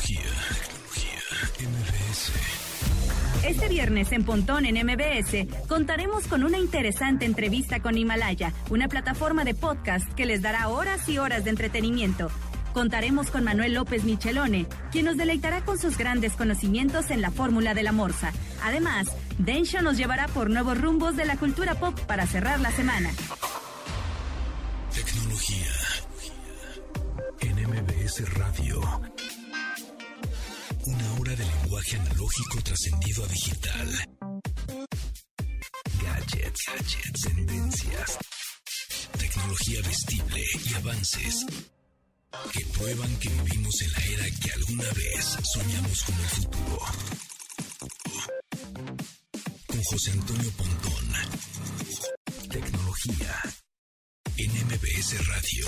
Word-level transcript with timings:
Tecnología, 0.00 0.30
tecnología, 1.56 1.68
MBS. 1.68 2.32
Este 3.44 3.68
viernes 3.68 4.12
en 4.12 4.24
Pontón 4.24 4.64
en 4.64 4.76
MBS 4.86 5.46
contaremos 5.68 6.26
con 6.26 6.42
una 6.42 6.58
interesante 6.58 7.26
entrevista 7.26 7.80
con 7.80 7.98
Himalaya, 7.98 8.54
una 8.70 8.88
plataforma 8.88 9.44
de 9.44 9.54
podcast 9.54 10.10
que 10.14 10.24
les 10.24 10.40
dará 10.40 10.68
horas 10.68 11.06
y 11.08 11.18
horas 11.18 11.44
de 11.44 11.50
entretenimiento. 11.50 12.30
Contaremos 12.72 13.30
con 13.30 13.44
Manuel 13.44 13.74
López 13.74 14.04
Michelone, 14.04 14.66
quien 14.90 15.04
nos 15.04 15.18
deleitará 15.18 15.64
con 15.64 15.78
sus 15.78 15.98
grandes 15.98 16.32
conocimientos 16.32 17.10
en 17.10 17.20
la 17.20 17.30
fórmula 17.30 17.74
de 17.74 17.82
la 17.82 17.92
morsa. 17.92 18.32
Además, 18.62 19.08
Densho 19.38 19.82
nos 19.82 19.98
llevará 19.98 20.28
por 20.28 20.48
nuevos 20.48 20.80
rumbos 20.80 21.14
de 21.16 21.26
la 21.26 21.36
cultura 21.36 21.74
pop 21.74 21.98
para 22.06 22.26
cerrar 22.26 22.60
la 22.60 22.70
semana. 22.70 23.10
Tecnología. 24.94 25.66
En 27.40 27.56
MBS 27.56 28.34
Radio. 28.34 28.80
Lenguaje 31.80 31.96
analógico 31.96 32.62
trascendido 32.62 33.24
a 33.24 33.28
digital. 33.28 33.88
Gadgets, 36.02 36.60
gadgets, 36.66 37.20
tendencias. 37.22 38.18
Tecnología 39.18 39.80
vestible 39.80 40.44
y 40.66 40.74
avances 40.74 41.46
que 42.52 42.66
prueban 42.66 43.16
que 43.16 43.30
vivimos 43.30 43.80
en 43.80 43.92
la 43.92 44.04
era 44.04 44.30
que 44.42 44.52
alguna 44.52 44.90
vez 44.92 45.38
soñamos 45.54 46.02
como 46.02 46.22
el 46.22 46.28
futuro. 46.28 46.80
Con 49.66 49.82
José 49.84 50.10
Antonio 50.10 50.50
Pontón. 50.58 51.14
Tecnología 52.50 53.42
en 54.36 54.50
MBS 54.66 55.26
Radio. 55.28 55.66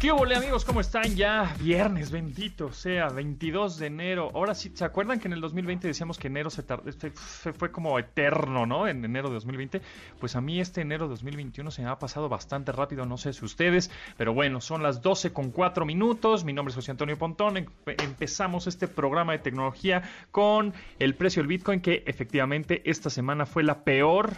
¿Qué 0.00 0.10
hola 0.10 0.38
amigos? 0.38 0.64
¿Cómo 0.64 0.80
están? 0.80 1.14
Ya 1.14 1.54
viernes, 1.60 2.10
bendito 2.10 2.72
sea, 2.72 3.10
22 3.10 3.78
de 3.78 3.88
enero. 3.88 4.30
Ahora 4.32 4.54
sí, 4.54 4.72
¿se 4.72 4.82
acuerdan 4.82 5.20
que 5.20 5.28
en 5.28 5.34
el 5.34 5.42
2020 5.42 5.86
decíamos 5.86 6.16
que 6.16 6.28
enero 6.28 6.48
se, 6.48 6.62
tardó, 6.62 6.90
fue, 7.14 7.52
fue 7.52 7.70
como 7.70 7.98
eterno, 7.98 8.64
¿no? 8.64 8.88
En 8.88 9.04
enero 9.04 9.28
de 9.28 9.34
2020. 9.34 9.82
Pues 10.18 10.36
a 10.36 10.40
mí 10.40 10.58
este 10.58 10.80
enero 10.80 11.04
de 11.04 11.10
2021 11.10 11.70
se 11.70 11.82
me 11.82 11.88
ha 11.88 11.98
pasado 11.98 12.30
bastante 12.30 12.72
rápido, 12.72 13.04
no 13.04 13.18
sé 13.18 13.34
si 13.34 13.44
ustedes, 13.44 13.90
pero 14.16 14.32
bueno, 14.32 14.62
son 14.62 14.82
las 14.82 15.02
12 15.02 15.34
con 15.34 15.50
4 15.50 15.84
minutos. 15.84 16.44
Mi 16.44 16.54
nombre 16.54 16.70
es 16.70 16.76
José 16.76 16.92
Antonio 16.92 17.18
Pontón. 17.18 17.58
Em- 17.58 17.66
Empezamos 17.84 18.66
este 18.68 18.88
programa 18.88 19.32
de 19.32 19.40
tecnología 19.40 20.02
con 20.30 20.72
el 20.98 21.14
precio 21.14 21.42
del 21.42 21.48
Bitcoin, 21.48 21.82
que 21.82 22.04
efectivamente 22.06 22.80
esta 22.86 23.10
semana 23.10 23.44
fue 23.44 23.64
la 23.64 23.84
peor 23.84 24.34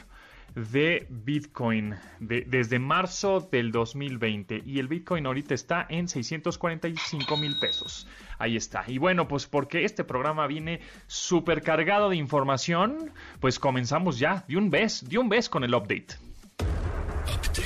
de 0.55 1.06
Bitcoin 1.08 1.95
de- 2.20 2.42
desde 2.47 2.78
marzo 2.78 3.41
del 3.50 3.72
2020 3.72 4.62
y 4.64 4.78
el 4.78 4.89
Bitcoin 4.89 5.27
ahorita 5.27 5.55
está 5.55 5.86
en 5.89 6.08
645 6.08 7.36
mil 7.36 7.58
pesos. 7.58 8.06
Ahí 8.39 8.56
está. 8.56 8.84
Y 8.86 8.98
bueno, 8.98 9.28
pues 9.28 9.47
porque 9.47 9.84
este 9.84 10.05
programa 10.05 10.47
viene 10.47 10.80
súper 11.06 11.62
cargado 11.62 12.11
de 12.11 12.17
información, 12.17 13.12
pues 13.41 13.58
comenzamos 13.58 14.19
ya 14.19 14.45
de 14.48 14.56
un 14.56 14.70
vez, 14.70 15.08
de 15.08 15.19
un 15.19 15.28
vez 15.28 15.48
con 15.48 15.64
el 15.64 15.75
update. 15.75 16.17
Update. 16.58 17.62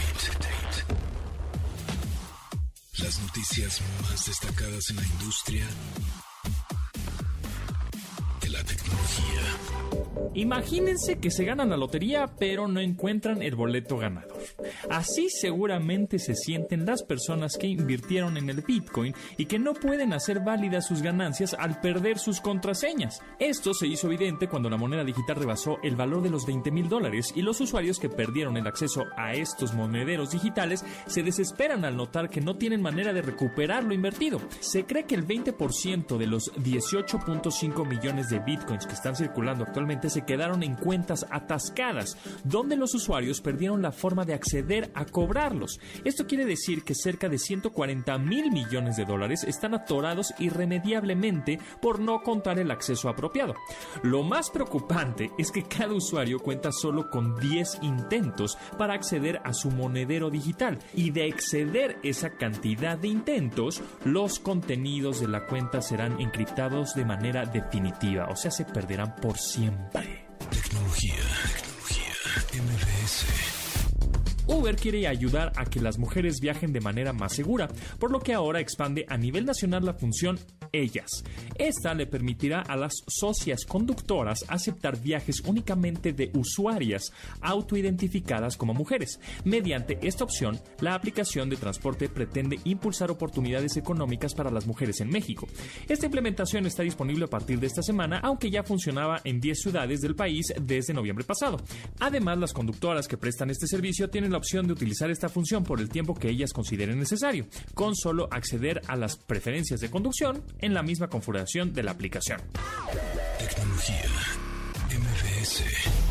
Las 3.03 3.21
noticias 3.21 3.83
más 4.03 4.27
destacadas 4.27 4.91
en 4.91 4.97
la 4.97 5.03
industria 5.07 5.67
Imagínense 10.37 11.19
que 11.19 11.31
se 11.31 11.45
ganan 11.45 11.71
la 11.71 11.79
lotería 11.79 12.29
pero 12.39 12.69
no 12.69 12.79
encuentran 12.81 13.43
el 13.43 13.57
boleto 13.57 13.97
ganador. 13.97 14.36
Así 14.91 15.29
seguramente 15.29 16.19
se 16.19 16.35
sienten 16.35 16.87
las 16.87 17.03
personas 17.03 17.57
que 17.57 17.67
invirtieron 17.67 18.37
en 18.37 18.49
el 18.51 18.63
Bitcoin 18.63 19.15
y 19.37 19.47
que 19.47 19.59
no 19.59 19.75
pueden 19.75 20.13
hacer 20.13 20.41
válidas 20.41 20.87
sus 20.87 21.03
ganancias 21.03 21.55
al 21.59 21.81
perder 21.81 22.19
sus 22.19 22.41
contraseñas. 22.41 23.21
Esto 23.39 23.75
se 23.75 23.87
hizo 23.87 24.07
evidente 24.07 24.49
cuando 24.49 24.71
la 24.71 24.77
moneda 24.77 25.05
digital 25.05 25.37
rebasó 25.37 25.79
el 25.83 25.97
valor 25.97 26.23
de 26.23 26.31
los 26.31 26.47
20 26.47 26.71
mil 26.71 26.89
dólares 26.89 27.33
y 27.35 27.43
los 27.43 27.61
usuarios 27.61 27.99
que 27.99 28.09
perdieron 28.09 28.57
el 28.57 28.67
acceso 28.67 29.05
a 29.17 29.35
estos 29.35 29.75
monederos 29.75 30.31
digitales 30.31 30.85
se 31.07 31.23
desesperan 31.23 31.85
al 31.85 31.97
notar 31.97 32.31
que 32.31 32.41
no 32.41 32.57
tienen 32.57 32.83
manera 32.83 33.13
de 33.13 33.23
recuperar 33.23 33.85
lo 33.85 33.95
invertido. 33.95 34.41
Se 34.61 34.85
cree 34.85 35.05
que 35.05 35.15
el 35.15 35.27
20% 35.27 36.17
de 36.17 36.27
los 36.27 36.53
18.5 36.55 37.87
millones 37.87 38.31
de 38.31 38.39
bitcoins 38.39 38.87
que 38.87 38.95
están 38.95 39.17
circulando 39.17 39.65
actualmente 39.65 40.11
se 40.11 40.25
quedaron 40.25 40.63
en 40.63 40.75
cuentas 40.75 41.27
atascadas, 41.31 42.17
donde 42.45 42.77
los 42.77 42.95
usuarios 42.95 43.41
perdieron 43.41 43.83
la 43.83 43.93
forma 43.93 44.25
de 44.25 44.35
acceder 44.35 44.76
a 44.95 45.05
cobrarlos. 45.05 45.81
Esto 46.05 46.27
quiere 46.27 46.45
decir 46.45 46.85
que 46.85 46.95
cerca 46.95 47.29
de 47.29 47.39
140 47.39 48.19
mil 48.19 48.51
millones 48.51 48.97
de 48.97 49.05
dólares 49.05 49.45
están 49.45 49.75
atorados 49.75 50.35
irremediablemente 50.39 51.59
por 51.81 52.01
no 52.01 52.23
contar 52.23 52.59
el 52.59 52.71
acceso 52.71 53.09
apropiado. 53.09 53.55
Lo 54.03 54.23
más 54.23 54.51
preocupante 54.51 55.31
es 55.39 55.51
que 55.51 55.65
cada 55.65 55.95
usuario 55.95 56.39
cuenta 56.39 56.71
solo 56.73 57.11
con 57.11 57.37
10 57.37 57.79
intentos 57.83 58.59
para 58.79 58.95
acceder 58.95 59.41
a 59.45 59.53
su 59.53 59.71
monedero 59.71 60.31
digital 60.31 60.79
y 60.95 61.11
de 61.11 61.27
exceder 61.27 61.99
esa 62.03 62.31
cantidad 62.31 62.99
de 62.99 63.09
intentos, 63.09 63.83
los 64.05 64.39
contenidos 64.39 65.21
de 65.21 65.29
la 65.29 65.47
cuenta 65.47 65.81
serán 65.81 66.21
encriptados 66.21 66.95
de 66.95 67.05
manera 67.05 67.45
definitiva, 67.47 68.29
o 68.31 68.37
sea, 68.37 68.51
se 68.51 68.65
perderán 68.65 69.17
por 69.17 69.39
siempre. 69.39 70.27
Tecnología. 70.51 71.15
Uber 74.47 74.77
quiere 74.77 75.07
ayudar 75.07 75.53
a 75.57 75.65
que 75.65 75.81
las 75.81 75.99
mujeres 75.99 76.41
viajen 76.41 76.73
de 76.73 76.81
manera 76.81 77.13
más 77.13 77.33
segura, 77.33 77.69
por 77.99 78.11
lo 78.11 78.21
que 78.21 78.35
ahora 78.35 78.61
expande 78.61 79.05
a 79.09 79.17
nivel 79.17 79.45
nacional 79.45 79.85
la 79.85 79.95
función 79.95 80.39
Ellas. 80.73 81.25
Esta 81.57 81.95
le 81.95 82.07
permitirá 82.07 82.61
a 82.61 82.77
las 82.77 82.93
socias 83.07 83.65
conductoras 83.65 84.45
aceptar 84.49 85.01
viajes 85.01 85.41
únicamente 85.47 86.13
de 86.13 86.31
usuarias 86.35 87.13
autoidentificadas 87.41 88.57
como 88.57 88.75
mujeres. 88.75 89.21
Mediante 89.45 89.99
esta 90.03 90.25
opción, 90.25 90.61
la 90.81 90.95
aplicación 90.95 91.49
de 91.49 91.57
transporte 91.57 92.09
pretende 92.09 92.59
impulsar 92.65 93.11
oportunidades 93.11 93.77
económicas 93.77 94.35
para 94.35 94.51
las 94.51 94.67
mujeres 94.67 95.01
en 95.01 95.09
México. 95.09 95.47
Esta 95.89 96.07
implementación 96.07 96.67
está 96.67 96.83
disponible 96.83 97.25
a 97.25 97.29
partir 97.29 97.59
de 97.59 97.67
esta 97.67 97.83
semana, 97.83 98.21
aunque 98.23 98.51
ya 98.51 98.63
funcionaba 98.63 99.21
en 99.25 99.41
10 99.41 99.61
ciudades 99.61 100.01
del 100.01 100.15
país 100.15 100.53
desde 100.61 100.95
noviembre 100.95 101.25
pasado. 101.25 101.59
Además, 102.01 102.39
las 102.39 102.53
conductoras 102.53 103.09
que 103.09 103.17
prestan 103.17 103.51
este 103.51 103.67
servicio 103.67 104.11
tienen 104.11 104.33
la 104.33 104.39
opción 104.39 104.67
de 104.67 104.73
utilizar 104.73 105.11
esta 105.11 105.29
función 105.29 105.65
por 105.65 105.81
el 105.81 105.89
tiempo 105.89 106.15
que 106.15 106.29
ellas 106.29 106.53
consideren 106.53 106.99
necesario, 106.99 107.47
con 107.75 107.95
solo 107.95 108.29
acceder 108.31 108.81
a 108.87 108.97
las 108.97 109.17
preferencias 109.17 109.81
de 109.81 109.91
conducción 109.91 110.43
en 110.59 110.75
la 110.75 110.83
misma 110.83 111.09
configuración 111.09 111.73
de 111.73 111.83
la 111.83 111.93
aplicación. 111.93 112.41
Tecnología. 113.39 114.05
MBS. 114.89 115.63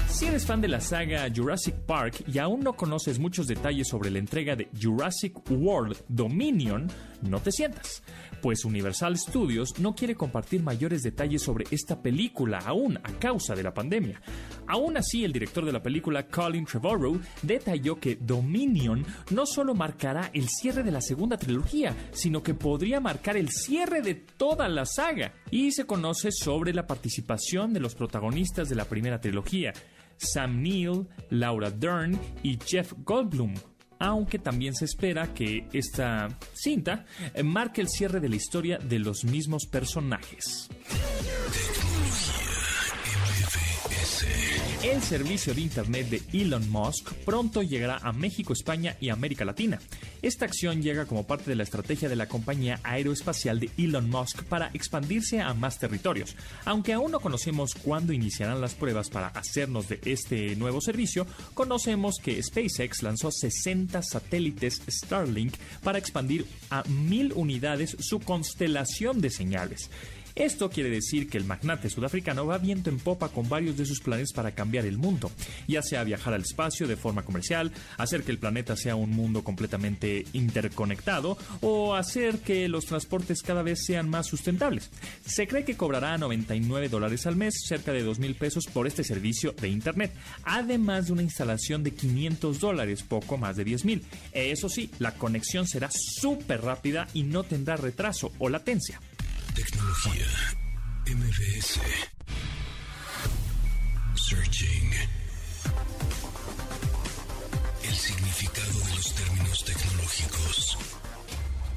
Si 0.08 0.26
eres 0.28 0.46
fan 0.46 0.62
de 0.62 0.68
la 0.68 0.80
saga 0.80 1.28
Jurassic 1.34 1.76
Park 1.76 2.24
y 2.28 2.40
aún 2.40 2.62
no 2.62 2.74
conoces 2.74 3.20
muchos 3.20 3.48
detalles 3.48 3.88
sobre 3.88 4.10
la 4.10 4.20
entrega 4.20 4.56
de 4.56 4.70
Jurassic 4.82 5.34
World 5.50 5.98
Dominion, 6.08 6.88
no 7.22 7.40
te 7.40 7.52
sientas, 7.52 8.02
pues 8.46 8.64
Universal 8.64 9.18
Studios 9.18 9.80
no 9.80 9.96
quiere 9.96 10.14
compartir 10.14 10.62
mayores 10.62 11.02
detalles 11.02 11.42
sobre 11.42 11.66
esta 11.72 12.04
película 12.04 12.60
aún 12.60 12.98
a 12.98 13.12
causa 13.14 13.56
de 13.56 13.64
la 13.64 13.74
pandemia. 13.74 14.22
Aún 14.68 14.98
así, 14.98 15.24
el 15.24 15.34
director 15.34 15.66
de 15.66 15.72
la 15.72 15.82
película, 15.82 16.28
Colin 16.28 16.64
Trevorrow, 16.64 17.20
detalló 17.42 18.00
que 18.00 18.18
Dominion 18.18 19.04
no 19.32 19.48
solo 19.48 19.74
marcará 19.74 20.30
el 20.32 20.48
cierre 20.48 20.84
de 20.84 20.92
la 20.92 21.02
segunda 21.02 21.38
trilogía, 21.38 21.96
sino 22.12 22.44
que 22.44 22.54
podría 22.54 23.00
marcar 23.00 23.36
el 23.36 23.50
cierre 23.50 24.04
de 24.04 24.14
toda 24.14 24.70
la 24.70 24.86
saga. 24.86 25.34
Y 25.50 25.72
se 25.72 25.88
conoce 25.88 26.32
sobre 26.32 26.72
la 26.72 26.86
participación 26.86 27.74
de 27.74 27.80
los 27.80 27.96
protagonistas 27.96 28.70
de 28.70 28.76
la 28.76 28.86
primera 28.86 29.20
trilogía, 29.20 29.74
Sam 30.18 30.62
Neill, 30.62 31.08
Laura 31.32 31.72
Dern 31.72 32.16
y 32.44 32.60
Jeff 32.64 32.94
Goldblum. 32.96 33.56
Aunque 34.00 34.40
también 34.40 34.76
se 34.76 34.86
espera 34.86 35.34
que 35.34 35.68
esta 35.74 36.28
cinta 36.54 37.06
eh, 37.34 37.44
marque 37.44 37.82
el 37.82 37.88
cierre 37.88 38.20
de 38.20 38.30
la 38.30 38.36
historia 38.36 38.78
de 38.78 39.00
los 39.00 39.24
mismos 39.24 39.66
personajes. 39.66 40.70
El 44.86 45.02
servicio 45.02 45.56
de 45.56 45.62
Internet 45.62 46.10
de 46.10 46.22
Elon 46.32 46.70
Musk 46.70 47.12
pronto 47.26 47.64
llegará 47.64 47.98
a 48.04 48.14
México, 48.14 48.54
España 48.54 48.96
y 49.00 49.10
América 49.10 49.44
Latina. 49.44 49.80
Esta 50.22 50.46
acción 50.46 50.84
llega 50.84 51.08
como 51.08 51.26
parte 51.26 51.50
de 51.50 51.56
la 51.56 51.64
estrategia 51.64 52.08
de 52.08 52.16
la 52.16 52.28
compañía 52.28 52.80
aeroespacial 52.84 53.60
de 53.60 53.72
Elon 53.80 54.08
Musk 54.08 54.44
para 54.44 54.70
expandirse 54.76 55.42
a 55.42 55.56
más 55.56 55.80
territorios. 55.80 56.36
Aunque 56.66 56.94
aún 56.94 57.12
no 57.12 57.20
conocemos 57.20 57.74
cuándo 57.74 58.14
iniciarán 58.14 58.62
las 58.62 58.76
pruebas 58.76 59.10
para 59.10 59.30
hacernos 59.30 59.90
de 59.90 60.00
este 60.06 60.56
nuevo 60.56 60.80
servicio, 60.82 61.26
conocemos 61.56 62.18
que 62.22 62.44
SpaceX 62.44 63.02
lanzó 63.02 63.32
60 63.32 64.04
satélites 64.04 64.84
Starlink 64.88 65.56
para 65.82 65.98
expandir 65.98 66.46
a 66.70 66.84
mil 66.84 67.34
unidades 67.34 67.98
su 68.00 68.20
constelación 68.20 69.20
de 69.20 69.32
señales. 69.32 69.90
Esto 70.36 70.70
quiere 70.70 70.90
decir 70.90 71.30
que 71.30 71.38
el 71.38 71.46
magnate 71.46 71.90
sudafricano 71.90 72.46
va 72.46 72.58
viento 72.58 72.90
en 72.90 73.00
popa 73.00 73.30
con 73.30 73.48
varios 73.48 73.78
de 73.78 73.86
sus 73.86 74.02
planes 74.02 74.34
para 74.34 74.52
cambiar 74.52 74.86
el 74.86 74.98
mundo, 74.98 75.32
ya 75.66 75.82
sea 75.82 76.04
viajar 76.04 76.34
al 76.34 76.42
espacio 76.42 76.88
de 76.88 76.98
forma 76.98 77.24
comercial, 77.24 77.72
hacer 77.98 78.24
que 78.24 78.32
el 78.32 78.38
planeta 78.38 78.76
sea 78.76 78.98
un 78.98 79.12
mundo 79.12 79.46
completamente 79.46 80.26
interconectado 80.34 81.38
o 81.62 81.96
hacer 81.96 82.40
que 82.40 82.68
los 82.68 82.86
transportes 82.86 83.42
cada 83.44 83.64
vez 83.64 83.86
sean 83.86 84.10
más 84.10 84.28
sustentables. 84.28 84.90
Se 85.26 85.48
cree 85.48 85.64
que 85.64 85.78
cobrará 85.78 86.18
99 86.18 86.90
dólares 86.90 87.26
al 87.28 87.38
mes, 87.38 87.54
cerca 87.66 87.94
de 87.94 88.04
2 88.04 88.20
mil 88.20 88.36
pesos 88.36 88.66
por 88.66 88.88
este 88.88 89.06
servicio 89.06 89.54
de 89.54 89.70
Internet, 89.70 90.14
además 90.44 91.08
de 91.08 91.14
una 91.14 91.24
instalación 91.24 91.82
de 91.82 91.92
500 91.92 92.60
dólares, 92.60 93.04
poco 93.04 93.38
más 93.38 93.56
de 93.56 93.64
10 93.64 93.86
mil. 93.86 94.04
Eso 94.34 94.68
sí, 94.68 94.90
la 95.00 95.14
conexión 95.14 95.66
será 95.66 95.90
súper 95.92 96.62
rápida 96.62 97.08
y 97.14 97.24
no 97.24 97.44
tendrá 97.44 97.78
retraso 97.78 98.34
o 98.38 98.50
latencia. 98.50 99.00
Tecnología. 99.56 100.26
MBS. 101.08 101.80
Searching. 104.16 104.92
El 107.82 107.94
significado 107.96 108.80
de 108.80 108.96
los 108.96 109.16
términos 109.16 109.64
tecnológicos. 109.64 110.78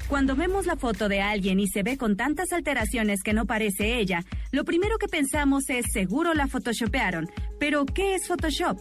Cuando 0.09 0.35
vemos 0.35 0.65
la 0.65 0.75
foto 0.75 1.07
de 1.07 1.21
alguien 1.21 1.61
y 1.61 1.67
se 1.69 1.83
ve 1.83 1.97
con 1.97 2.17
tantas 2.17 2.51
alteraciones 2.51 3.23
que 3.23 3.31
no 3.31 3.45
parece 3.45 3.97
ella, 3.97 4.25
lo 4.51 4.65
primero 4.65 4.97
que 4.97 5.07
pensamos 5.07 5.69
es 5.69 5.85
seguro 5.93 6.33
la 6.33 6.47
photoshopearon. 6.47 7.29
Pero, 7.59 7.85
¿qué 7.85 8.15
es 8.15 8.27
Photoshop? 8.27 8.77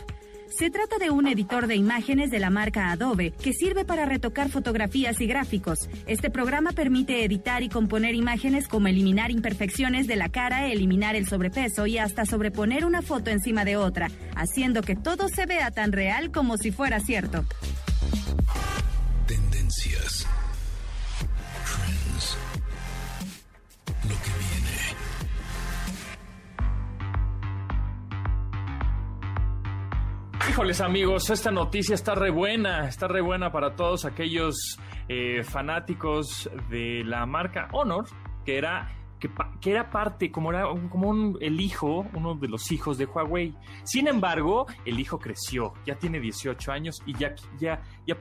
Se 0.50 0.71
trata 0.71 0.99
de 0.99 1.11
un 1.11 1.27
editor 1.27 1.67
de 1.67 1.77
imágenes 1.77 2.31
de 2.31 2.39
la 2.39 2.50
marca 2.50 2.91
Adobe 2.91 3.33
que 3.33 3.53
sirve 3.53 3.85
para 3.85 4.06
retocar 4.06 4.49
fotografías 4.49 5.21
y 5.21 5.27
gráficos. 5.27 5.89
Este 6.06 6.31
programa 6.31 6.73
permite 6.73 7.25
editar 7.25 7.62
y 7.62 7.69
componer 7.69 8.15
imágenes 8.15 8.67
como 8.67 8.89
eliminar 8.89 9.31
imperfecciones 9.31 10.06
de 10.06 10.17
la 10.17 10.31
cara, 10.31 10.67
eliminar 10.67 11.17
el 11.17 11.27
sobrepeso 11.27 11.87
y 11.87 11.99
hasta 11.99 12.25
sobreponer 12.25 12.85
una 12.85 13.03
foto 13.03 13.31
encima 13.31 13.65
de 13.65 13.77
otra, 13.77 14.11
haciendo 14.35 14.83
que 14.83 14.97
todo 14.97 15.29
se 15.29 15.47
vea 15.47 15.71
tan 15.71 15.93
real 15.93 16.31
como 16.31 16.56
si 16.56 16.73
fuera 16.73 17.01
cierto. 17.01 17.44
Híjoles 30.58 30.81
amigos, 30.81 31.31
esta 31.31 31.52
noticia 31.52 31.94
está 31.94 32.16
re 32.16 32.31
buena, 32.31 32.88
está 32.88 33.06
re 33.06 33.20
buena 33.20 33.52
para 33.52 33.76
todos 33.76 34.05
aquellos 34.05 34.56
eh, 35.08 35.44
fanáticos 35.44 36.50
de 36.69 37.05
la 37.05 37.25
marca 37.26 37.69
Honor, 37.70 38.06
que 38.44 38.58
era 38.58 38.98
que, 39.19 39.70
era 39.70 39.91
parte, 39.91 40.31
como 40.31 40.50
era 40.50 40.65
como 40.91 41.09
un- 41.09 41.37
el 41.41 41.61
hijo, 41.61 42.06
uno 42.15 42.35
de 42.35 42.49
los 42.49 42.70
hijos 42.73 42.99
de 42.99 43.06
Huawei. 43.06 43.55
Sin 43.85 44.06
embargo, 44.09 44.67
el 44.85 44.99
hijo 45.00 45.19
creció, 45.19 45.73
ya 45.87 45.97
tiene 45.97 46.20
18 46.20 46.73
años 46.73 46.97
y 47.06 47.15
ya 47.15 47.35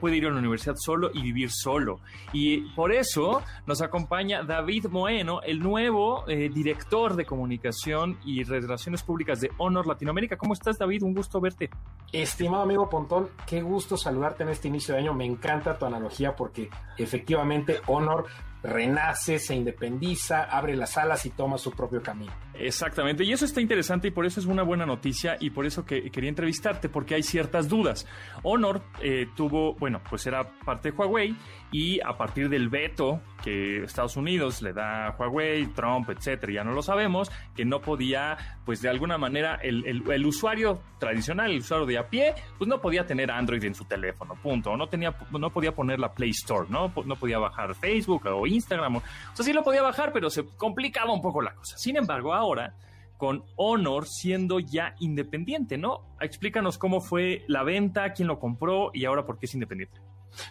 puede 0.00 0.16
ir 0.16 0.26
a 0.26 0.30
la 0.30 0.38
universidad 0.38 0.74
solo 0.76 1.10
y 1.14 1.22
vivir 1.22 1.50
solo. 1.50 2.00
Y 2.32 2.60
por 2.74 2.92
eso 2.92 3.42
nos 3.66 3.80
acompaña 3.82 4.42
David 4.42 4.86
Moeno, 4.90 5.40
el 5.42 5.60
nuevo 5.60 6.24
eh, 6.28 6.50
director 6.52 7.16
de 7.16 7.24
comunicación 7.24 8.18
y 8.24 8.42
relaciones 8.44 9.02
públicas 9.02 9.40
de 9.40 9.50
Honor 9.58 9.86
Latinoamérica. 9.86 10.36
¿Cómo 10.36 10.52
estás, 10.54 10.78
David? 10.78 11.02
Un 11.02 11.14
gusto 11.14 11.40
verte. 11.40 11.70
Estimado 12.12 12.62
amigo 12.62 12.88
Pontón, 12.88 13.28
qué 13.46 13.60
gusto 13.62 13.96
saludarte 13.96 14.42
en 14.42 14.50
este 14.50 14.68
inicio 14.68 14.94
de 14.94 15.00
año. 15.00 15.14
Me 15.14 15.24
encanta 15.24 15.78
tu 15.78 15.84
analogía 15.86 16.34
porque 16.36 16.68
efectivamente 16.96 17.80
Honor 17.86 18.26
renace, 18.62 19.38
se 19.38 19.54
independiza, 19.54 20.44
abre 20.44 20.74
las 20.76 20.96
alas 20.96 21.24
y 21.26 21.30
toma 21.30 21.58
su 21.58 21.70
propio 21.72 22.02
camino. 22.02 22.32
Exactamente, 22.54 23.22
y 23.22 23.32
eso 23.32 23.44
está 23.44 23.60
interesante 23.60 24.08
y 24.08 24.10
por 24.10 24.26
eso 24.26 24.40
es 24.40 24.46
una 24.46 24.64
buena 24.64 24.84
noticia 24.84 25.36
y 25.38 25.50
por 25.50 25.64
eso 25.64 25.84
que 25.84 26.10
quería 26.10 26.28
entrevistarte, 26.28 26.88
porque 26.88 27.14
hay 27.14 27.22
ciertas 27.22 27.68
dudas. 27.68 28.06
Honor 28.42 28.82
eh, 29.00 29.26
tuvo, 29.36 29.74
bueno, 29.74 30.00
pues 30.10 30.26
era 30.26 30.42
parte 30.64 30.90
de 30.90 30.96
Huawei 30.96 31.36
y 31.70 32.00
a 32.00 32.16
partir 32.16 32.48
del 32.48 32.68
veto 32.68 33.20
que 33.44 33.84
Estados 33.84 34.16
Unidos 34.16 34.60
le 34.62 34.72
da 34.72 35.06
a 35.08 35.16
Huawei, 35.16 35.66
Trump, 35.68 36.10
etcétera, 36.10 36.52
ya 36.52 36.64
no 36.64 36.72
lo 36.72 36.82
sabemos, 36.82 37.30
que 37.54 37.64
no 37.64 37.80
podía, 37.80 38.36
pues 38.64 38.82
de 38.82 38.88
alguna 38.88 39.18
manera, 39.18 39.54
el, 39.62 39.86
el- 39.86 40.26
usuario 40.26 40.82
tradicional, 40.98 41.52
el 41.52 41.58
usuario 41.58 41.86
de 41.86 41.96
a 41.98 42.08
pie, 42.08 42.34
pues 42.58 42.66
no 42.68 42.80
podía 42.80 43.06
tener 43.06 43.30
Android 43.30 43.62
en 43.64 43.74
su 43.74 43.84
teléfono, 43.84 44.34
punto. 44.42 44.76
No, 44.76 44.88
tenía, 44.88 45.14
no 45.30 45.50
podía 45.50 45.72
poner 45.72 46.00
la 46.00 46.12
Play 46.12 46.30
Store, 46.30 46.66
¿no? 46.68 46.92
No 47.06 47.14
podía 47.16 47.38
bajar 47.38 47.74
Facebook 47.76 48.26
o 48.26 48.46
Instagram. 48.48 48.96
O, 48.96 49.02
sea, 49.34 49.44
sí 49.44 49.52
lo 49.52 49.62
podía 49.62 49.82
bajar, 49.82 50.12
pero 50.12 50.30
se 50.30 50.44
complicaba 50.44 51.12
un 51.12 51.22
poco 51.22 51.42
la 51.42 51.54
cosa. 51.54 51.76
Sin 51.78 51.96
embargo, 51.96 52.34
ahora 52.34 52.74
con 53.16 53.44
Honor 53.56 54.06
siendo 54.06 54.60
ya 54.60 54.94
independiente, 55.00 55.76
¿no? 55.76 56.16
Explícanos 56.20 56.78
cómo 56.78 57.00
fue 57.00 57.44
la 57.48 57.64
venta, 57.64 58.12
quién 58.12 58.28
lo 58.28 58.38
compró 58.38 58.90
y 58.94 59.04
ahora 59.04 59.26
por 59.26 59.38
qué 59.38 59.46
es 59.46 59.54
independiente. 59.54 60.00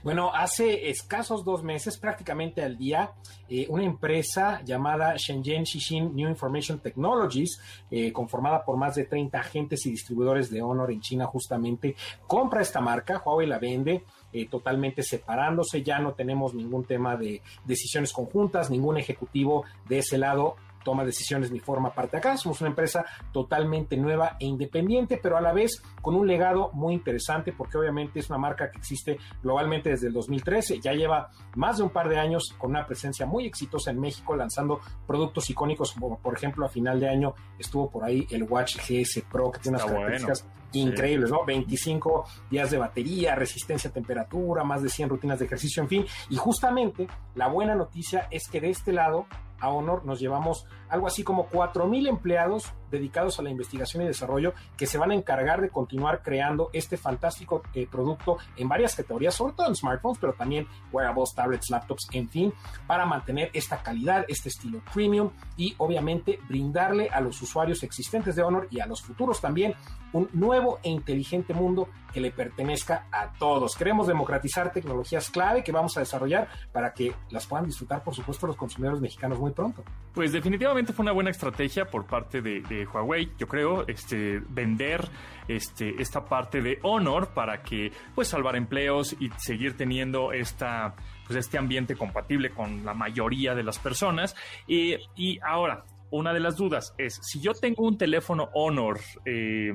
Bueno, 0.04 0.32
hace 0.34 0.90
escasos 0.90 1.44
dos 1.44 1.64
meses, 1.64 1.98
prácticamente 1.98 2.62
al 2.62 2.78
día, 2.78 3.12
eh, 3.50 3.66
una 3.70 3.84
empresa 3.84 4.62
llamada 4.64 5.16
Shenzhen 5.16 5.66
Xixin 5.66 6.16
New 6.16 6.30
Information 6.30 6.80
Technologies, 6.80 7.62
eh, 7.90 8.12
conformada 8.12 8.64
por 8.64 8.78
más 8.78 8.96
de 8.96 9.06
30 9.06 9.40
agentes 9.40 9.86
y 9.86 9.92
distribuidores 9.92 10.50
de 10.50 10.62
Honor 10.62 10.92
en 10.92 11.02
China, 11.02 11.26
justamente 11.26 11.96
compra 12.26 12.62
esta 12.62 12.82
marca, 12.82 13.22
Huawei 13.26 13.48
la 13.48 13.60
vende. 13.60 14.04
Eh, 14.34 14.48
totalmente 14.48 15.04
separándose, 15.04 15.84
ya 15.84 16.00
no 16.00 16.14
tenemos 16.14 16.54
ningún 16.54 16.86
tema 16.86 17.16
de 17.16 17.42
decisiones 17.66 18.12
conjuntas, 18.12 18.70
ningún 18.70 18.98
ejecutivo 18.98 19.66
de 19.88 20.00
ese 20.00 20.18
lado 20.18 20.56
toma 20.88 21.04
decisiones 21.04 21.52
ni 21.52 21.60
forma 21.60 21.94
parte 21.94 22.16
acá. 22.16 22.38
Somos 22.38 22.62
una 22.62 22.70
empresa 22.70 23.04
totalmente 23.34 23.98
nueva 23.98 24.38
e 24.40 24.46
independiente, 24.46 25.20
pero 25.22 25.36
a 25.36 25.42
la 25.42 25.52
vez 25.52 25.84
con 26.02 26.16
un 26.16 26.26
legado 26.26 26.72
muy 26.72 26.94
interesante 26.94 27.52
porque 27.52 27.78
obviamente 27.78 28.22
es 28.22 28.30
una 28.30 28.40
marca 28.40 28.72
que 28.72 28.78
existe 28.78 29.18
globalmente 29.44 29.90
desde 29.90 30.08
el 30.08 30.14
2013. 30.14 30.80
Ya 30.80 30.94
lleva 30.94 31.30
más 31.56 31.80
de 31.80 31.84
un 31.84 31.90
par 31.90 32.08
de 32.08 32.18
años 32.18 32.56
con 32.58 32.70
una 32.70 32.88
presencia 32.88 33.26
muy 33.26 33.46
exitosa 33.46 33.92
en 33.92 34.00
México, 34.00 34.34
lanzando 34.38 34.80
productos 35.06 35.50
icónicos 35.50 35.92
como 35.92 36.20
por 36.20 36.34
ejemplo 36.34 36.66
a 36.66 36.70
final 36.70 37.02
de 37.02 37.10
año 37.10 37.34
estuvo 37.60 37.92
por 37.92 38.06
ahí 38.06 38.26
el 38.32 38.44
Watch 38.44 38.78
GS 38.78 39.24
Pro 39.30 39.52
que 39.52 39.60
tiene 39.60 39.76
unas 39.76 39.92
bueno. 39.92 40.08
características 40.08 40.48
increíbles, 40.72 41.32
¿no? 41.32 41.46
25 41.46 42.26
días 42.50 42.72
de 42.72 42.78
batería, 42.78 43.36
resistencia 43.36 43.90
a 43.90 43.94
temperatura, 43.94 44.64
más 44.64 44.84
de 44.84 44.90
100 44.90 45.10
rutinas 45.10 45.40
de 45.40 45.46
ejercicio, 45.46 45.84
en 45.84 45.90
fin. 45.90 46.06
Y 46.30 46.38
justamente 46.38 47.08
la 47.36 47.48
buena 47.48 47.76
noticia 47.76 48.28
es 48.32 48.48
que 48.48 48.62
de 48.62 48.70
este 48.70 48.94
lado 48.94 49.26
a 49.60 49.70
Honor 49.70 50.06
nos 50.06 50.20
llevamos 50.20 50.66
algo 50.90 51.08
así 51.08 51.24
como 51.24 51.50
4.000 51.50 52.08
empleados 52.08 52.74
dedicados 52.92 53.40
a 53.40 53.44
la 53.44 53.50
investigación 53.50 54.04
y 54.04 54.08
desarrollo 54.08 54.54
que 54.76 54.88
se 54.88 54.98
van 54.98 55.12
a 55.12 55.16
encargar 55.16 55.62
de 55.62 55.70
continuar 55.70 56.22
creando 56.22 56.70
este 56.74 56.98
fantástico 56.98 57.64
eh, 57.74 57.88
producto 57.90 58.38
en 58.56 58.68
varias 58.68 58.96
categorías, 58.96 59.36
sobre 59.36 59.54
todo 59.54 59.68
en 59.68 59.76
smartphones, 59.76 60.20
pero 60.20 60.34
también 60.34 60.68
wearables, 60.92 61.34
tablets, 61.34 61.70
laptops, 61.70 62.08
en 62.12 62.30
fin, 62.30 62.54
para 62.86 63.06
mantener 63.06 63.50
esta 63.54 63.82
calidad, 63.82 64.26
este 64.28 64.50
estilo 64.50 64.82
premium 64.94 65.30
y 65.56 65.76
obviamente 65.78 66.40
brindarle 66.48 67.10
a 67.10 67.22
los 67.22 67.42
usuarios 67.42 67.84
existentes 67.84 68.36
de 68.36 68.44
Honor 68.44 68.68
y 68.70 68.80
a 68.80 68.86
los 68.86 69.02
futuros 69.02 69.42
también 69.42 69.76
un 70.14 70.30
nuevo 70.34 70.80
e 70.84 70.90
inteligente 70.90 71.54
mundo 71.54 71.90
que 72.14 72.22
le 72.22 72.32
pertenezca 72.32 73.08
a 73.12 73.34
todos. 73.34 73.76
Queremos 73.76 74.08
democratizar 74.08 74.72
tecnologías 74.72 75.30
clave 75.30 75.64
que 75.64 75.72
vamos 75.72 75.98
a 75.98 76.00
desarrollar 76.00 76.48
para 76.72 76.94
que 76.94 77.14
las 77.30 77.46
puedan 77.46 77.66
disfrutar, 77.66 78.04
por 78.04 78.16
supuesto, 78.16 78.48
los 78.48 78.56
consumidores 78.56 79.02
mexicanos 79.02 79.40
muy 79.40 79.52
pronto. 79.52 79.84
Pues 80.14 80.32
definitivamente 80.32 80.94
fue 80.94 81.04
una 81.04 81.12
buena 81.12 81.30
estrategia 81.30 81.86
por 81.86 82.06
parte 82.06 82.42
de, 82.42 82.62
de 82.62 82.77
Huawei, 82.86 83.32
yo 83.38 83.48
creo, 83.48 83.88
este, 83.88 84.40
vender 84.50 85.08
este, 85.48 86.02
esta 86.02 86.26
parte 86.26 86.62
de 86.62 86.80
Honor 86.84 87.34
para 87.34 87.62
que 87.64 87.92
pues 88.14 88.28
salvar 88.28 88.56
empleos 88.56 89.16
y 89.20 89.30
seguir 89.38 89.78
teniendo 89.78 90.30
pues 90.30 91.38
este 91.38 91.58
ambiente 91.58 91.96
compatible 91.96 92.52
con 92.52 92.86
la 92.86 92.94
mayoría 92.94 93.56
de 93.56 93.64
las 93.64 93.80
personas. 93.80 94.36
Eh, 94.68 95.00
y 95.16 95.40
ahora, 95.42 95.86
una 96.12 96.34
de 96.34 96.40
las 96.40 96.56
dudas 96.56 96.94
es, 96.98 97.20
si 97.22 97.42
yo 97.42 97.54
tengo 97.54 97.84
un 97.86 97.98
teléfono 97.98 98.50
Honor 98.54 99.00
eh, 99.26 99.72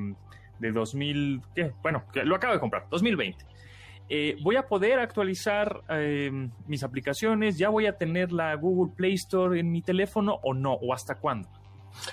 de 0.58 0.72
2000, 0.72 1.40
¿qué? 1.54 1.72
bueno, 1.82 2.04
lo 2.24 2.36
acabo 2.36 2.54
de 2.54 2.60
comprar, 2.60 2.86
2020. 2.90 3.52
Eh, 4.14 4.36
voy 4.42 4.56
a 4.56 4.66
poder 4.66 4.98
actualizar 4.98 5.82
eh, 5.88 6.30
mis 6.66 6.82
aplicaciones, 6.82 7.56
ya 7.56 7.70
voy 7.70 7.86
a 7.86 7.96
tener 7.96 8.32
la 8.32 8.54
Google 8.56 8.92
Play 8.94 9.14
Store 9.14 9.58
en 9.58 9.70
mi 9.70 9.80
teléfono 9.80 10.38
o 10.42 10.52
no, 10.52 10.74
o 10.74 10.92
hasta 10.92 11.14
cuándo. 11.14 11.48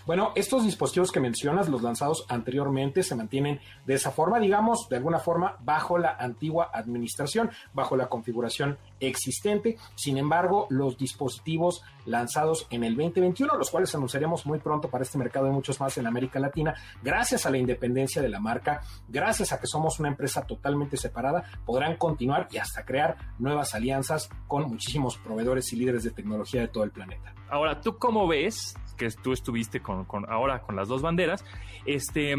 Bueno, 0.06 0.32
estos 0.36 0.64
dispositivos 0.64 1.12
que 1.12 1.20
mencionas, 1.20 1.70
los 1.70 1.82
lanzados 1.82 2.26
anteriormente, 2.30 3.04
se 3.04 3.16
mantienen 3.16 3.60
de 3.86 3.94
esa 3.94 4.12
forma, 4.12 4.40
digamos, 4.40 4.88
de 4.90 4.98
alguna 4.98 5.20
forma, 5.20 5.58
bajo 5.62 5.98
la 5.98 6.16
antigua 6.20 6.70
administración, 6.74 7.52
bajo 7.74 7.96
la 7.96 8.08
configuración 8.08 8.78
existente. 9.00 9.77
Sin 9.96 10.18
embargo, 10.18 10.68
los 10.70 10.98
dispositivos 10.98 11.84
lanzados 12.06 12.68
en 12.70 12.84
el 12.84 12.96
2021, 12.96 13.56
los 13.58 13.70
cuales 13.70 13.94
anunciaremos 13.94 14.46
muy 14.46 14.60
pronto 14.60 14.89
para 14.89 15.03
este 15.03 15.18
mercado 15.18 15.48
y 15.48 15.51
muchos 15.51 15.79
más 15.79 15.98
en 15.98 16.08
América 16.08 16.39
Latina, 16.39 16.74
gracias 17.03 17.46
a 17.46 17.50
la 17.50 17.58
independencia 17.58 18.22
de 18.22 18.29
la 18.29 18.39
marca, 18.39 18.82
gracias 19.08 19.51
a 19.51 19.60
que 19.60 19.68
somos 19.68 20.00
una 20.00 20.10
empresa 20.10 20.41
totalmente 20.46 20.98
separada, 20.98 21.44
podrán 21.65 21.98
continuar 21.98 22.48
y 22.51 22.58
hasta 22.58 22.86
crear 22.86 23.18
nuevas 23.38 23.75
alianzas 23.75 24.29
con 24.48 24.63
muchísimos 24.70 25.18
proveedores 25.18 25.72
y 25.74 25.75
líderes 25.75 26.03
de 26.03 26.12
tecnología 26.12 26.62
de 26.62 26.68
todo 26.68 26.84
el 26.84 26.91
planeta. 26.91 27.34
Ahora, 27.50 27.82
¿tú 27.82 27.98
cómo 27.98 28.27
ves 28.27 28.75
que 28.98 29.10
tú 29.10 29.34
estuviste 29.34 29.82
con, 29.82 30.06
ahora 30.29 30.62
con 30.62 30.75
las 30.75 30.88
dos 30.88 31.01
banderas? 31.01 31.44
Este, 31.86 32.36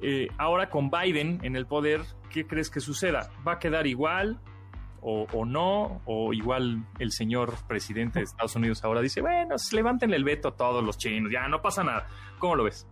eh, 0.00 0.28
ahora 0.38 0.70
con 0.70 0.90
Biden 0.90 1.40
en 1.42 1.56
el 1.56 1.66
poder, 1.66 2.02
¿qué 2.30 2.46
crees 2.46 2.70
que 2.70 2.80
suceda? 2.80 3.30
¿Va 3.46 3.52
a 3.52 3.58
quedar 3.58 3.86
igual? 3.86 4.40
O, 5.00 5.44
no, 5.44 6.00
o 6.04 6.32
igual 6.32 6.84
el 6.98 7.12
señor 7.12 7.54
presidente 7.66 8.18
de 8.18 8.24
Estados 8.24 8.56
Unidos 8.56 8.84
ahora 8.84 9.00
dice, 9.00 9.20
bueno, 9.20 9.56
levanten 9.72 10.12
el 10.12 10.24
veto 10.24 10.48
a 10.48 10.56
todos 10.56 10.84
los 10.84 10.98
chinos, 10.98 11.30
ya 11.32 11.46
no 11.48 11.62
pasa 11.62 11.84
nada. 11.84 12.06
¿Cómo 12.38 12.56
lo 12.56 12.64
ves? 12.64 12.86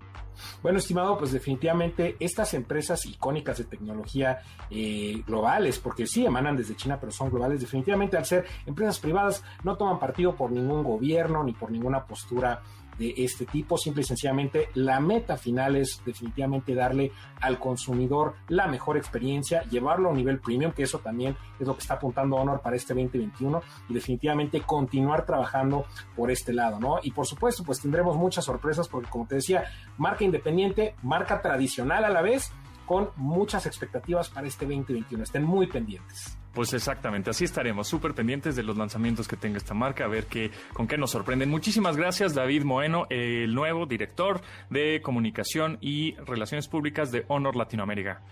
Bueno, 0.63 0.79
estimado, 0.79 1.19
pues 1.19 1.33
definitivamente 1.33 2.17
estas 2.21 2.55
empresas 2.55 3.07
icónicas 3.07 3.59
de 3.59 3.65
tecnología 3.65 4.41
eh, 4.71 5.23
globales, 5.27 5.79
porque 5.79 6.07
sí 6.07 6.27
emanan 6.27 6.57
desde 6.57 6.77
China, 6.77 6.99
pero 7.01 7.13
son 7.13 7.31
globales, 7.31 7.61
definitivamente 7.61 8.17
al 8.17 8.27
ser 8.27 8.45
empresas 8.67 8.99
privadas 8.99 9.43
no 9.65 9.77
toman 9.77 9.99
partido 9.99 10.35
por 10.35 10.53
ningún 10.53 10.83
gobierno 10.83 11.43
ni 11.43 11.53
por 11.53 11.71
ninguna 11.71 12.05
postura 12.05 12.63
de 12.99 13.15
este 13.17 13.47
tipo. 13.47 13.77
Simple 13.77 14.03
y 14.03 14.05
sencillamente, 14.05 14.69
la 14.75 15.01
meta 15.01 15.37
final 15.37 15.77
es 15.77 16.03
definitivamente 16.05 16.75
darle 16.75 17.13
al 17.41 17.59
consumidor 17.59 18.35
la 18.49 18.67
mejor 18.67 18.97
experiencia, 18.97 19.63
llevarlo 19.65 20.09
a 20.09 20.13
un 20.13 20.19
nivel 20.19 20.41
premium, 20.41 20.73
que 20.73 20.83
eso 20.83 20.99
también 20.99 21.37
es 21.59 21.67
lo 21.67 21.75
que 21.75 21.81
está 21.81 21.95
apuntando 21.95 22.37
Honor 22.37 22.61
para 22.61 22.77
este 22.77 22.95
2021 22.95 23.63
y 23.89 23.95
definitivamente 23.95 24.61
continuar 24.61 25.25
trabajando 25.25 25.87
por 26.15 26.31
este 26.31 26.53
lado, 26.53 26.79
¿no? 26.79 26.99
Y 27.03 27.11
por 27.13 27.27
supuesto, 27.27 27.65
pues 27.65 27.81
tendremos 27.81 28.17
muchas 28.17 28.45
sorpresas 28.45 28.89
porque 28.89 29.11
como 29.11 29.27
te 29.27 29.37
decía, 29.37 29.65
marca 29.99 30.25
independiente, 30.25 30.95
marca 31.03 31.41
tradicional 31.43 32.05
a 32.05 32.11
la 32.11 32.23
vez, 32.23 32.53
con 32.87 33.11
muchas 33.17 33.67
expectativas 33.67 34.31
para 34.31 34.47
este 34.47 34.65
2021. 34.65 35.25
Estén 35.25 35.43
muy 35.43 35.67
pendientes. 35.67 36.39
Pues 36.57 36.73
exactamente, 36.73 37.29
así 37.29 37.45
estaremos, 37.45 37.87
súper 37.87 38.15
pendientes 38.15 38.57
de 38.57 38.63
los 38.63 38.79
lanzamientos 38.79 39.29
que 39.29 39.37
tenga 39.37 39.59
esta 39.59 39.75
marca, 39.75 40.07
a 40.07 40.09
ver 40.09 40.25
qué, 40.25 40.51
con 40.73 40.89
qué 40.89 40.97
nos 40.97 41.11
sorprenden. 41.11 41.51
Muchísimas 41.51 41.99
gracias, 41.99 42.33
David 42.33 42.65
Moeno, 42.65 43.07
el 43.11 43.55
nuevo 43.55 43.85
director 43.85 44.41
de 44.71 45.03
comunicación 45.03 45.77
y 45.83 46.17
relaciones 46.17 46.67
públicas 46.67 47.13
de 47.13 47.27
Honor 47.29 47.57
Latinoamérica. 47.57 48.23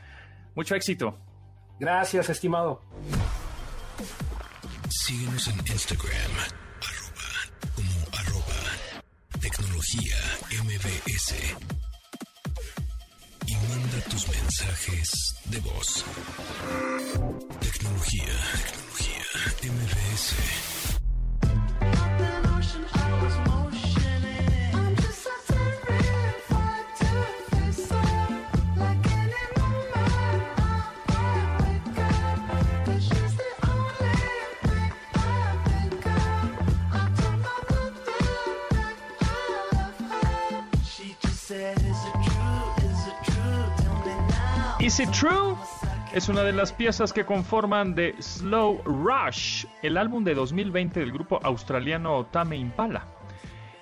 Mucho 0.54 0.74
éxito. 0.74 1.18
Gracias, 1.78 2.30
estimado. 2.30 2.80
Síguenos 4.88 5.46
en 5.48 5.58
Instagram, 5.58 6.32
arroba, 6.80 7.28
como 7.76 7.90
arroba, 8.20 9.38
tecnología 9.38 10.16
MBS 10.64 11.34
y 13.46 13.54
manda 13.54 14.00
tus 14.08 14.26
mensajes 14.28 15.36
de 15.44 15.60
voz. 15.60 16.06
Tecnología, 17.84 18.32
tecnología, 18.64 19.20
MBS. 19.62 20.34
Is 44.80 45.00
It 45.00 45.12
True? 45.12 45.58
Es 46.14 46.28
una 46.28 46.44
de 46.44 46.52
las 46.52 46.72
piezas 46.72 47.12
que 47.12 47.26
conforman 47.26 47.96
The 47.96 48.14
Slow 48.22 48.82
Rush, 48.84 49.66
el 49.82 49.96
álbum 49.96 50.22
de 50.22 50.36
2020 50.36 51.00
del 51.00 51.10
grupo 51.10 51.40
australiano 51.42 52.26
Tame 52.26 52.56
Impala. 52.56 53.04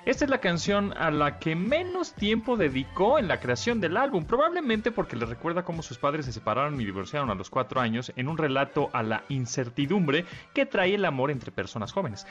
Esta 0.06 0.24
es 0.24 0.30
la 0.30 0.40
canción 0.40 0.94
a 0.96 1.10
la 1.10 1.38
que 1.38 1.54
menos 1.54 2.14
tiempo 2.14 2.56
dedicó 2.56 3.18
en 3.18 3.28
la 3.28 3.38
creación 3.38 3.82
del 3.82 3.98
álbum, 3.98 4.24
probablemente 4.24 4.90
porque 4.90 5.14
le 5.14 5.26
recuerda 5.26 5.62
cómo 5.62 5.82
sus 5.82 5.98
padres 5.98 6.24
se 6.24 6.32
separaron 6.32 6.80
y 6.80 6.86
divorciaron 6.86 7.28
a 7.28 7.34
los 7.34 7.50
cuatro 7.50 7.82
años 7.82 8.10
en 8.16 8.28
un 8.28 8.38
relato 8.38 8.88
a 8.94 9.02
la 9.02 9.24
incertidumbre 9.28 10.24
que 10.54 10.64
trae 10.64 10.94
el 10.94 11.04
amor 11.04 11.30
entre 11.30 11.52
personas 11.52 11.92
jóvenes. 11.92 12.26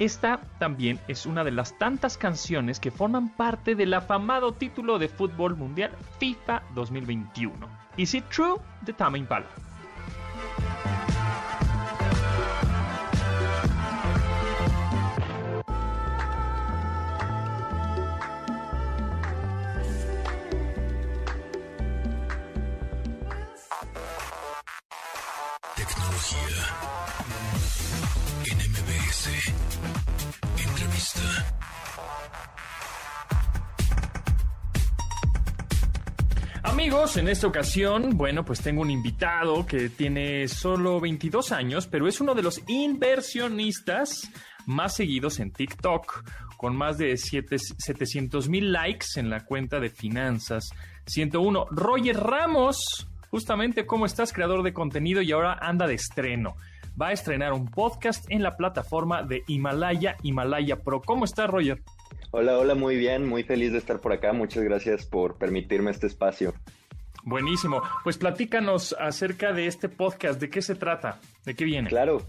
Esta 0.00 0.40
también 0.58 0.98
es 1.06 1.26
una 1.26 1.44
de 1.44 1.52
las 1.52 1.78
tantas 1.78 2.18
canciones 2.18 2.80
que 2.80 2.90
forman 2.90 3.28
parte 3.36 3.76
del 3.76 3.94
afamado 3.94 4.50
título 4.50 4.98
de 4.98 5.08
fútbol 5.08 5.54
mundial 5.54 5.92
FIFA 6.18 6.64
2021. 6.74 7.87
Is 7.98 8.14
It 8.14 8.30
True? 8.30 8.60
de 8.84 8.92
Tame 8.92 9.18
Impala. 9.18 9.44
Tecnología 25.74 26.66
en. 28.44 29.42
Entrevista. 30.56 31.20
Amigos, 36.78 37.16
en 37.16 37.26
esta 37.26 37.48
ocasión, 37.48 38.16
bueno, 38.16 38.44
pues 38.44 38.60
tengo 38.60 38.82
un 38.82 38.90
invitado 38.92 39.66
que 39.66 39.88
tiene 39.88 40.46
solo 40.46 41.00
22 41.00 41.50
años, 41.50 41.88
pero 41.88 42.06
es 42.06 42.20
uno 42.20 42.36
de 42.36 42.42
los 42.44 42.62
inversionistas 42.68 44.30
más 44.64 44.94
seguidos 44.94 45.40
en 45.40 45.50
TikTok, 45.50 46.22
con 46.56 46.76
más 46.76 46.96
de 46.96 47.16
700 47.16 48.48
mil 48.48 48.70
likes 48.70 49.06
en 49.16 49.28
la 49.28 49.44
cuenta 49.44 49.80
de 49.80 49.90
finanzas 49.90 50.70
101. 51.06 51.66
Roger 51.72 52.16
Ramos, 52.16 53.08
justamente, 53.28 53.84
¿cómo 53.84 54.06
estás, 54.06 54.32
creador 54.32 54.62
de 54.62 54.72
contenido? 54.72 55.20
Y 55.20 55.32
ahora 55.32 55.58
anda 55.60 55.88
de 55.88 55.94
estreno. 55.94 56.54
Va 57.00 57.08
a 57.08 57.12
estrenar 57.12 57.54
un 57.54 57.66
podcast 57.66 58.24
en 58.28 58.44
la 58.44 58.56
plataforma 58.56 59.24
de 59.24 59.42
Himalaya, 59.48 60.16
Himalaya 60.22 60.76
Pro. 60.76 61.02
¿Cómo 61.02 61.24
estás, 61.24 61.50
Roger? 61.50 61.82
Hola, 62.30 62.58
hola, 62.58 62.74
muy 62.74 62.96
bien, 62.96 63.26
muy 63.26 63.42
feliz 63.42 63.72
de 63.72 63.78
estar 63.78 64.00
por 64.00 64.12
acá. 64.12 64.32
Muchas 64.32 64.62
gracias 64.62 65.06
por 65.06 65.36
permitirme 65.36 65.90
este 65.90 66.06
espacio. 66.06 66.54
Buenísimo. 67.24 67.82
Pues 68.04 68.18
platícanos 68.18 68.94
acerca 68.98 69.52
de 69.52 69.66
este 69.66 69.88
podcast, 69.88 70.40
¿de 70.40 70.50
qué 70.50 70.62
se 70.62 70.74
trata? 70.74 71.20
¿De 71.44 71.54
qué 71.54 71.64
viene? 71.64 71.88
Claro, 71.88 72.22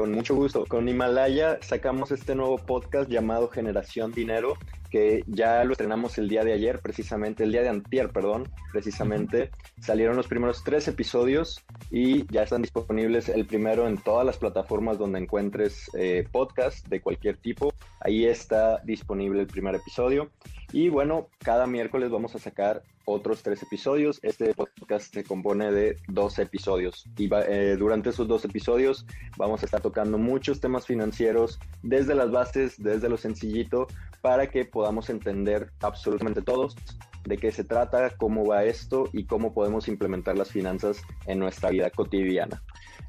con 0.00 0.12
mucho 0.12 0.34
gusto. 0.34 0.64
Con 0.66 0.88
Himalaya 0.88 1.58
sacamos 1.60 2.10
este 2.12 2.34
nuevo 2.34 2.58
podcast 2.58 3.10
llamado 3.10 3.48
Generación 3.48 4.12
Dinero, 4.12 4.56
que 4.90 5.22
ya 5.26 5.64
lo 5.64 5.72
estrenamos 5.72 6.18
el 6.18 6.28
día 6.28 6.44
de 6.44 6.52
ayer, 6.52 6.80
precisamente, 6.80 7.44
el 7.44 7.52
día 7.52 7.62
de 7.62 7.68
antier, 7.68 8.10
perdón, 8.10 8.50
precisamente. 8.72 9.50
Salieron 9.80 10.16
los 10.16 10.26
primeros 10.28 10.64
tres 10.64 10.88
episodios 10.88 11.64
y 11.90 12.26
ya 12.32 12.42
están 12.42 12.62
disponibles 12.62 13.28
el 13.28 13.46
primero 13.46 13.86
en 13.86 13.98
todas 13.98 14.24
las 14.24 14.38
plataformas 14.38 14.98
donde 14.98 15.18
encuentres 15.18 15.90
eh, 15.94 16.26
podcast 16.30 16.86
de 16.88 17.00
cualquier 17.00 17.36
tipo. 17.36 17.72
Ahí 18.00 18.24
está 18.26 18.80
disponible 18.84 19.40
el 19.40 19.46
primer 19.46 19.74
episodio. 19.74 20.30
Y 20.72 20.88
bueno, 20.88 21.28
cada 21.38 21.66
miércoles 21.66 22.10
vamos 22.10 22.34
a 22.34 22.38
sacar 22.38 22.82
otros 23.04 23.42
tres 23.42 23.62
episodios. 23.62 24.18
Este 24.22 24.54
podcast 24.54 25.12
se 25.12 25.24
compone 25.24 25.70
de 25.70 25.96
dos 26.08 26.38
episodios 26.38 27.04
y 27.16 27.28
eh, 27.32 27.76
durante 27.78 28.10
esos 28.10 28.28
dos 28.28 28.44
episodios 28.44 29.06
vamos 29.36 29.62
a 29.62 29.66
estar 29.66 29.80
tocando 29.80 30.18
muchos 30.18 30.60
temas 30.60 30.86
financieros 30.86 31.58
desde 31.82 32.14
las 32.14 32.30
bases, 32.30 32.82
desde 32.82 33.08
lo 33.08 33.16
sencillito, 33.16 33.86
para 34.20 34.48
que 34.48 34.64
podamos 34.64 35.10
entender 35.10 35.70
absolutamente 35.80 36.42
todos 36.42 36.76
de 37.24 37.38
qué 37.38 37.52
se 37.52 37.64
trata, 37.64 38.10
cómo 38.16 38.46
va 38.46 38.64
esto 38.64 39.08
y 39.12 39.24
cómo 39.24 39.54
podemos 39.54 39.88
implementar 39.88 40.36
las 40.36 40.50
finanzas 40.50 41.02
en 41.26 41.38
nuestra 41.38 41.70
vida 41.70 41.90
cotidiana. 41.90 42.62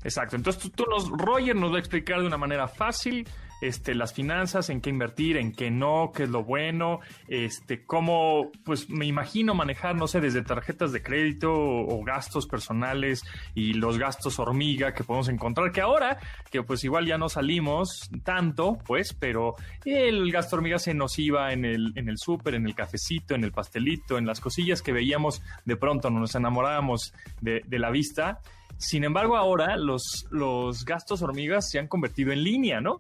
Exacto. 0.03 0.35
Entonces 0.35 0.71
tú, 0.71 0.85
nos, 0.89 1.09
Roger 1.09 1.55
nos 1.55 1.71
va 1.71 1.77
a 1.77 1.79
explicar 1.79 2.19
de 2.19 2.27
una 2.27 2.37
manera 2.37 2.67
fácil 2.67 3.27
este, 3.63 3.95
las 3.95 4.13
finanzas, 4.13 4.69
en 4.69 4.81
qué 4.81 4.89
invertir, 4.89 5.37
en 5.37 5.53
qué 5.53 5.71
no, 5.71 6.11
qué 6.13 6.23
es 6.23 6.29
lo 6.29 6.43
bueno, 6.43 6.99
este, 7.27 7.85
cómo, 7.85 8.51
pues 8.65 8.89
me 8.89 9.05
imagino 9.05 9.55
manejar, 9.55 9.95
no 9.95 10.07
sé, 10.07 10.19
desde 10.19 10.41
tarjetas 10.41 10.91
de 10.91 11.01
crédito 11.01 11.51
o, 11.53 12.03
gastos 12.03 12.47
personales 12.47 13.23
y 13.55 13.73
los 13.73 13.97
gastos 13.97 14.37
hormiga 14.39 14.93
que 14.93 15.05
podemos 15.05 15.29
encontrar, 15.29 15.71
que 15.71 15.79
ahora, 15.79 16.19
que 16.51 16.61
pues 16.63 16.83
igual 16.83 17.05
ya 17.05 17.17
no 17.17 17.29
salimos 17.29 18.09
tanto, 18.23 18.77
pues, 18.85 19.13
pero 19.13 19.55
el 19.85 20.29
gasto 20.31 20.57
hormiga 20.57 20.79
se 20.79 20.93
nos 20.93 21.17
iba 21.17 21.53
en 21.53 21.63
el, 21.63 21.93
en 21.95 22.09
el 22.09 22.17
súper, 22.17 22.55
en 22.55 22.65
el 22.65 22.75
cafecito, 22.75 23.35
en 23.35 23.45
el 23.45 23.53
pastelito, 23.53 24.17
en 24.17 24.25
las 24.25 24.41
cosillas 24.41 24.81
que 24.81 24.91
veíamos 24.91 25.41
de 25.63 25.77
pronto, 25.77 26.09
nos 26.09 26.35
enamorábamos 26.35 27.13
de, 27.39 27.61
de 27.65 27.79
la 27.79 27.91
vista 27.91 28.41
Sin 28.77 29.05
embargo, 29.05 29.37
ahora 29.37 29.77
los, 29.77 30.27
los 30.31 30.83
gastos 30.83 31.21
hormigas 31.21 31.69
se 31.69 31.79
han 31.79 31.87
convertido 31.87 32.33
en 32.33 32.43
línea, 32.43 32.81
¿no? 32.81 32.99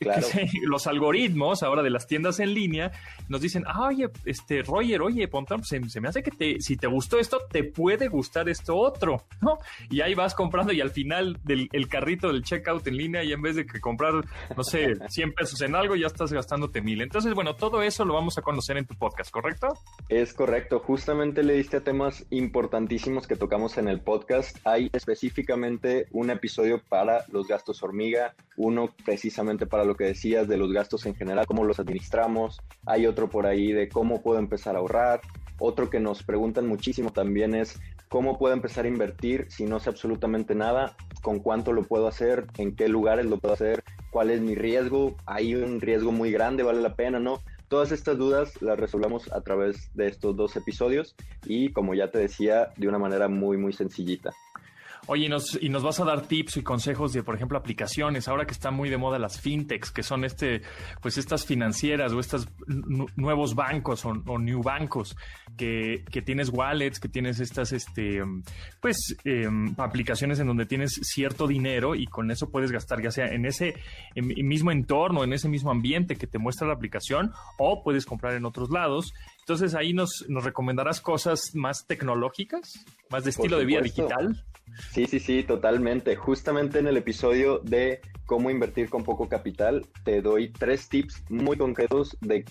Claro. 0.06 0.26
los 0.68 0.86
algoritmos 0.86 1.62
ahora 1.62 1.82
de 1.82 1.90
las 1.90 2.06
tiendas 2.06 2.38
en 2.38 2.54
línea 2.54 2.92
nos 3.28 3.40
dicen, 3.40 3.64
ah, 3.66 3.88
oye, 3.88 4.08
este, 4.24 4.62
Roger, 4.62 5.02
oye, 5.02 5.26
Pontón, 5.26 5.64
se, 5.64 5.82
se, 5.88 6.00
me 6.00 6.08
hace 6.08 6.22
que 6.22 6.30
te, 6.30 6.60
si 6.60 6.76
te 6.76 6.86
gustó 6.86 7.18
esto, 7.18 7.40
te 7.50 7.64
puede 7.64 8.08
gustar 8.08 8.48
esto 8.48 8.76
otro, 8.76 9.24
¿no? 9.40 9.58
Y 9.90 10.02
ahí 10.02 10.14
vas 10.14 10.34
comprando 10.34 10.72
y 10.72 10.80
al 10.80 10.90
final 10.90 11.38
del 11.44 11.68
el 11.72 11.88
carrito 11.88 12.28
del 12.28 12.42
checkout 12.42 12.86
en 12.86 12.96
línea 12.96 13.24
y 13.24 13.32
en 13.32 13.42
vez 13.42 13.56
de 13.56 13.66
que 13.66 13.80
comprar, 13.80 14.12
no 14.56 14.64
sé, 14.64 14.94
100 15.08 15.32
pesos 15.32 15.60
en 15.62 15.74
algo, 15.74 15.96
ya 15.96 16.06
estás 16.06 16.32
gastándote 16.32 16.80
mil. 16.82 17.00
Entonces, 17.00 17.34
bueno, 17.34 17.56
todo 17.56 17.82
eso 17.82 18.04
lo 18.04 18.14
vamos 18.14 18.38
a 18.38 18.42
conocer 18.42 18.76
en 18.76 18.86
tu 18.86 18.94
podcast, 18.94 19.30
¿correcto? 19.30 19.68
Es 20.08 20.32
correcto. 20.32 20.80
Justamente 20.80 21.42
le 21.42 21.54
diste 21.54 21.78
a 21.78 21.80
temas 21.80 22.26
importantísimos 22.30 23.26
que 23.26 23.36
tocamos 23.36 23.78
en 23.78 23.88
el 23.88 24.00
podcast. 24.00 24.58
Hay 24.64 24.90
específicamente 24.92 26.06
un 26.10 26.30
episodio 26.30 26.82
para 26.88 27.24
los 27.32 27.48
gastos 27.48 27.82
hormiga, 27.82 28.34
uno 28.56 28.94
precisamente 29.04 29.66
para 29.66 29.84
lo 29.86 29.94
que 29.94 30.04
decías 30.04 30.48
de 30.48 30.56
los 30.56 30.72
gastos 30.72 31.06
en 31.06 31.14
general, 31.14 31.46
cómo 31.46 31.64
los 31.64 31.80
administramos. 31.80 32.60
Hay 32.84 33.06
otro 33.06 33.28
por 33.28 33.46
ahí 33.46 33.72
de 33.72 33.88
cómo 33.88 34.22
puedo 34.22 34.38
empezar 34.38 34.76
a 34.76 34.80
ahorrar. 34.80 35.20
Otro 35.58 35.88
que 35.88 36.00
nos 36.00 36.22
preguntan 36.22 36.66
muchísimo 36.66 37.12
también 37.12 37.54
es 37.54 37.80
cómo 38.08 38.38
puedo 38.38 38.54
empezar 38.54 38.84
a 38.84 38.88
invertir 38.88 39.46
si 39.48 39.64
no 39.64 39.80
sé 39.80 39.90
absolutamente 39.90 40.54
nada, 40.54 40.96
con 41.22 41.40
cuánto 41.40 41.72
lo 41.72 41.82
puedo 41.82 42.06
hacer, 42.06 42.46
en 42.58 42.76
qué 42.76 42.88
lugares 42.88 43.26
lo 43.26 43.38
puedo 43.38 43.54
hacer, 43.54 43.82
cuál 44.10 44.30
es 44.30 44.40
mi 44.40 44.54
riesgo, 44.54 45.16
hay 45.26 45.54
un 45.54 45.80
riesgo 45.80 46.12
muy 46.12 46.30
grande, 46.30 46.62
vale 46.62 46.80
la 46.80 46.94
pena, 46.94 47.18
¿no? 47.18 47.40
Todas 47.68 47.90
estas 47.90 48.16
dudas 48.16 48.62
las 48.62 48.78
resolvemos 48.78 49.32
a 49.32 49.40
través 49.40 49.90
de 49.94 50.06
estos 50.06 50.36
dos 50.36 50.54
episodios 50.56 51.16
y 51.46 51.72
como 51.72 51.94
ya 51.94 52.10
te 52.10 52.18
decía, 52.18 52.72
de 52.76 52.86
una 52.86 52.98
manera 52.98 53.28
muy, 53.28 53.56
muy 53.56 53.72
sencillita. 53.72 54.32
Oye, 55.08 55.26
y 55.26 55.28
nos, 55.28 55.58
y 55.60 55.68
nos 55.68 55.82
vas 55.82 56.00
a 56.00 56.04
dar 56.04 56.26
tips 56.26 56.56
y 56.56 56.62
consejos 56.62 57.12
de, 57.12 57.22
por 57.22 57.36
ejemplo, 57.36 57.56
aplicaciones. 57.56 58.26
Ahora 58.26 58.44
que 58.44 58.52
están 58.52 58.74
muy 58.74 58.90
de 58.90 58.96
moda 58.96 59.18
las 59.18 59.40
fintechs, 59.40 59.90
que 59.92 60.02
son 60.02 60.24
este, 60.24 60.62
pues 61.00 61.16
estas 61.16 61.46
financieras 61.46 62.12
o 62.12 62.18
estos 62.18 62.48
nuevos 63.16 63.54
bancos 63.54 64.04
o, 64.04 64.14
o, 64.26 64.38
new 64.38 64.62
bancos, 64.62 65.16
que, 65.56 66.04
que, 66.10 66.22
tienes 66.22 66.48
wallets, 66.48 66.98
que 66.98 67.08
tienes 67.08 67.38
estas, 67.38 67.72
este, 67.72 68.22
pues, 68.80 69.16
eh, 69.24 69.48
aplicaciones 69.78 70.40
en 70.40 70.48
donde 70.48 70.66
tienes 70.66 70.98
cierto 71.02 71.46
dinero 71.46 71.94
y 71.94 72.06
con 72.06 72.30
eso 72.32 72.50
puedes 72.50 72.72
gastar, 72.72 73.00
ya 73.00 73.12
sea 73.12 73.26
en 73.26 73.46
ese 73.46 73.74
en, 74.16 74.32
en 74.36 74.48
mismo 74.48 74.72
entorno, 74.72 75.22
en 75.22 75.32
ese 75.32 75.48
mismo 75.48 75.70
ambiente 75.70 76.16
que 76.16 76.26
te 76.26 76.38
muestra 76.38 76.66
la 76.66 76.74
aplicación, 76.74 77.32
o 77.58 77.84
puedes 77.84 78.06
comprar 78.06 78.34
en 78.34 78.44
otros 78.44 78.70
lados. 78.70 79.12
Entonces 79.40 79.76
ahí 79.76 79.92
nos, 79.92 80.24
nos 80.28 80.42
recomendarás 80.42 81.00
cosas 81.00 81.54
más 81.54 81.86
tecnológicas, 81.86 82.84
más 83.10 83.22
de 83.22 83.30
estilo 83.30 83.58
de 83.58 83.64
vida 83.64 83.80
digital. 83.80 84.44
Sí, 84.90 85.06
sí, 85.06 85.20
sí, 85.20 85.42
totalmente. 85.42 86.16
Justamente 86.16 86.78
en 86.78 86.86
el 86.86 86.96
episodio 86.96 87.58
de 87.60 88.00
cómo 88.26 88.50
invertir 88.50 88.90
con 88.90 89.04
poco 89.04 89.28
capital, 89.28 89.86
te 90.04 90.20
doy 90.20 90.48
tres 90.50 90.88
tips 90.88 91.22
muy 91.28 91.56
concretos 91.56 92.16
de 92.20 92.44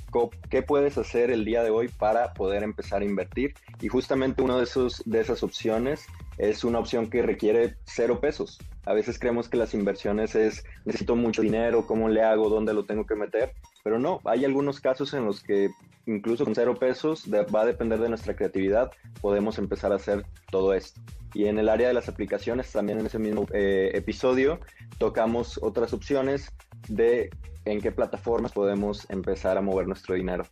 qué 0.50 0.62
puedes 0.62 0.98
hacer 0.98 1.32
el 1.32 1.44
día 1.44 1.63
de 1.63 1.70
hoy 1.70 1.89
para 1.89 2.34
poder 2.34 2.63
empezar 2.63 3.01
a 3.01 3.05
invertir. 3.05 3.53
Y 3.82 3.89
justamente 3.89 4.41
una 4.41 4.58
de, 4.58 4.63
esos, 4.63 5.03
de 5.05 5.20
esas 5.20 5.44
opciones 5.44 6.05
es 6.37 6.63
una 6.63 6.79
opción 6.79 7.09
que 7.09 7.21
requiere 7.21 7.75
cero 7.85 8.19
pesos. 8.19 8.59
A 8.85 8.93
veces 8.93 9.17
creemos 9.19 9.49
que 9.49 9.57
las 9.57 9.73
inversiones 9.73 10.35
es 10.35 10.63
necesito 10.85 11.15
mucho 11.15 11.41
dinero, 11.41 11.87
cómo 11.87 12.09
le 12.09 12.21
hago, 12.21 12.49
dónde 12.49 12.73
lo 12.73 12.85
tengo 12.85 13.05
que 13.05 13.15
meter, 13.15 13.53
pero 13.83 13.99
no, 13.99 14.21
hay 14.25 14.45
algunos 14.45 14.79
casos 14.79 15.13
en 15.13 15.25
los 15.25 15.41
que 15.41 15.69
incluso 16.05 16.45
con 16.45 16.55
cero 16.55 16.75
pesos 16.75 17.25
va 17.33 17.61
a 17.61 17.65
depender 17.65 17.99
de 17.99 18.09
nuestra 18.09 18.35
creatividad, 18.35 18.91
podemos 19.21 19.57
empezar 19.57 19.91
a 19.91 19.95
hacer 19.95 20.25
todo 20.51 20.73
esto. 20.73 21.01
Y 21.33 21.45
en 21.45 21.57
el 21.57 21.67
área 21.67 21.87
de 21.87 21.93
las 21.93 22.07
aplicaciones, 22.07 22.71
también 22.71 22.99
en 22.99 23.07
ese 23.07 23.19
mismo 23.19 23.45
eh, 23.53 23.91
episodio, 23.93 24.59
tocamos 24.99 25.59
otras 25.61 25.93
opciones 25.93 26.51
de 26.87 27.29
en 27.65 27.81
qué 27.81 27.91
plataformas 27.91 28.51
podemos 28.51 29.09
empezar 29.09 29.57
a 29.57 29.61
mover 29.61 29.87
nuestro 29.87 30.15
dinero. 30.15 30.45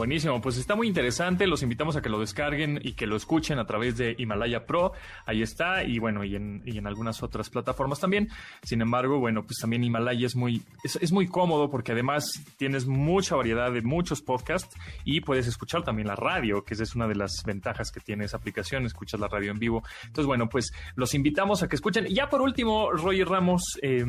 Buenísimo, 0.00 0.40
pues 0.40 0.56
está 0.56 0.76
muy 0.76 0.88
interesante. 0.88 1.46
Los 1.46 1.62
invitamos 1.62 1.94
a 1.94 2.00
que 2.00 2.08
lo 2.08 2.18
descarguen 2.18 2.80
y 2.82 2.94
que 2.94 3.06
lo 3.06 3.16
escuchen 3.16 3.58
a 3.58 3.66
través 3.66 3.98
de 3.98 4.14
Himalaya 4.16 4.64
Pro. 4.64 4.92
Ahí 5.26 5.42
está, 5.42 5.84
y 5.84 5.98
bueno, 5.98 6.24
y 6.24 6.36
en, 6.36 6.62
y 6.64 6.78
en 6.78 6.86
algunas 6.86 7.22
otras 7.22 7.50
plataformas 7.50 8.00
también. 8.00 8.30
Sin 8.62 8.80
embargo, 8.80 9.18
bueno, 9.18 9.42
pues 9.42 9.58
también 9.58 9.84
Himalaya 9.84 10.26
es 10.26 10.36
muy, 10.36 10.62
es, 10.84 10.96
es, 10.96 11.12
muy 11.12 11.28
cómodo 11.28 11.70
porque 11.70 11.92
además 11.92 12.32
tienes 12.56 12.86
mucha 12.86 13.36
variedad 13.36 13.70
de 13.70 13.82
muchos 13.82 14.22
podcasts 14.22 14.74
y 15.04 15.20
puedes 15.20 15.46
escuchar 15.46 15.84
también 15.84 16.08
la 16.08 16.16
radio, 16.16 16.64
que 16.64 16.72
esa 16.72 16.84
es 16.84 16.94
una 16.94 17.06
de 17.06 17.16
las 17.16 17.42
ventajas 17.44 17.92
que 17.92 18.00
tiene 18.00 18.24
esa 18.24 18.38
aplicación. 18.38 18.86
Escuchas 18.86 19.20
la 19.20 19.28
radio 19.28 19.50
en 19.50 19.58
vivo. 19.58 19.82
Entonces, 20.06 20.24
bueno, 20.24 20.48
pues 20.48 20.72
los 20.94 21.12
invitamos 21.12 21.62
a 21.62 21.68
que 21.68 21.76
escuchen. 21.76 22.06
Y 22.06 22.14
ya 22.14 22.30
por 22.30 22.40
último, 22.40 22.90
Roger 22.90 23.28
Ramos. 23.28 23.78
Eh, 23.82 24.06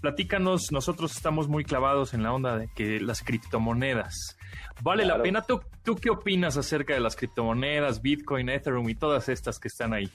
platícanos, 0.00 0.70
nosotros 0.70 1.16
estamos 1.16 1.48
muy 1.48 1.64
clavados 1.64 2.14
en 2.14 2.22
la 2.22 2.32
onda 2.32 2.56
de 2.56 2.68
que 2.68 3.00
las 3.00 3.22
criptomonedas. 3.22 4.35
¿Vale 4.82 5.04
claro. 5.04 5.18
la 5.18 5.22
pena? 5.22 5.42
¿Tú, 5.42 5.60
¿Tú 5.82 5.96
qué 5.96 6.10
opinas 6.10 6.56
acerca 6.56 6.94
de 6.94 7.00
las 7.00 7.16
criptomonedas, 7.16 8.02
Bitcoin, 8.02 8.48
Ethereum 8.48 8.88
y 8.88 8.94
todas 8.94 9.28
estas 9.28 9.58
que 9.58 9.68
están 9.68 9.92
ahí? 9.94 10.10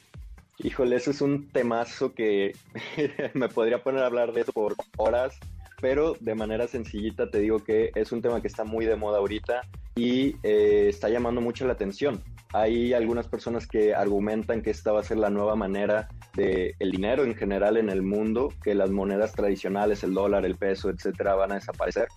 Híjole, 0.59 0.95
eso 0.95 1.11
es 1.11 1.21
un 1.21 1.47
temazo 1.49 2.13
que 2.13 2.55
me 3.33 3.49
podría 3.49 3.81
poner 3.81 4.03
a 4.03 4.05
hablar 4.05 4.31
de 4.31 4.41
eso 4.41 4.51
por 4.51 4.75
horas, 4.97 5.35
pero 5.79 6.15
de 6.19 6.35
manera 6.35 6.67
sencillita 6.67 7.31
te 7.31 7.39
digo 7.39 7.63
que 7.63 7.91
es 7.95 8.11
un 8.11 8.21
tema 8.21 8.41
que 8.41 8.47
está 8.47 8.63
muy 8.63 8.85
de 8.85 8.95
moda 8.95 9.17
ahorita 9.17 9.61
y 9.95 10.35
eh, 10.43 10.85
está 10.87 11.09
llamando 11.09 11.41
mucho 11.41 11.65
la 11.65 11.73
atención. 11.73 12.21
Hay 12.53 12.93
algunas 12.93 13.27
personas 13.27 13.65
que 13.65 13.95
argumentan 13.95 14.61
que 14.61 14.69
esta 14.69 14.91
va 14.91 14.99
a 14.99 15.03
ser 15.03 15.17
la 15.17 15.29
nueva 15.29 15.55
manera 15.55 16.09
de 16.35 16.75
el 16.79 16.91
dinero 16.91 17.23
en 17.23 17.33
general 17.33 17.77
en 17.77 17.89
el 17.89 18.01
mundo, 18.03 18.53
que 18.61 18.75
las 18.75 18.91
monedas 18.91 19.31
tradicionales, 19.31 20.03
el 20.03 20.13
dólar, 20.13 20.45
el 20.45 20.57
peso, 20.57 20.89
etcétera, 20.89 21.33
van 21.33 21.53
a 21.53 21.55
desaparecer 21.55 22.07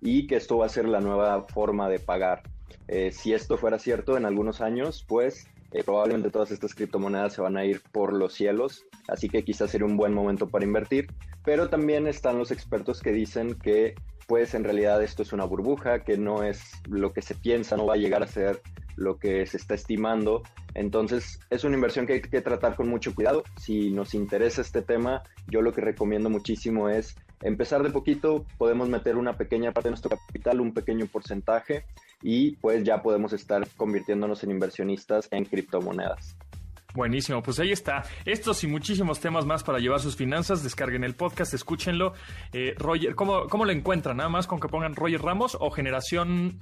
y 0.00 0.26
que 0.26 0.36
esto 0.36 0.58
va 0.58 0.66
a 0.66 0.70
ser 0.70 0.88
la 0.88 1.00
nueva 1.00 1.46
forma 1.48 1.88
de 1.88 1.98
pagar. 1.98 2.42
Eh, 2.88 3.10
si 3.12 3.32
esto 3.32 3.56
fuera 3.56 3.78
cierto 3.78 4.16
en 4.16 4.24
algunos 4.24 4.60
años, 4.60 5.04
pues 5.06 5.48
eh, 5.72 5.82
probablemente 5.84 6.30
todas 6.30 6.50
estas 6.50 6.74
criptomonedas 6.74 7.34
se 7.34 7.42
van 7.42 7.56
a 7.56 7.64
ir 7.64 7.82
por 7.92 8.12
los 8.12 8.32
cielos, 8.32 8.84
así 9.08 9.28
que 9.28 9.44
quizás 9.44 9.70
sería 9.70 9.86
un 9.86 9.96
buen 9.96 10.14
momento 10.14 10.48
para 10.48 10.64
invertir, 10.64 11.08
pero 11.44 11.68
también 11.68 12.06
están 12.06 12.38
los 12.38 12.50
expertos 12.50 13.00
que 13.00 13.12
dicen 13.12 13.54
que 13.54 13.94
pues 14.26 14.54
en 14.54 14.64
realidad 14.64 15.02
esto 15.02 15.22
es 15.22 15.32
una 15.32 15.44
burbuja, 15.44 16.00
que 16.00 16.18
no 16.18 16.42
es 16.42 16.60
lo 16.88 17.12
que 17.12 17.22
se 17.22 17.34
piensa, 17.34 17.76
no 17.76 17.86
va 17.86 17.94
a 17.94 17.98
llegar 17.98 18.22
a 18.22 18.26
ser 18.26 18.60
lo 18.96 19.18
que 19.18 19.46
se 19.46 19.56
está 19.56 19.74
estimando. 19.74 20.42
Entonces 20.74 21.38
es 21.50 21.64
una 21.64 21.76
inversión 21.76 22.06
que 22.06 22.14
hay 22.14 22.22
que 22.22 22.40
tratar 22.40 22.74
con 22.74 22.88
mucho 22.88 23.14
cuidado. 23.14 23.44
Si 23.56 23.90
nos 23.90 24.14
interesa 24.14 24.62
este 24.62 24.82
tema, 24.82 25.22
yo 25.48 25.62
lo 25.62 25.72
que 25.72 25.80
recomiendo 25.80 26.28
muchísimo 26.28 26.88
es 26.88 27.16
empezar 27.42 27.82
de 27.82 27.90
poquito, 27.90 28.44
podemos 28.58 28.88
meter 28.88 29.16
una 29.16 29.36
pequeña 29.36 29.72
parte 29.72 29.88
de 29.88 29.92
nuestro 29.92 30.10
capital, 30.10 30.60
un 30.60 30.72
pequeño 30.72 31.06
porcentaje 31.06 31.84
y 32.22 32.52
pues 32.56 32.84
ya 32.84 33.02
podemos 33.02 33.32
estar 33.32 33.66
convirtiéndonos 33.76 34.42
en 34.44 34.50
inversionistas 34.50 35.28
en 35.30 35.44
criptomonedas. 35.44 36.36
Buenísimo, 36.94 37.42
pues 37.42 37.60
ahí 37.60 37.72
está. 37.72 38.04
Estos 38.24 38.64
y 38.64 38.66
muchísimos 38.66 39.20
temas 39.20 39.44
más 39.44 39.62
para 39.62 39.78
llevar 39.78 40.00
sus 40.00 40.16
finanzas. 40.16 40.62
Descarguen 40.62 41.04
el 41.04 41.14
podcast, 41.14 41.52
escúchenlo. 41.52 42.14
Eh, 42.54 42.74
Roger, 42.78 43.14
¿cómo, 43.14 43.48
¿cómo 43.48 43.66
lo 43.66 43.72
encuentran? 43.72 44.16
Nada 44.16 44.30
más 44.30 44.46
con 44.46 44.60
que 44.60 44.68
pongan 44.68 44.96
Roger 44.96 45.20
Ramos 45.20 45.58
o 45.60 45.70
Generación 45.70 46.58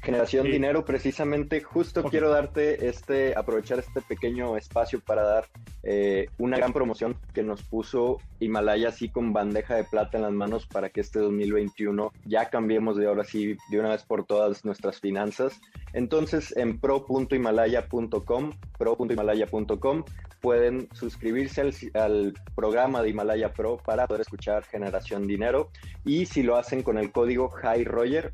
Generación 0.00 0.46
Dinero, 0.46 0.84
precisamente, 0.84 1.60
justo 1.60 2.00
okay. 2.00 2.10
quiero 2.10 2.30
darte 2.30 2.88
este, 2.88 3.36
aprovechar 3.36 3.78
este 3.78 4.00
pequeño 4.00 4.56
espacio 4.56 5.00
para 5.00 5.22
dar 5.22 5.48
eh, 5.82 6.28
una 6.38 6.56
gran 6.56 6.72
promoción 6.72 7.16
que 7.34 7.42
nos 7.42 7.62
puso 7.62 8.18
Himalaya 8.40 8.88
así 8.90 9.08
con 9.08 9.32
bandeja 9.32 9.74
de 9.74 9.84
plata 9.84 10.18
en 10.18 10.22
las 10.22 10.32
manos 10.32 10.66
para 10.66 10.90
que 10.90 11.00
este 11.00 11.18
2021 11.18 12.12
ya 12.24 12.48
cambiemos 12.48 12.96
de 12.96 13.06
ahora 13.06 13.24
sí 13.24 13.56
de 13.70 13.80
una 13.80 13.90
vez 13.90 14.02
por 14.04 14.24
todas 14.24 14.64
nuestras 14.64 15.00
finanzas. 15.00 15.60
Entonces 15.92 16.56
en 16.56 16.78
pro.himalaya.com, 16.78 18.52
pro.himalaya.com 18.78 20.04
pueden 20.40 20.88
suscribirse 20.92 21.60
al, 21.60 21.74
al, 21.94 22.34
programa 22.54 23.02
de 23.02 23.10
Himalaya 23.10 23.52
Pro 23.52 23.78
para 23.78 24.06
poder 24.06 24.22
escuchar 24.22 24.64
Generación 24.64 25.26
Dinero 25.26 25.70
y 26.04 26.26
si 26.26 26.42
lo 26.42 26.56
hacen 26.56 26.82
con 26.82 26.98
el 26.98 27.10
código 27.10 27.50
HI 27.50 27.84
Roger, 27.84 28.32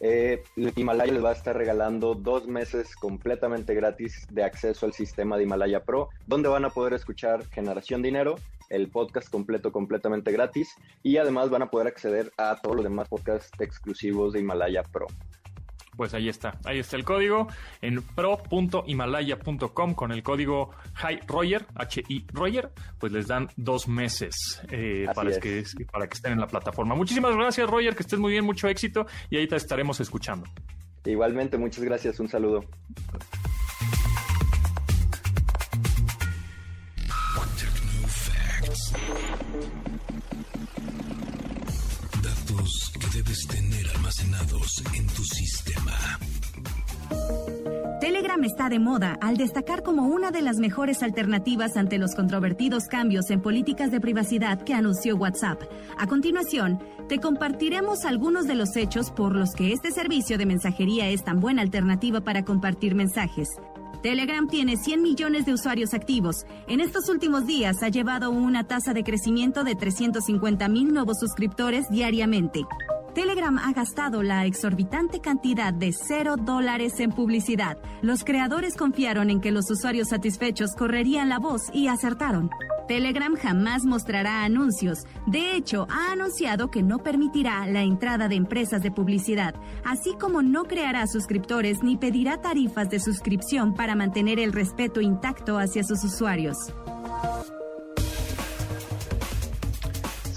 Eh, 0.00 0.42
Himalaya 0.76 1.12
les 1.12 1.24
va 1.24 1.30
a 1.30 1.34
estar 1.34 1.56
regalando 1.56 2.14
dos 2.14 2.46
meses 2.46 2.94
completamente 2.96 3.74
gratis 3.74 4.26
de 4.30 4.42
acceso 4.44 4.86
al 4.86 4.92
sistema 4.92 5.36
de 5.36 5.44
Himalaya 5.44 5.84
Pro, 5.84 6.10
donde 6.26 6.48
van 6.48 6.64
a 6.64 6.70
poder 6.70 6.94
escuchar 6.94 7.46
Generación 7.46 8.02
Dinero, 8.02 8.34
el 8.70 8.88
podcast 8.88 9.30
completo 9.30 9.72
completamente 9.72 10.32
gratis, 10.32 10.74
y 11.02 11.16
además 11.16 11.50
van 11.50 11.62
a 11.62 11.70
poder 11.70 11.86
acceder 11.86 12.32
a 12.36 12.56
todos 12.60 12.76
los 12.76 12.84
demás 12.84 13.08
podcasts 13.08 13.50
exclusivos 13.60 14.32
de 14.32 14.40
Himalaya 14.40 14.82
Pro 14.82 15.06
pues 15.96 16.14
ahí 16.14 16.28
está. 16.28 16.58
Ahí 16.64 16.78
está 16.78 16.96
el 16.96 17.04
código 17.04 17.48
en 17.80 18.02
pro.himalaya.com 18.02 19.94
con 19.94 20.12
el 20.12 20.22
código 20.22 20.70
H-I 20.94 22.26
Roger, 22.32 22.70
pues 22.98 23.12
les 23.12 23.26
dan 23.26 23.48
dos 23.56 23.88
meses 23.88 24.60
eh, 24.70 25.06
para, 25.14 25.38
que, 25.38 25.64
para 25.90 26.06
que 26.06 26.14
estén 26.14 26.32
en 26.32 26.40
la 26.40 26.46
plataforma. 26.46 26.94
Muchísimas 26.94 27.34
gracias, 27.36 27.68
Roger, 27.68 27.94
que 27.94 28.02
estés 28.02 28.18
muy 28.18 28.32
bien, 28.32 28.44
mucho 28.44 28.68
éxito 28.68 29.06
y 29.30 29.36
ahí 29.36 29.46
te 29.46 29.56
estaremos 29.56 30.00
escuchando. 30.00 30.46
Igualmente, 31.04 31.58
muchas 31.58 31.84
gracias, 31.84 32.18
un 32.20 32.28
saludo. 32.28 32.64
Telegram 48.34 48.52
está 48.52 48.68
de 48.68 48.80
moda 48.80 49.16
al 49.20 49.36
destacar 49.36 49.84
como 49.84 50.08
una 50.08 50.32
de 50.32 50.42
las 50.42 50.56
mejores 50.56 51.04
alternativas 51.04 51.76
ante 51.76 51.98
los 51.98 52.16
controvertidos 52.16 52.86
cambios 52.86 53.30
en 53.30 53.40
políticas 53.40 53.92
de 53.92 54.00
privacidad 54.00 54.60
que 54.62 54.74
anunció 54.74 55.14
WhatsApp. 55.14 55.62
A 55.96 56.08
continuación, 56.08 56.82
te 57.08 57.20
compartiremos 57.20 58.04
algunos 58.04 58.48
de 58.48 58.56
los 58.56 58.74
hechos 58.74 59.12
por 59.12 59.36
los 59.36 59.52
que 59.54 59.72
este 59.72 59.92
servicio 59.92 60.36
de 60.36 60.46
mensajería 60.46 61.08
es 61.10 61.22
tan 61.22 61.38
buena 61.38 61.62
alternativa 61.62 62.22
para 62.22 62.44
compartir 62.44 62.96
mensajes. 62.96 63.50
Telegram 64.02 64.48
tiene 64.48 64.78
100 64.78 65.00
millones 65.00 65.46
de 65.46 65.52
usuarios 65.52 65.94
activos. 65.94 66.44
En 66.66 66.80
estos 66.80 67.08
últimos 67.08 67.46
días 67.46 67.84
ha 67.84 67.88
llevado 67.88 68.32
una 68.32 68.64
tasa 68.64 68.92
de 68.94 69.04
crecimiento 69.04 69.62
de 69.62 69.76
350 69.76 70.68
mil 70.68 70.92
nuevos 70.92 71.20
suscriptores 71.20 71.88
diariamente. 71.88 72.66
Telegram 73.14 73.56
ha 73.58 73.72
gastado 73.72 74.24
la 74.24 74.44
exorbitante 74.44 75.20
cantidad 75.20 75.72
de 75.72 75.92
cero 75.92 76.34
dólares 76.36 76.98
en 76.98 77.12
publicidad. 77.12 77.78
Los 78.02 78.24
creadores 78.24 78.74
confiaron 78.76 79.30
en 79.30 79.40
que 79.40 79.52
los 79.52 79.70
usuarios 79.70 80.08
satisfechos 80.08 80.74
correrían 80.76 81.28
la 81.28 81.38
voz 81.38 81.62
y 81.72 81.86
acertaron. 81.86 82.50
Telegram 82.88 83.36
jamás 83.36 83.84
mostrará 83.84 84.42
anuncios. 84.42 85.04
De 85.28 85.54
hecho, 85.54 85.86
ha 85.90 86.10
anunciado 86.10 86.72
que 86.72 86.82
no 86.82 86.98
permitirá 86.98 87.66
la 87.68 87.82
entrada 87.82 88.26
de 88.26 88.34
empresas 88.34 88.82
de 88.82 88.90
publicidad, 88.90 89.54
así 89.84 90.16
como 90.20 90.42
no 90.42 90.64
creará 90.64 91.06
suscriptores 91.06 91.84
ni 91.84 91.96
pedirá 91.96 92.40
tarifas 92.40 92.90
de 92.90 92.98
suscripción 92.98 93.74
para 93.74 93.94
mantener 93.94 94.40
el 94.40 94.52
respeto 94.52 95.00
intacto 95.00 95.56
hacia 95.58 95.84
sus 95.84 96.02
usuarios. 96.02 96.56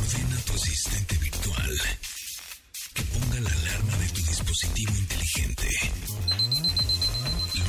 Ordena 0.00 0.36
tu 0.46 0.54
asistente 0.54 1.18
virtual 1.18 1.74
que 2.94 3.02
ponga 3.02 3.40
la 3.40 3.50
alarma 3.50 3.94
de 3.98 4.08
tu 4.08 4.22
dispositivo 4.22 4.96
inteligente. 4.96 5.68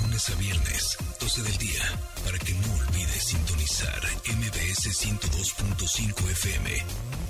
Lunes 0.01 0.29
a 0.29 0.35
viernes, 0.35 0.97
12 1.19 1.43
del 1.43 1.57
día, 1.57 1.83
para 2.23 2.39
que 2.39 2.53
no 2.53 2.73
olvides 2.75 3.23
sintonizar 3.25 4.01
MBS 4.37 4.87
102.5 5.05 6.31
FM 6.31 6.69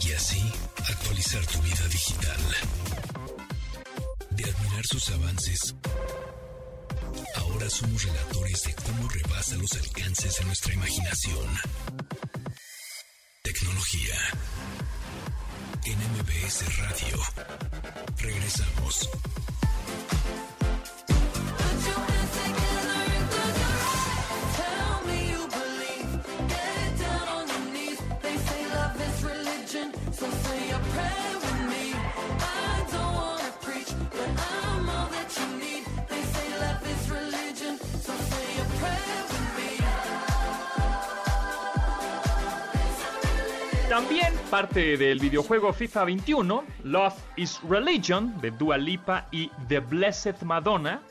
y 0.06 0.12
así 0.12 0.44
actualizar 0.88 1.44
tu 1.48 1.60
vida 1.64 1.88
digital. 1.88 2.42
De 4.30 4.44
admirar 4.44 4.86
sus 4.86 5.10
avances, 5.10 5.76
ahora 7.58 7.70
somos 7.72 8.04
relatores 8.04 8.64
de 8.66 8.76
cómo 8.76 9.10
rebasa 9.10 9.56
los 9.56 9.72
alcances 9.74 10.36
de 10.38 10.46
nuestra 10.46 10.74
imaginación. 10.76 11.58
Tecnología. 13.42 14.16
En 15.86 15.98
Radio. 16.78 17.20
Regresamos. 18.20 19.10
También 43.98 44.32
parte 44.52 44.96
del 44.96 45.18
videojuego 45.18 45.74
FIFA 45.74 46.06
21, 46.06 46.64
Love 46.84 47.16
is 47.36 47.60
Religion, 47.68 48.40
de 48.42 48.52
Dua 48.52 48.78
Lipa 48.78 49.28
y 49.32 49.50
The 49.68 49.80
Blessed 49.80 50.44
Madonna. 50.44 51.02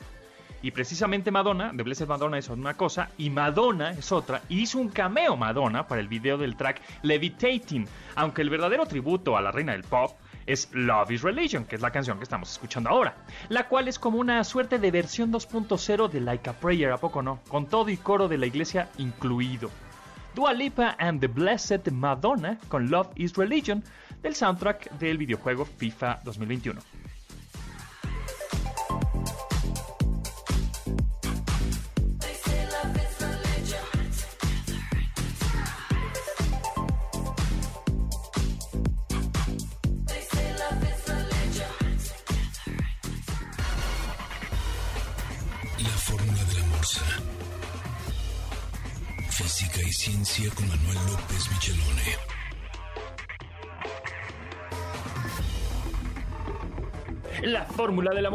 Y 0.61 0.71
precisamente 0.71 1.29
Madonna, 1.29 1.73
The 1.75 1.83
Blessed 1.83 2.07
Madonna 2.07 2.37
es 2.37 2.47
una 2.47 2.75
cosa 2.75 3.09
y 3.17 3.29
Madonna 3.29 3.91
es 3.91 4.13
otra. 4.13 4.41
Y 4.47 4.61
hizo 4.61 4.79
un 4.79 4.87
cameo 4.87 5.35
Madonna 5.35 5.85
para 5.85 5.99
el 5.99 6.07
video 6.07 6.37
del 6.37 6.55
track 6.55 6.81
Levitating. 7.01 7.85
Aunque 8.15 8.41
el 8.41 8.49
verdadero 8.49 8.85
tributo 8.85 9.35
a 9.35 9.41
la 9.41 9.51
reina 9.51 9.73
del 9.73 9.83
pop 9.83 10.17
es 10.45 10.69
Love 10.71 11.11
is 11.11 11.23
Religion, 11.23 11.65
que 11.65 11.75
es 11.75 11.81
la 11.81 11.91
canción 11.91 12.17
que 12.19 12.23
estamos 12.23 12.49
escuchando 12.49 12.89
ahora. 12.89 13.17
La 13.49 13.67
cual 13.67 13.89
es 13.89 13.99
como 13.99 14.17
una 14.17 14.41
suerte 14.45 14.79
de 14.79 14.91
versión 14.91 15.33
2.0 15.33 16.07
de 16.07 16.21
Like 16.21 16.51
a 16.51 16.53
Prayer, 16.53 16.93
¿a 16.93 16.97
poco 16.97 17.21
no? 17.21 17.41
Con 17.49 17.65
todo 17.65 17.89
y 17.89 17.97
coro 17.97 18.29
de 18.29 18.37
la 18.37 18.45
iglesia 18.45 18.87
incluido. 18.97 19.69
Dua 20.37 20.53
Lipa 20.53 20.95
and 20.99 21.19
the 21.19 21.27
Blessed 21.27 21.89
Madonna 21.89 22.59
con 22.67 22.87
Love 22.91 23.09
is 23.15 23.35
Religion 23.37 23.83
del 24.21 24.35
soundtrack 24.35 24.91
del 24.99 25.17
videojuego 25.17 25.65
FIFA 25.65 26.21
2021. 26.23 27.06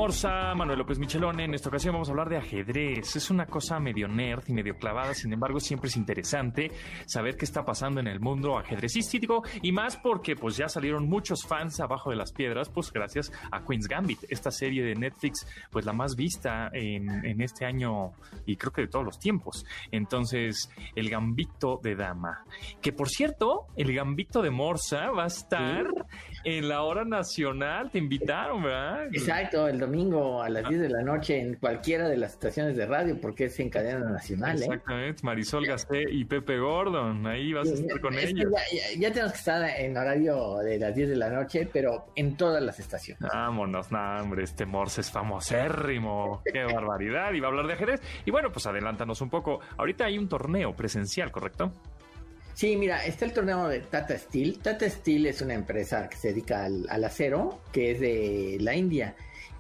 Morsa, 0.02 0.52
Manuel 0.56 0.80
López 0.80 0.98
Michelone. 0.98 1.44
En 1.44 1.54
esta 1.54 1.68
ocasión 1.68 1.92
vamos 1.92 2.08
a 2.08 2.10
hablar 2.10 2.28
de 2.28 2.36
ajedrez. 2.36 3.14
Es 3.14 3.30
una 3.30 3.46
cosa 3.46 3.78
medio 3.78 4.08
nerd 4.08 4.42
y 4.48 4.52
medio 4.52 4.76
clavada, 4.76 5.14
sin 5.14 5.32
embargo, 5.32 5.60
siempre 5.60 5.90
es 5.90 5.96
interesante 5.96 6.72
saber 7.06 7.36
qué 7.36 7.44
está 7.44 7.64
pasando 7.64 8.00
en 8.00 8.08
el 8.08 8.18
mundo 8.18 8.58
ajedrecístico 8.58 9.44
y 9.62 9.70
más 9.70 9.96
porque 9.96 10.34
pues 10.34 10.56
ya 10.56 10.68
salieron 10.68 11.08
muchos 11.08 11.46
fans 11.46 11.78
abajo 11.78 12.10
de 12.10 12.16
las 12.16 12.32
piedras, 12.32 12.68
pues 12.68 12.92
gracias 12.92 13.30
a 13.52 13.64
Queen's 13.64 13.86
Gambit, 13.86 14.24
esta 14.28 14.50
serie 14.50 14.82
de 14.82 14.96
Netflix, 14.96 15.46
pues 15.70 15.84
la 15.84 15.92
más 15.92 16.16
vista 16.16 16.68
en, 16.72 17.24
en 17.24 17.40
este 17.40 17.64
año 17.64 18.10
y 18.44 18.56
creo 18.56 18.72
que 18.72 18.82
de 18.82 18.88
todos 18.88 19.04
los 19.04 19.20
tiempos. 19.20 19.64
Entonces, 19.92 20.68
el 20.96 21.10
Gambito 21.10 21.78
de 21.80 21.94
Dama. 21.94 22.44
Que 22.80 22.92
por 22.92 23.08
cierto, 23.08 23.68
el 23.76 23.94
Gambito 23.94 24.42
de 24.42 24.50
Morsa 24.50 25.12
va 25.12 25.22
a 25.22 25.28
estar 25.28 25.86
en 26.42 26.68
la 26.68 26.82
hora 26.82 27.04
nacional. 27.04 27.92
Te 27.92 27.98
invitaron, 27.98 28.64
¿verdad? 28.64 28.72
¿verdad? 28.72 29.06
Exacto, 29.12 29.68
el 29.68 29.78
domingo 29.96 30.42
a 30.42 30.48
las 30.48 30.66
10 30.68 30.80
de 30.80 30.88
la 30.88 31.02
noche 31.02 31.38
en 31.38 31.54
cualquiera 31.56 32.08
de 32.08 32.16
las 32.16 32.32
estaciones 32.32 32.76
de 32.76 32.86
radio, 32.86 33.20
porque 33.20 33.44
es 33.44 33.60
en 33.60 33.68
cadena 33.68 34.00
nacional, 34.10 34.56
¿eh? 34.60 34.64
Exactamente, 34.64 35.20
Marisol 35.22 35.66
Gasté 35.66 36.04
y 36.10 36.24
Pepe 36.24 36.58
Gordon, 36.58 37.26
ahí 37.26 37.52
vas 37.52 37.68
a 37.70 37.74
estar 37.74 38.00
con 38.00 38.14
Es 38.14 38.30
ellos. 38.30 38.50
ya, 38.50 38.78
ya- 38.94 39.00
ya 39.00 39.12
tenemos 39.12 39.32
que 39.32 39.38
estar 39.38 39.68
en 39.78 39.96
horario 39.96 40.56
de 40.58 40.78
las 40.78 40.94
10 40.94 41.10
de 41.10 41.16
la 41.16 41.28
noche, 41.28 41.68
pero 41.70 42.06
en 42.16 42.36
todas 42.36 42.62
las 42.62 42.80
estaciones. 42.80 43.22
Vámonos, 43.32 43.92
no, 43.92 44.20
hombre, 44.20 44.44
este 44.44 44.64
Morse 44.64 45.02
es 45.02 45.10
famosérrimo. 45.10 46.42
Qué 46.50 46.64
barbaridad. 46.64 47.32
Y 47.34 47.40
va 47.40 47.48
a 47.48 47.50
hablar 47.50 47.66
de 47.66 47.74
ajedrez. 47.74 48.00
Y 48.24 48.30
bueno, 48.30 48.50
pues 48.50 48.66
adelántanos 48.66 49.20
un 49.20 49.28
poco. 49.28 49.60
Ahorita 49.76 50.06
hay 50.06 50.16
un 50.18 50.28
torneo 50.28 50.74
presencial, 50.74 51.30
¿correcto? 51.30 51.70
Sí, 52.54 52.76
mira, 52.76 53.04
está 53.04 53.24
el 53.24 53.32
torneo 53.32 53.68
de 53.68 53.80
Tata 53.80 54.16
Steel. 54.16 54.58
Tata 54.58 54.88
Steel 54.88 55.26
es 55.26 55.40
una 55.42 55.54
empresa 55.54 56.08
que 56.08 56.16
se 56.16 56.28
dedica 56.28 56.64
al, 56.64 56.86
al 56.88 57.04
acero, 57.04 57.60
que 57.72 57.92
es 57.92 58.00
de 58.00 58.58
la 58.60 58.74
India. 58.74 59.14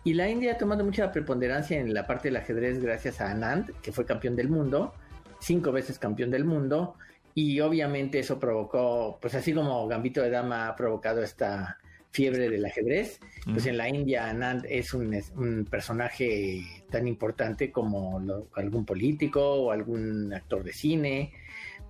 Y 0.04 0.14
la 0.14 0.28
India 0.28 0.52
ha 0.52 0.58
tomado 0.58 0.84
mucha 0.84 1.12
preponderancia 1.12 1.78
en 1.78 1.94
la 1.94 2.06
parte 2.06 2.28
del 2.28 2.36
ajedrez 2.36 2.82
gracias 2.82 3.20
a 3.20 3.30
Anand, 3.30 3.70
que 3.82 3.92
fue 3.92 4.04
campeón 4.04 4.34
del 4.34 4.48
mundo, 4.48 4.94
cinco 5.40 5.70
veces 5.72 5.98
campeón 5.98 6.30
del 6.30 6.44
mundo. 6.44 6.94
Y 7.34 7.60
obviamente 7.60 8.18
eso 8.18 8.38
provocó, 8.38 9.18
pues 9.22 9.34
así 9.34 9.54
como 9.54 9.86
Gambito 9.88 10.20
de 10.20 10.30
Dama 10.30 10.68
ha 10.68 10.76
provocado 10.76 11.22
esta 11.22 11.78
fiebre 12.10 12.50
del 12.50 12.66
ajedrez, 12.66 13.20
pues 13.50 13.64
en 13.64 13.78
la 13.78 13.88
India 13.88 14.28
Anand 14.28 14.66
es 14.68 14.92
un, 14.92 15.14
es 15.14 15.32
un 15.34 15.64
personaje 15.64 16.62
tan 16.90 17.08
importante 17.08 17.72
como 17.72 18.20
lo- 18.20 18.48
algún 18.54 18.84
político 18.84 19.40
o 19.40 19.70
algún 19.70 20.34
actor 20.34 20.62
de 20.62 20.74
cine, 20.74 21.32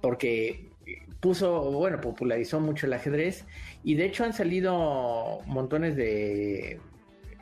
porque 0.00 0.70
puso, 1.18 1.72
bueno, 1.72 2.00
popularizó 2.00 2.60
mucho 2.60 2.86
el 2.86 2.92
ajedrez 2.92 3.44
y 3.82 3.96
de 3.96 4.04
hecho 4.04 4.22
han 4.22 4.32
salido 4.32 5.40
montones 5.46 5.96
de 5.96 6.78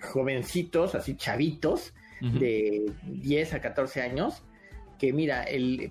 jovencitos, 0.01 0.95
así 0.95 1.17
chavitos, 1.17 1.95
de 2.21 2.93
10 3.05 3.55
a 3.55 3.61
14 3.61 4.03
años, 4.03 4.43
que 4.99 5.13
mira, 5.13 5.43
el, 5.45 5.91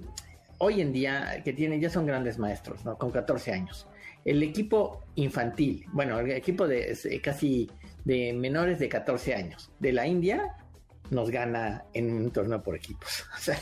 hoy 0.59 0.81
en 0.81 0.93
día 0.93 1.41
que 1.43 1.53
tienen, 1.53 1.81
ya 1.81 1.89
son 1.89 2.05
grandes 2.05 2.37
maestros, 2.37 2.85
¿no? 2.85 2.97
Con 2.97 3.11
14 3.11 3.51
años. 3.51 3.87
El 4.25 4.43
equipo 4.43 5.03
infantil, 5.15 5.85
bueno, 5.91 6.19
el 6.19 6.31
equipo 6.31 6.67
de 6.67 6.91
eh, 6.91 7.21
casi 7.21 7.69
de 8.05 8.33
menores 8.33 8.77
de 8.77 8.89
14 8.89 9.33
años 9.33 9.71
de 9.79 9.91
la 9.91 10.05
India 10.05 10.55
nos 11.09 11.31
gana 11.31 11.85
en 11.93 12.13
un 12.13 12.31
torneo 12.31 12.61
por 12.61 12.75
equipos. 12.75 13.25
O 13.35 13.39
sea, 13.39 13.57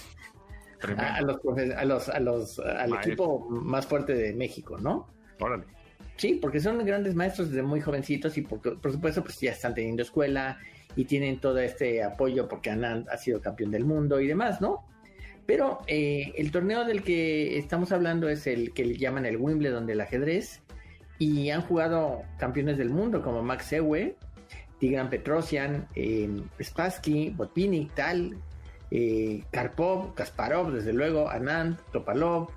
a, 0.97 1.15
a 1.15 1.21
los, 1.21 1.37
a 1.75 1.85
los, 1.85 2.09
a 2.09 2.19
los, 2.19 2.59
al 2.59 2.89
Maestro. 2.89 3.11
equipo 3.13 3.49
más 3.49 3.87
fuerte 3.87 4.13
de 4.13 4.33
México, 4.33 4.77
¿no? 4.77 5.07
Órale. 5.39 5.65
Sí, 6.17 6.39
porque 6.41 6.59
son 6.59 6.83
grandes 6.83 7.15
maestros 7.15 7.49
desde 7.49 7.61
muy 7.61 7.79
jovencitos 7.79 8.37
y 8.37 8.41
porque, 8.41 8.71
por 8.71 8.91
supuesto 8.91 9.23
pues 9.23 9.39
ya 9.39 9.51
están 9.51 9.75
teniendo 9.75 10.01
escuela 10.01 10.57
y 10.95 11.05
tienen 11.05 11.39
todo 11.39 11.59
este 11.59 12.03
apoyo 12.03 12.47
porque 12.47 12.71
Anand 12.71 13.07
ha 13.09 13.17
sido 13.17 13.39
campeón 13.39 13.69
del 13.69 13.85
mundo 13.85 14.19
y 14.19 14.27
demás, 14.27 14.59
¿no? 14.59 14.83
Pero 15.45 15.79
eh, 15.87 16.33
el 16.35 16.51
torneo 16.51 16.83
del 16.85 17.03
que 17.03 17.57
estamos 17.57 17.91
hablando 17.91 18.27
es 18.29 18.47
el 18.47 18.73
que 18.73 18.97
llaman 18.97 19.25
el 19.25 19.37
Wimbledon 19.37 19.85
del 19.85 20.01
ajedrez 20.01 20.61
y 21.19 21.51
han 21.51 21.61
jugado 21.61 22.23
campeones 22.37 22.77
del 22.77 22.89
mundo 22.89 23.21
como 23.21 23.43
Max 23.43 23.71
Ewe, 23.71 24.15
Tigran 24.79 25.09
Petrosian, 25.09 25.87
eh, 25.95 26.29
Spassky, 26.61 27.29
Botvinnik, 27.29 27.93
Tal, 27.93 28.37
eh, 28.91 29.43
Karpov, 29.51 30.15
Kasparov, 30.15 30.71
desde 30.71 30.93
luego, 30.93 31.29
Anand, 31.29 31.77
Topalov, 31.91 32.49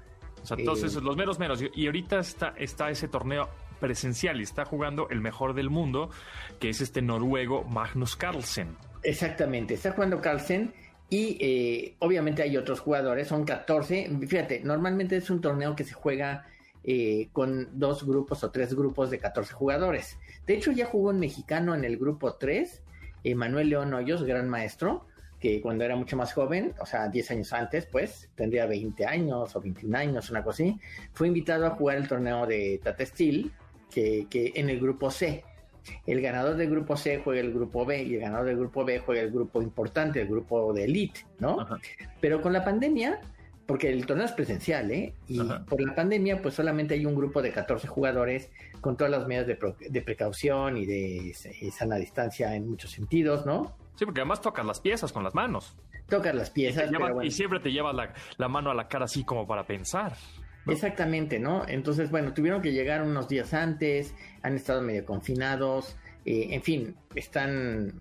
O 0.43 0.47
sea, 0.47 0.57
todos 0.57 0.83
Eh, 0.83 0.87
esos, 0.87 1.03
los 1.03 1.17
meros 1.17 1.39
meros. 1.39 1.63
Y- 1.75 1.87
ahorita 1.87 2.19
está, 2.21 2.55
está 2.57 2.91
ese 2.91 3.09
torneo 3.09 3.49
presencial 3.79 4.41
y 4.41 4.43
está 4.43 4.65
jugando 4.65 5.09
el 5.11 5.21
mejor 5.21 5.55
del 5.55 5.71
mundo, 5.71 6.11
que 6.59 6.69
es 6.71 6.81
este 6.81 7.03
noruego 7.03 7.65
Magnus 7.65 8.17
Carlsen. 8.17 8.77
Exactamente, 9.03 9.75
está 9.75 9.93
jugando 9.93 10.21
Carlsen 10.21 10.73
y 11.09 11.37
eh, 11.41 11.95
obviamente 12.01 12.43
hay 12.43 12.57
otros 12.57 12.81
jugadores, 12.81 13.29
son 13.29 13.45
14. 13.45 14.11
Fíjate, 14.27 14.61
normalmente 14.63 15.17
es 15.17 15.31
un 15.31 15.41
torneo 15.41 15.75
que 15.75 15.85
se 15.85 15.95
juega 15.95 16.47
eh, 16.85 17.29
con 17.33 17.69
dos 17.79 18.07
grupos 18.07 18.43
o 18.45 18.51
tres 18.51 18.75
grupos 18.75 19.11
de 19.11 19.19
14 19.19 19.53
jugadores. 19.55 20.19
De 20.47 20.55
hecho, 20.55 20.73
ya 20.73 20.87
jugó 20.87 21.11
un 21.11 21.19
mexicano 21.21 21.75
en 21.75 21.85
el 21.85 21.97
grupo 21.99 22.35
3, 22.35 22.83
eh, 23.25 23.35
Manuel 23.35 23.69
León 23.71 23.93
Hoyos, 23.93 24.23
gran 24.25 24.49
maestro, 24.49 25.07
que 25.41 25.61
cuando 25.63 25.85
era 25.85 25.97
mucho 25.97 26.17
más 26.17 26.33
joven, 26.35 26.75
o 26.79 26.87
sea, 26.87 27.09
10 27.09 27.31
años 27.31 27.53
antes, 27.53 27.87
pues, 27.87 28.29
tendría 28.35 28.67
20 28.67 29.07
años 29.07 29.57
o 29.57 29.61
21 29.61 29.97
años, 29.97 30.31
una 30.31 30.45
cosa 30.45 30.63
así, 30.63 30.79
fue 31.15 31.29
invitado 31.29 31.67
a 31.67 31.71
jugar 31.71 31.97
el 31.97 32.07
torneo 32.07 32.47
de 32.47 32.79
Tata 32.85 33.05
Steel, 33.07 33.51
que, 33.91 34.27
que 34.29 34.53
en 34.55 34.69
el 34.69 34.79
grupo 34.79 35.11
C. 35.11 35.43
El 36.07 36.21
ganador 36.21 36.57
del 36.57 36.69
grupo 36.71 36.95
C 36.95 37.23
juega 37.25 37.41
el 37.41 37.53
grupo 37.53 37.87
B 37.87 38.03
y 38.03 38.15
el 38.15 38.21
ganador 38.21 38.47
del 38.47 38.59
grupo 38.59 38.85
B 38.85 38.99
juega 38.99 39.23
el 39.23 39.31
grupo 39.31 39.63
importante, 39.63 40.21
el 40.21 40.29
grupo 40.29 40.75
de 40.75 40.85
elite, 40.85 41.25
¿no? 41.39 41.63
Ajá. 41.63 41.79
Pero 42.21 42.43
con 42.43 42.53
la 42.53 42.63
pandemia, 42.63 43.19
porque 43.67 43.89
el 43.89 44.05
torneo 44.05 44.27
es 44.27 44.33
presencial, 44.33 44.91
¿eh? 44.91 45.15
Y 45.27 45.41
Ajá. 45.41 45.65
por 45.65 45.81
la 45.81 45.95
pandemia, 45.95 46.43
pues 46.43 46.55
solamente 46.55 46.95
hay 46.95 47.07
un 47.07 47.15
grupo 47.15 47.41
de 47.41 47.51
14 47.51 47.89
jugadores 47.89 48.51
con 48.83 48.99
todas 48.99 49.11
las 49.11 49.27
medidas 49.27 49.47
de, 49.47 49.59
de 49.89 50.03
precaución 50.03 50.77
y 50.77 50.85
de 50.85 51.31
eh, 51.31 51.71
sana 51.71 51.97
distancia 51.97 52.55
en 52.55 52.69
muchos 52.69 52.91
sentidos, 52.91 53.47
¿no? 53.47 53.75
Sí, 53.97 54.05
porque 54.05 54.21
además 54.21 54.41
tocas 54.41 54.65
las 54.65 54.81
piezas 54.81 55.13
con 55.13 55.25
las 55.25 55.35
manos. 55.35 55.77
Tocas 56.09 56.35
las 56.35 56.51
piezas, 56.51 56.91
pero 56.91 57.15
bueno. 57.15 57.23
y 57.23 57.31
siempre 57.31 57.61
te 57.61 57.71
llevas 57.71 57.95
la, 57.95 58.13
la 58.37 58.49
mano 58.49 58.71
a 58.71 58.75
la 58.75 58.89
cara 58.89 59.05
así 59.05 59.25
como 59.25 59.47
para 59.47 59.65
pensar. 59.67 60.15
¿no? 60.65 60.73
Exactamente, 60.73 61.39
¿no? 61.39 61.67
Entonces, 61.69 62.11
bueno, 62.11 62.33
tuvieron 62.33 62.63
que 62.63 62.73
llegar 62.73 63.03
unos 63.03 63.29
días 63.29 63.55
antes, 63.55 64.15
han 64.43 64.57
estado 64.57 64.83
medio 64.83 65.05
confinados, 65.05 65.97
eh, 66.25 66.49
en 66.51 66.63
fin, 66.63 66.97
están, 67.15 67.93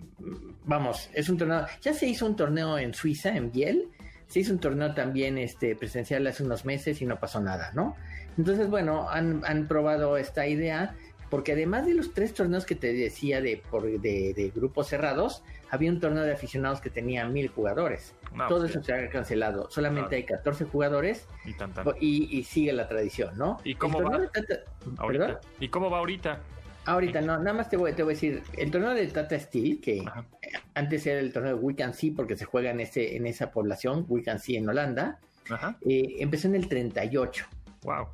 vamos, 0.66 1.10
es 1.14 1.30
un 1.30 1.38
torneo, 1.38 1.66
ya 1.82 1.94
se 1.94 2.08
hizo 2.08 2.26
un 2.26 2.36
torneo 2.36 2.78
en 2.78 2.94
Suiza, 2.94 3.36
en 3.36 3.52
Biel, 3.52 3.88
se 4.28 4.42
hizo 4.42 4.54
un 4.54 4.60
torneo 4.60 4.94
también 4.94 5.38
este, 5.38 5.76
presencial 5.76 6.28
hace 6.28 6.44
unos 6.44 6.66
meses 6.66 7.02
y 7.02 7.06
no 7.06 7.20
pasó 7.20 7.40
nada, 7.40 7.72
¿no? 7.74 7.96
Entonces, 8.38 8.70
bueno, 8.70 9.10
han, 9.10 9.42
han 9.46 9.68
probado 9.68 10.18
esta 10.18 10.48
idea, 10.48 10.96
porque 11.30 11.52
además 11.54 11.86
de 11.86 11.94
los 11.94 12.14
tres 12.14 12.34
torneos 12.34 12.66
que 12.66 12.76
te 12.76 12.92
decía 12.94 13.42
de, 13.42 13.62
por, 13.70 13.84
de, 13.84 14.34
de 14.34 14.52
grupos 14.56 14.88
cerrados, 14.88 15.44
había 15.70 15.92
un 15.92 16.00
torneo 16.00 16.24
de 16.24 16.34
aficionados 16.34 16.82
que 16.82 16.90
tenía 16.90 17.28
mil 17.28 17.48
jugadores. 17.50 18.14
No, 18.34 18.48
Todo 18.48 18.60
pues, 18.62 18.72
eso 18.72 18.84
se 18.84 18.94
ha 18.94 19.10
cancelado, 19.10 19.70
solamente 19.70 20.16
hay 20.16 20.24
14 20.24 20.66
jugadores 20.66 21.28
Y, 21.46 21.54
tan, 21.54 21.74
tan. 21.74 21.86
y, 22.00 22.38
y 22.38 22.44
sigue 22.44 22.74
la 22.74 22.88
tradición, 22.88 23.38
¿no? 23.38 23.58
¿Y 23.64 23.76
cómo 23.76 24.02
va? 24.02 24.18
de 24.20 24.28
Tata- 24.28 24.60
Ahorita. 24.98 25.40
¿Y 25.60 25.70
cómo 25.70 25.90
va 25.90 26.00
ahorita? 26.00 26.40
Ahorita 26.86 27.22
no, 27.22 27.38
nada 27.38 27.54
más 27.54 27.70
te 27.70 27.78
voy, 27.78 27.94
te 27.94 28.02
voy 28.04 28.14
a 28.14 28.16
decir, 28.16 28.42
el 28.58 28.72
torneo 28.72 28.94
de 28.96 29.06
Tata 29.08 29.38
Steel, 29.40 29.80
que 29.80 30.02
Ajá. 30.06 30.26
antes 30.74 31.06
era 31.06 31.20
el 31.20 31.32
torneo 31.32 31.56
de 31.56 31.62
We 31.62 31.76
Can 31.76 31.94
See 31.94 32.12
porque 32.12 32.36
se 32.36 32.46
juega 32.46 32.72
en, 32.72 32.80
ese, 32.80 33.16
en 33.16 33.28
esa 33.28 33.52
población, 33.52 34.06
We 34.08 34.24
Can 34.24 34.40
See 34.40 34.58
en 34.58 34.68
Holanda, 34.68 35.20
Ajá. 35.50 35.78
eh, 35.88 36.16
empezó 36.20 36.48
en 36.48 36.56
el 36.56 36.68
38 36.68 37.46
Wow. 37.84 38.08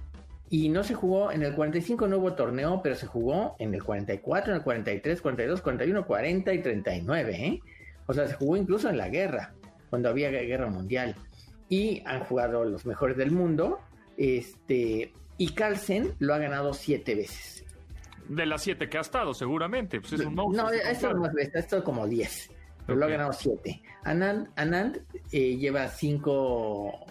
Y 0.49 0.69
no 0.69 0.83
se 0.83 0.93
jugó, 0.93 1.31
en 1.31 1.41
el 1.41 1.55
45 1.55 2.07
no 2.07 2.17
hubo 2.17 2.33
torneo, 2.33 2.81
pero 2.83 2.95
se 2.95 3.07
jugó 3.07 3.55
en 3.59 3.73
el 3.73 3.83
44, 3.83 4.51
en 4.51 4.57
el 4.57 4.63
43, 4.63 5.21
42, 5.21 5.61
41, 5.61 6.05
40 6.05 6.53
y 6.53 6.61
39, 6.61 7.45
¿eh? 7.45 7.61
O 8.05 8.13
sea, 8.13 8.27
se 8.27 8.35
jugó 8.35 8.55
incluso 8.55 8.89
en 8.89 8.97
la 8.97 9.09
guerra, 9.09 9.53
cuando 9.89 10.09
había 10.09 10.29
guerra 10.29 10.69
mundial. 10.69 11.15
Y 11.67 12.03
han 12.05 12.23
jugado 12.25 12.63
los 12.63 12.85
mejores 12.85 13.17
del 13.17 13.31
mundo, 13.31 13.79
este, 14.17 15.11
y 15.37 15.49
Carlsen 15.53 16.13
lo 16.19 16.35
ha 16.35 16.37
ganado 16.37 16.73
siete 16.73 17.15
veces. 17.15 17.65
De 18.29 18.45
las 18.45 18.61
siete 18.61 18.87
que 18.87 18.99
ha 18.99 19.01
estado, 19.01 19.33
seguramente. 19.33 19.99
Pues 19.99 20.13
es 20.13 20.19
un. 20.21 20.35
No, 20.35 20.49
no 20.51 20.63
más 20.63 20.73
esto, 20.73 21.59
esto 21.59 21.83
como 21.83 22.07
10. 22.07 22.51
Pero 22.85 22.99
lo 22.99 23.05
ha 23.05 23.09
ganado 23.09 23.33
7. 23.33 23.81
Anand, 24.03 24.49
Anand 24.55 25.01
eh, 25.31 25.57
lleva 25.57 25.87
5 25.87 27.05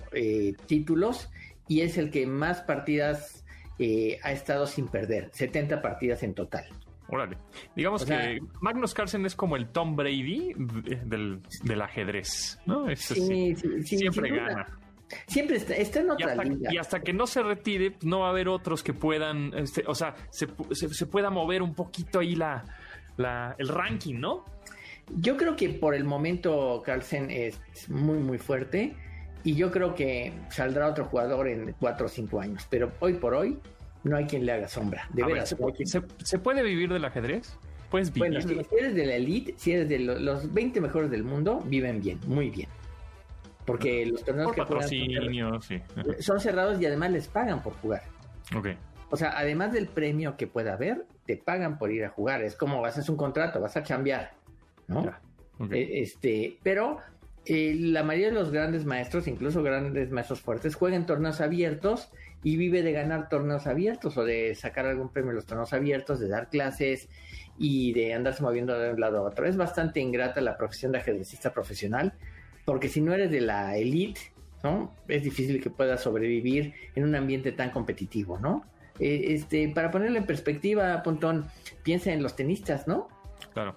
títulos 0.67 1.29
y 1.69 1.81
es 1.81 1.97
el 1.99 2.11
que 2.11 2.27
más 2.27 2.61
partidas 2.63 3.45
eh, 3.79 4.19
ha 4.23 4.33
estado 4.33 4.67
sin 4.67 4.89
perder. 4.89 5.31
70 5.33 5.83
partidas 5.83 6.23
en 6.23 6.35
total. 6.35 6.65
Órale. 7.09 7.37
Digamos 7.77 8.03
O 8.03 8.07
sea- 8.07 8.21
que 8.21 8.41
Magnus 8.61 8.95
Carlsen 8.95 9.27
es 9.27 9.35
como 9.35 9.57
el 9.57 9.69
Tom 9.69 9.95
Brady 9.97 10.55
de- 10.57 10.97
del, 11.05 11.41
del 11.63 11.83
ajedrez, 11.83 12.59
¿no? 12.67 12.89
Es 12.89 13.11
así. 13.11 13.21
Sí, 13.21 13.57
sí, 13.57 13.69
sí, 13.85 13.99
Siempre 13.99 14.31
duda. 14.31 14.43
gana. 14.49 14.79
Siempre 15.27 15.57
está, 15.57 15.75
está 15.75 16.01
en 16.01 16.07
Y 16.07 16.11
otra 16.11 16.31
hasta, 16.33 16.45
liga. 16.45 16.73
y 16.73 16.79
hasta 16.79 17.01
que 17.01 17.13
no 17.13 17.27
se 17.27 17.43
retire, 17.43 17.95
no 18.03 18.21
va 18.21 18.29
a 18.29 18.31
haber 18.31 18.49
otros 18.49 18.83
que 18.83 18.95
puedan, 18.95 19.53
este, 19.57 19.85
o 19.87 19.95
sea, 19.95 20.15
se, 20.31 20.49
se- 20.73 20.89
se 20.93 21.07
pueda 21.07 21.29
mover 21.31 21.63
un 21.63 21.75
poquito 21.75 22.21
ahí 22.21 22.35
la, 22.35 22.65
la- 23.19 23.55
el 23.59 23.69
ranking, 23.69 24.15
¿no? 24.19 24.45
Yo 25.15 25.37
creo 25.37 25.55
que 25.57 25.69
por 25.69 25.95
el 25.95 26.05
momento 26.05 26.83
Carlsen 26.85 27.31
es 27.31 27.61
muy, 27.91 28.17
muy 28.19 28.39
fuerte. 28.39 28.97
Y 29.45 29.55
yo 29.55 29.71
creo 29.71 29.95
que 29.95 30.33
saldrá 30.51 30.89
otro 30.89 31.05
jugador 31.05 31.47
en 31.49 31.75
4 31.79 32.07
o 32.07 32.09
5 32.09 32.41
años. 32.41 32.67
Pero 32.71 32.91
hoy 33.01 33.13
por 33.15 33.35
hoy 33.35 33.59
no 34.03 34.17
hay 34.17 34.25
quien 34.25 34.45
le 34.47 34.53
haga 34.53 34.69
sombra. 34.69 35.07
De 35.13 35.23
A 35.23 35.27
ver, 35.27 35.35
veras. 35.35 35.51
¿se, 35.51 35.57
no 35.57 35.67
hay 35.67 35.73
pu- 35.73 35.77
quien- 35.77 35.87
se- 35.89 36.03
se 36.25 36.39
puede 36.39 36.63
vivir 36.63 36.91
del 36.93 37.05
ajedrez? 37.05 37.57
Puedes 37.91 38.13
vivir. 38.13 38.31
Bueno, 38.43 38.65
si 38.69 38.75
eres 38.77 38.95
de 38.95 39.07
la 39.07 39.15
elite, 39.15 39.55
si 39.57 39.73
eres 39.73 39.89
de 39.89 39.99
lo- 40.01 40.19
los 40.19 40.53
20 40.53 40.81
mejores 40.81 41.11
del 41.11 41.23
mundo, 41.25 41.63
viven 41.67 42.01
bien, 42.01 42.19
muy 42.27 42.51
bien. 42.51 42.69
Porque 43.67 44.05
los 44.07 44.23
torneos 44.25 44.47
por 44.49 44.55
que 44.55 44.61
patrocinio, 44.63 45.61
sí. 45.63 45.81
Son 46.21 46.39
cerrados 46.41 46.81
y 46.81 46.87
además 46.87 47.11
les 47.13 47.29
pagan 47.29 47.63
por 47.63 47.73
jugar. 47.75 48.03
Ok. 48.57 48.69
O 49.11 49.17
sea, 49.17 49.39
además 49.39 49.73
del 49.73 49.87
premio 49.87 50.37
que 50.37 50.47
pueda 50.47 50.75
haber, 50.75 51.07
te 51.25 51.37
pagan 51.37 51.79
por 51.79 51.91
ir 51.93 52.05
a 52.05 52.09
jugar. 52.11 52.43
Es 52.43 52.57
como 52.57 52.85
haces 52.85 53.09
un 53.09 53.17
contrato, 53.17 53.61
vas 53.61 53.77
a 53.77 53.83
chambear. 53.83 54.33
¿no? 54.87 55.03
Ya, 55.05 55.21
ok. 55.59 55.73
Eh, 55.73 56.03
Este, 56.03 56.59
pero 56.63 56.99
eh, 57.47 57.77
la 57.79 58.03
mayoría 58.03 58.29
de 58.29 58.35
los 58.35 58.51
grandes 58.51 58.85
maestros, 58.85 59.27
incluso 59.27 59.63
grandes 59.63 60.11
maestros 60.11 60.41
fuertes, 60.41 60.75
juegan 60.75 61.07
torneos 61.07 61.41
abiertos 61.41 62.11
y 62.43 62.57
vive 62.57 62.83
de 62.83 62.93
ganar 62.93 63.29
torneos 63.29 63.67
abiertos 63.67 64.17
o 64.17 64.25
de 64.25 64.55
sacar 64.55 64.87
algún 64.87 65.11
premio 65.11 65.31
en 65.31 65.37
los 65.37 65.47
torneos 65.47 65.73
abiertos, 65.73 66.21
de 66.21 66.29
dar 66.29 66.49
clases 66.49 67.09
y 67.59 67.93
de 67.93 68.15
andarse 68.15 68.43
moviendo 68.43 68.79
de 68.79 68.93
un 68.93 69.01
lado 69.01 69.19
a 69.19 69.23
otro. 69.23 69.47
Es 69.47 69.57
bastante 69.57 70.01
ingrata 70.01 70.41
la 70.41 70.57
profesión 70.57 70.93
de 70.93 70.99
ajedrecista 70.99 71.53
profesional, 71.53 72.15
porque 72.65 72.89
si 72.89 73.01
no 73.01 73.13
eres 73.13 73.31
de 73.31 73.41
la 73.41 73.77
elite, 73.77 74.21
¿no? 74.63 74.95
Es 75.09 75.23
difícil 75.23 75.63
que 75.63 75.71
puedas 75.71 76.03
sobrevivir 76.03 76.75
en 76.95 77.05
un 77.05 77.15
ambiente 77.15 77.53
tan 77.53 77.71
competitivo, 77.71 78.39
¿no? 78.39 78.65
Eh, 78.99 79.35
este, 79.35 79.69
para 79.69 79.91
ponerlo 79.91 80.19
en 80.19 80.27
perspectiva, 80.27 81.03
Pontón, 81.03 81.47
piensa 81.83 82.13
en 82.13 82.23
los 82.23 82.37
tenistas, 82.37 82.87
¿no? 82.87 83.09
Claro. 83.53 83.77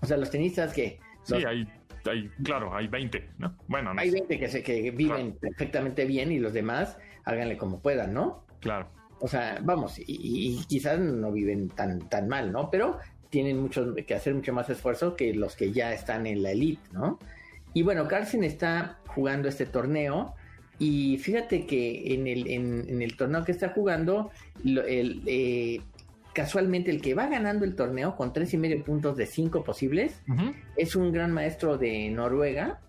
O 0.00 0.06
sea, 0.06 0.16
los 0.16 0.30
tenistas 0.30 0.72
que 0.72 1.00
Sí, 1.24 1.36
hay, 1.36 1.66
hay, 2.10 2.28
claro, 2.42 2.74
hay 2.74 2.86
20, 2.88 3.30
¿no? 3.38 3.56
Bueno, 3.68 3.94
no 3.94 4.00
hay 4.00 4.10
sé. 4.10 4.16
20 4.18 4.38
que, 4.38 4.48
se, 4.48 4.62
que 4.62 4.90
viven 4.90 5.32
perfectamente 5.40 6.04
bien 6.04 6.32
y 6.32 6.38
los 6.38 6.52
demás 6.52 6.98
háganle 7.24 7.56
como 7.56 7.80
puedan, 7.80 8.12
¿no? 8.14 8.44
Claro. 8.60 8.88
O 9.20 9.28
sea, 9.28 9.58
vamos, 9.62 9.98
y, 9.98 10.04
y 10.06 10.64
quizás 10.66 10.98
no 10.98 11.32
viven 11.32 11.68
tan, 11.70 12.08
tan 12.08 12.28
mal, 12.28 12.52
¿no? 12.52 12.70
Pero 12.70 12.98
tienen 13.30 13.58
mucho 13.60 13.94
que 13.94 14.14
hacer 14.14 14.34
mucho 14.34 14.52
más 14.52 14.68
esfuerzo 14.70 15.16
que 15.16 15.34
los 15.34 15.56
que 15.56 15.72
ya 15.72 15.92
están 15.92 16.26
en 16.26 16.42
la 16.42 16.50
elite, 16.52 16.82
¿no? 16.92 17.18
Y 17.72 17.82
bueno, 17.82 18.06
Carlsen 18.06 18.44
está 18.44 18.98
jugando 19.06 19.48
este 19.48 19.66
torneo 19.66 20.34
y 20.78 21.18
fíjate 21.18 21.66
que 21.66 22.14
en 22.14 22.26
el, 22.26 22.48
en, 22.48 22.84
en 22.88 23.02
el 23.02 23.16
torneo 23.16 23.44
que 23.44 23.52
está 23.52 23.70
jugando, 23.70 24.30
lo- 24.62 24.84
el, 24.84 25.22
eh, 25.26 25.80
casualmente 26.34 26.90
el 26.90 27.00
que 27.00 27.14
va 27.14 27.26
ganando 27.28 27.64
el 27.64 27.74
torneo 27.76 28.16
con 28.16 28.32
tres 28.32 28.52
y 28.54 28.58
medio 28.58 28.82
puntos 28.84 29.16
de 29.16 29.26
cinco 29.26 29.62
posibles 29.64 30.20
es 30.76 30.94
un 30.96 31.12
gran 31.12 31.32
maestro 31.32 31.78
de 31.78 32.10
Noruega, 32.10 32.80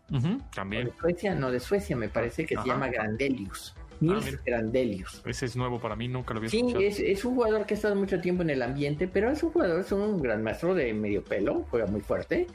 También. 0.53 0.85
de 0.87 0.93
Suecia, 0.99 1.35
no 1.35 1.51
de 1.51 1.59
Suecia 1.59 1.95
me 1.95 2.09
parece 2.09 2.45
que 2.45 2.55
Ajá. 2.55 2.63
se 2.63 2.69
llama 2.69 2.87
Grandelius. 2.89 3.75
Nils 4.01 4.25
mira. 4.25 4.39
Grandelius. 4.45 5.21
Ese 5.25 5.45
es 5.45 5.55
nuevo 5.55 5.79
para 5.79 5.95
mí, 5.95 6.09
nunca 6.09 6.33
lo 6.33 6.39
había 6.39 6.49
Sí, 6.49 6.57
escuchado. 6.57 6.81
es, 6.83 6.99
es 6.99 7.23
un 7.23 7.35
jugador 7.35 7.65
que 7.65 7.75
ha 7.75 7.77
estado 7.77 7.95
mucho 7.95 8.19
tiempo 8.19 8.41
en 8.43 8.49
el 8.49 8.61
ambiente, 8.61 9.07
pero 9.07 9.31
es 9.31 9.41
un 9.41 9.51
jugador, 9.51 9.79
es 9.79 9.89
un 9.93 10.21
gran 10.21 10.43
maestro 10.43 10.75
de 10.75 10.93
medio 10.93 11.23
pelo, 11.23 11.65
juega 11.69 11.85
muy 11.87 12.01
fuerte, 12.01 12.45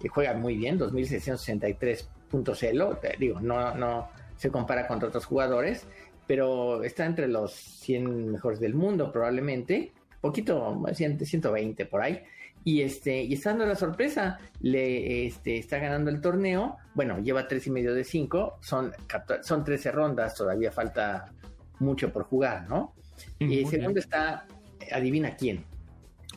y 0.00 0.06
juega 0.08 0.34
muy 0.34 0.56
bien, 0.56 0.78
2663.0, 0.78 3.00
te 3.00 3.16
digo, 3.18 3.40
no, 3.40 3.74
no 3.74 4.08
se 4.36 4.50
compara 4.50 4.86
contra 4.86 5.08
otros 5.08 5.24
jugadores, 5.26 5.86
pero 6.26 6.82
está 6.84 7.06
entre 7.06 7.28
los 7.28 7.52
100 7.52 8.32
mejores 8.32 8.60
del 8.60 8.74
mundo 8.74 9.12
probablemente, 9.12 9.92
poquito, 10.20 10.82
100, 10.92 11.20
120 11.24 11.86
por 11.86 12.02
ahí, 12.02 12.22
y 12.64 12.82
este, 12.82 13.22
y 13.22 13.34
está 13.34 13.50
dando 13.50 13.66
la 13.66 13.76
sorpresa, 13.76 14.38
le 14.60 15.26
este, 15.26 15.58
está 15.58 15.78
ganando 15.78 16.10
el 16.10 16.20
torneo, 16.20 16.76
bueno, 16.94 17.18
lleva 17.20 17.46
tres 17.46 17.66
y 17.66 17.70
medio 17.70 17.94
de 17.94 18.02
5, 18.04 18.58
son, 18.60 18.92
14 19.06 19.42
son 19.46 19.64
13 19.64 19.92
rondas, 19.92 20.34
todavía 20.34 20.72
falta 20.72 21.32
mucho 21.78 22.12
por 22.12 22.24
jugar, 22.24 22.68
¿no? 22.68 22.94
Mm, 23.38 23.52
Y 23.52 23.60
muy 23.62 23.70
segundo 23.70 24.00
está, 24.00 24.46
adivina 24.92 25.36
quién, 25.36 25.64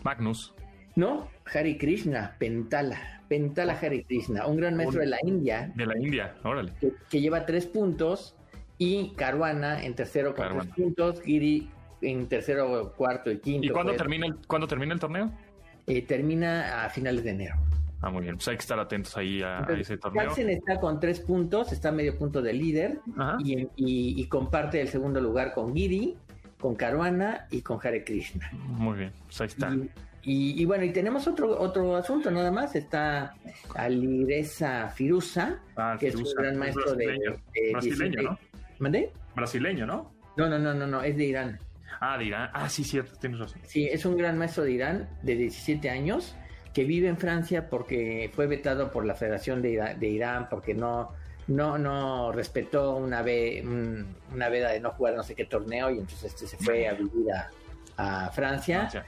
Magnus. 0.03 0.53
¿no? 0.95 1.29
Hari 1.51 1.77
Krishna, 1.77 2.35
Pentala, 2.37 3.23
Pentala 3.27 3.73
Hari 3.81 4.03
Krishna, 4.03 4.45
un 4.47 4.57
gran 4.57 4.75
maestro 4.75 4.99
de 4.99 5.07
la 5.07 5.17
India. 5.23 5.71
De 5.75 5.85
la 5.85 5.97
India, 5.97 6.35
órale. 6.43 6.73
que, 6.79 6.93
que 7.09 7.21
lleva 7.21 7.45
tres 7.45 7.65
puntos. 7.65 8.35
Y 8.81 9.13
Caruana 9.15 9.83
en 9.83 9.93
tercero 9.93 10.33
con 10.33 10.45
Caruana. 10.45 10.63
tres 10.63 10.85
puntos, 10.85 11.21
Giri 11.21 11.69
en 12.01 12.27
tercero, 12.27 12.93
cuarto 12.95 13.31
y 13.31 13.39
quinto. 13.39 13.67
¿Y 13.67 13.69
cuándo 13.69 13.91
pues, 13.91 13.97
termina, 13.97 14.27
el, 14.27 14.35
cuándo 14.47 14.67
termina 14.67 14.93
el 14.93 14.99
torneo? 14.99 15.31
eh, 15.87 16.01
termina 16.03 16.85
a 16.85 16.89
finales 16.89 17.23
de 17.23 17.31
enero. 17.31 17.55
Ah, 18.01 18.09
muy 18.09 18.21
bien. 18.23 18.35
Pues 18.35 18.47
hay 18.47 18.55
que 18.55 18.61
estar 18.61 18.79
atentos 18.79 19.17
ahí 19.17 19.41
a, 19.41 19.59
ese 19.77 19.97
torneo. 19.97 20.23
Carlsen 20.23 20.49
está 20.49 20.79
con 20.79 20.99
tres 20.99 21.19
puntos, 21.19 21.71
está 21.73 21.89
a 21.89 21.91
medio 21.91 22.17
punto 22.17 22.41
de 22.41 22.53
líder 22.53 22.99
y, 23.39 23.59
y- 23.59 23.67
y 24.21 24.25
comparte 24.27 24.79
el 24.79 24.87
segundo 24.87 25.19
lugar 25.19 25.53
con 25.53 25.75
Giri, 25.75 26.15
con 26.59 26.75
Caruana 26.75 27.47
y 27.51 27.61
con 27.61 27.79
Hare 27.83 28.03
Krishna. 28.03 28.49
Muy 28.53 28.99
bien. 28.99 29.11
Pues 29.25 29.41
ahí 29.41 29.47
está. 29.47 29.73
Y, 29.73 29.89
y- 30.31 30.61
y 30.61 30.65
bueno, 30.65 30.83
y 30.85 30.91
tenemos 30.93 31.27
otro 31.27 31.59
otro 31.59 31.95
asunto 31.97 32.29
nada 32.31 32.51
más. 32.51 32.75
Está 32.75 33.33
Alireza 33.75 34.89
Firuza, 34.89 35.59
Ah, 35.75 35.97
que 35.99 36.07
es 36.09 36.15
un 36.15 36.23
gran 36.37 36.53
es 36.53 36.57
maestro 36.59 36.93
de, 36.95 37.05
brasileño. 37.05 37.31
de 37.53 37.71
Brasileño, 37.73 38.11
17 38.11 38.23
¿no? 38.23 38.39
¿Mandé? 38.79 39.11
Brasileño, 39.35 39.85
¿no? 39.85 40.11
No, 40.37 40.47
no, 40.47 40.57
no, 40.59 40.73
no, 40.73 40.87
no, 40.87 41.01
es 41.03 41.17
de 41.17 41.25
Irán. 41.25 41.59
Ah, 41.99 42.17
de 42.17 42.25
Irán. 42.25 42.49
Ah, 42.53 42.69
sí, 42.69 42.83
cierto, 42.83 43.13
tienes 43.19 43.39
razón. 43.39 43.59
Sí, 43.65 43.85
es 43.87 44.05
un 44.05 44.15
gran 44.17 44.37
maestro 44.37 44.63
de 44.63 44.71
Irán 44.71 45.09
de 45.21 45.35
17 45.35 45.89
años 45.89 46.35
que 46.73 46.83
vive 46.85 47.07
en 47.07 47.17
Francia 47.17 47.69
porque 47.69 48.31
fue 48.33 48.47
vetado 48.47 48.91
por 48.91 49.05
la 49.05 49.15
Federación 49.15 49.61
de, 49.61 49.97
Irán 50.01 50.47
porque 50.49 50.73
no 50.73 51.11
no 51.47 51.77
no 51.79 52.31
respetó 52.31 52.95
una 52.95 53.23
ve, 53.23 53.61
un- 53.65 54.15
una 54.33 54.49
veda 54.49 54.71
de 54.71 54.79
no 54.79 54.91
jugar 54.91 55.15
no 55.15 55.23
sé 55.23 55.33
qué 55.33 55.45
torneo 55.45 55.89
y 55.89 55.97
entonces 55.97 56.25
este 56.33 56.45
se 56.47 56.57
fue 56.57 56.87
a 56.87 56.93
vivir 56.93 57.25
a, 57.33 57.49
a 58.25 58.29
Francia 58.29 58.81
Francia. 58.81 59.05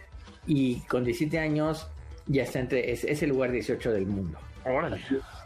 y 0.48 0.80
con 0.82 1.04
17 1.04 1.38
años 1.38 1.88
ya 2.26 2.42
está 2.44 2.60
entre 2.60 2.92
es, 2.92 3.04
es 3.04 3.22
el 3.22 3.30
lugar 3.30 3.52
18 3.52 3.92
del 3.92 4.08
mundo. 4.08 4.40
Órale. 4.66 5.02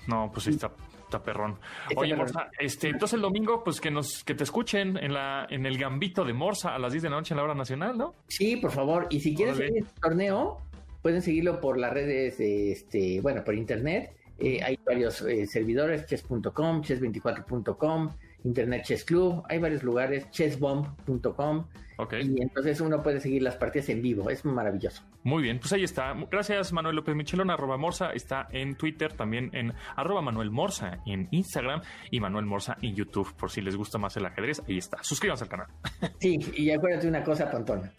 No, 0.08 0.30
pues 0.34 0.48
está, 0.48 0.72
está 1.06 1.24
perrón. 1.24 1.58
Oye. 1.96 2.16
Morsa, 2.16 2.50
este, 2.60 2.90
entonces 2.90 3.16
el 3.16 3.22
domingo, 3.22 3.64
pues 3.64 3.80
que 3.80 3.92
nos, 3.92 4.24
que 4.24 4.36
te 4.36 4.44
escuchen 4.44 4.98
en 4.98 5.14
la, 5.14 5.48
en 5.50 5.66
el 5.66 5.78
gambito 5.78 6.26
de 6.26 6.34
Morsa 6.34 6.76
a 6.76 6.80
las 6.80 6.92
10 6.92 7.04
de 7.04 7.10
la 7.10 7.16
noche 7.18 7.34
en 7.34 7.38
la 7.38 7.44
hora 7.44 7.56
nacional, 7.56 7.98
¿no? 7.98 8.16
Sí, 8.28 8.58
por 8.58 8.72
favor. 8.72 9.08
Y 9.10 9.20
si 9.20 9.36
quieres 9.36 9.58
seguir 9.58 9.84
este 9.84 10.00
torneo, 10.02 10.62
pueden 11.02 11.22
seguirlo 11.22 11.62
por 11.62 11.78
las 11.78 11.94
redes, 11.94 12.38
de 12.38 12.72
este, 12.72 13.22
bueno, 13.22 13.44
por 13.44 13.56
internet. 13.56 14.16
Eh, 14.38 14.60
hay 14.62 14.78
varios 14.86 15.22
eh, 15.22 15.48
servidores, 15.48 16.06
chess.com, 16.08 16.82
chess24.com, 16.82 18.10
Internet 18.44 18.84
Chess 18.84 19.06
Club, 19.06 19.44
hay 19.48 19.60
varios 19.60 19.84
lugares, 19.84 20.30
chessbomb.com. 20.32 21.66
Ok. 21.98 22.14
Y 22.22 22.42
entonces 22.42 22.82
uno 22.82 23.02
puede 23.02 23.22
seguir 23.22 23.44
las 23.44 23.56
partidas 23.56 23.88
en 23.90 24.02
vivo, 24.02 24.30
es 24.30 24.44
maravilloso. 24.44 25.04
Muy 25.26 25.42
bien, 25.42 25.58
pues 25.58 25.74
ahí 25.74 25.84
está. 25.84 26.14
Gracias, 26.30 26.72
Manuel 26.72 26.98
López 26.98 27.16
Michelón, 27.16 27.50
arroba 27.50 27.78
Morsa. 27.78 28.12
Está 28.12 28.48
en 28.52 28.76
Twitter, 28.76 29.12
también 29.14 29.50
en 29.54 29.74
arroba 29.96 30.22
Manuel 30.22 30.52
Morsa 30.52 31.00
en 31.08 31.28
Instagram 31.32 31.82
y 32.12 32.20
Manuel 32.20 32.46
Morsa 32.46 32.78
en 32.84 32.94
YouTube, 32.94 33.34
por 33.36 33.50
si 33.50 33.62
les 33.62 33.76
gusta 33.76 33.98
más 33.98 34.16
el 34.18 34.26
ajedrez. 34.28 34.62
Ahí 34.70 34.78
está. 34.78 35.02
Suscríbanse 35.02 35.46
al 35.46 35.50
canal. 35.50 35.68
Sí, 36.20 36.38
y 36.56 36.70
acuérdate 36.70 37.08
una 37.08 37.24
cosa, 37.24 37.50
Pontón. 37.50 37.92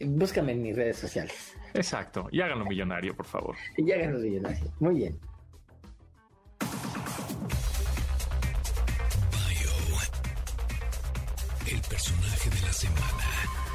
Búscame 0.00 0.52
en 0.52 0.62
mis 0.62 0.76
redes 0.76 0.98
sociales. 0.98 1.56
Exacto. 1.72 2.28
Y 2.30 2.42
háganlo 2.42 2.66
millonario, 2.66 3.16
por 3.16 3.24
favor. 3.24 3.56
Y 3.78 3.86
ya 3.86 3.96
ganas 3.96 4.20
millonarios. 4.20 4.70
Muy 4.78 4.94
bien. 4.96 5.18
Bio. 9.30 9.70
El 11.66 11.80
personaje 11.80 12.50
de 12.50 12.60
la 12.60 12.72
semana. 12.74 13.67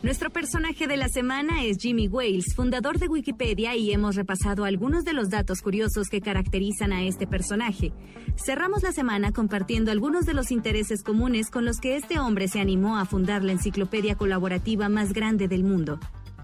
Nuestro 0.00 0.30
personaje 0.30 0.86
de 0.86 0.96
la 0.96 1.08
semana 1.08 1.64
es 1.64 1.78
Jimmy 1.78 2.06
Wales, 2.06 2.54
fundador 2.54 3.00
de 3.00 3.08
Wikipedia, 3.08 3.74
y 3.74 3.90
hemos 3.90 4.14
repasado 4.14 4.64
algunos 4.64 5.04
de 5.04 5.12
los 5.12 5.28
datos 5.28 5.60
curiosos 5.60 6.08
que 6.08 6.20
caracterizan 6.20 6.92
a 6.92 7.02
este 7.02 7.26
personaje. 7.26 7.92
Cerramos 8.36 8.84
la 8.84 8.92
semana 8.92 9.32
compartiendo 9.32 9.90
algunos 9.90 10.24
de 10.24 10.34
los 10.34 10.52
intereses 10.52 11.02
comunes 11.02 11.50
con 11.50 11.64
los 11.64 11.80
que 11.80 11.96
este 11.96 12.20
hombre 12.20 12.46
se 12.46 12.60
animó 12.60 12.96
a 12.96 13.06
fundar 13.06 13.42
la 13.42 13.50
enciclopedia 13.50 14.14
colaborativa 14.14 14.88
más 14.88 15.12
grande 15.12 15.48
del 15.48 15.64
mundo. 15.64 15.98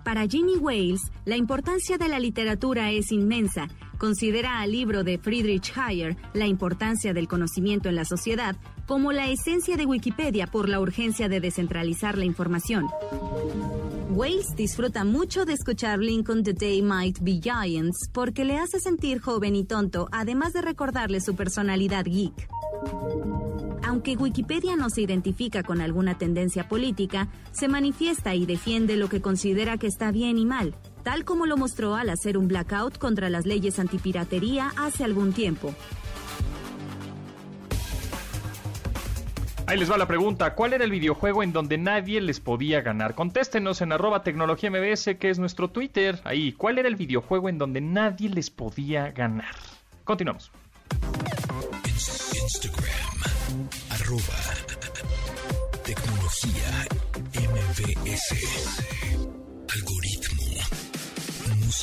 Para 0.04 0.26
Jimmy 0.26 0.56
Wales, 0.56 1.00
la 1.24 1.36
importancia 1.36 1.96
de 1.96 2.08
la 2.08 2.18
literatura 2.18 2.90
es 2.90 3.12
inmensa. 3.12 3.68
Considera 3.98 4.60
al 4.60 4.72
libro 4.72 5.04
de 5.04 5.18
Friedrich 5.18 5.72
Hayek, 5.76 6.18
La 6.34 6.46
importancia 6.46 7.14
del 7.14 7.28
conocimiento 7.28 7.88
en 7.88 7.94
la 7.94 8.04
sociedad, 8.04 8.56
como 8.86 9.12
la 9.12 9.28
esencia 9.28 9.76
de 9.76 9.86
Wikipedia 9.86 10.46
por 10.46 10.68
la 10.68 10.80
urgencia 10.80 11.28
de 11.28 11.40
descentralizar 11.40 12.18
la 12.18 12.24
información. 12.24 12.86
Wales 14.10 14.54
disfruta 14.56 15.04
mucho 15.04 15.44
de 15.44 15.54
escuchar 15.54 15.98
Lincoln 15.98 16.44
The 16.44 16.52
Day 16.52 16.82
Might 16.82 17.18
Be 17.20 17.40
Giants 17.40 18.08
porque 18.12 18.44
le 18.44 18.58
hace 18.58 18.78
sentir 18.78 19.20
joven 19.20 19.56
y 19.56 19.64
tonto, 19.64 20.08
además 20.12 20.52
de 20.52 20.62
recordarle 20.62 21.20
su 21.20 21.34
personalidad 21.34 22.04
geek. 22.04 22.48
Aunque 23.82 24.16
Wikipedia 24.16 24.76
no 24.76 24.90
se 24.90 25.02
identifica 25.02 25.62
con 25.62 25.80
alguna 25.80 26.16
tendencia 26.16 26.68
política, 26.68 27.28
se 27.52 27.68
manifiesta 27.68 28.34
y 28.34 28.46
defiende 28.46 28.96
lo 28.96 29.08
que 29.08 29.20
considera 29.20 29.78
que 29.78 29.86
está 29.86 30.10
bien 30.10 30.38
y 30.38 30.46
mal, 30.46 30.74
tal 31.04 31.24
como 31.24 31.46
lo 31.46 31.56
mostró 31.56 31.94
al 31.94 32.10
hacer 32.10 32.36
un 32.36 32.48
blackout 32.48 32.98
contra 32.98 33.30
las 33.30 33.46
leyes 33.46 33.78
antipiratería 33.78 34.72
hace 34.76 35.04
algún 35.04 35.32
tiempo. 35.32 35.72
Ahí 39.66 39.78
les 39.78 39.90
va 39.90 39.96
la 39.96 40.06
pregunta. 40.06 40.54
¿Cuál 40.54 40.74
era 40.74 40.84
el 40.84 40.90
videojuego 40.90 41.42
en 41.42 41.52
donde 41.52 41.78
nadie 41.78 42.20
les 42.20 42.38
podía 42.38 42.82
ganar? 42.82 43.14
Contéstenos 43.14 43.80
en 43.80 43.92
arroba 43.92 44.22
tecnología 44.22 44.70
MBS, 44.70 45.16
que 45.18 45.30
es 45.30 45.38
nuestro 45.38 45.68
Twitter. 45.68 46.20
Ahí, 46.24 46.52
¿cuál 46.52 46.78
era 46.78 46.88
el 46.88 46.96
videojuego 46.96 47.48
en 47.48 47.56
donde 47.56 47.80
nadie 47.80 48.28
les 48.28 48.50
podía 48.50 49.10
ganar? 49.12 49.54
Continuamos. 50.04 50.50
Instagram. 52.34 53.68
Arroba. 53.90 54.38
Tecnología 55.82 56.86
MBS. 57.32 58.34
Algoritmo. 59.74 60.33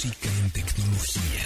En 0.04 0.50
tecnología. 0.52 1.44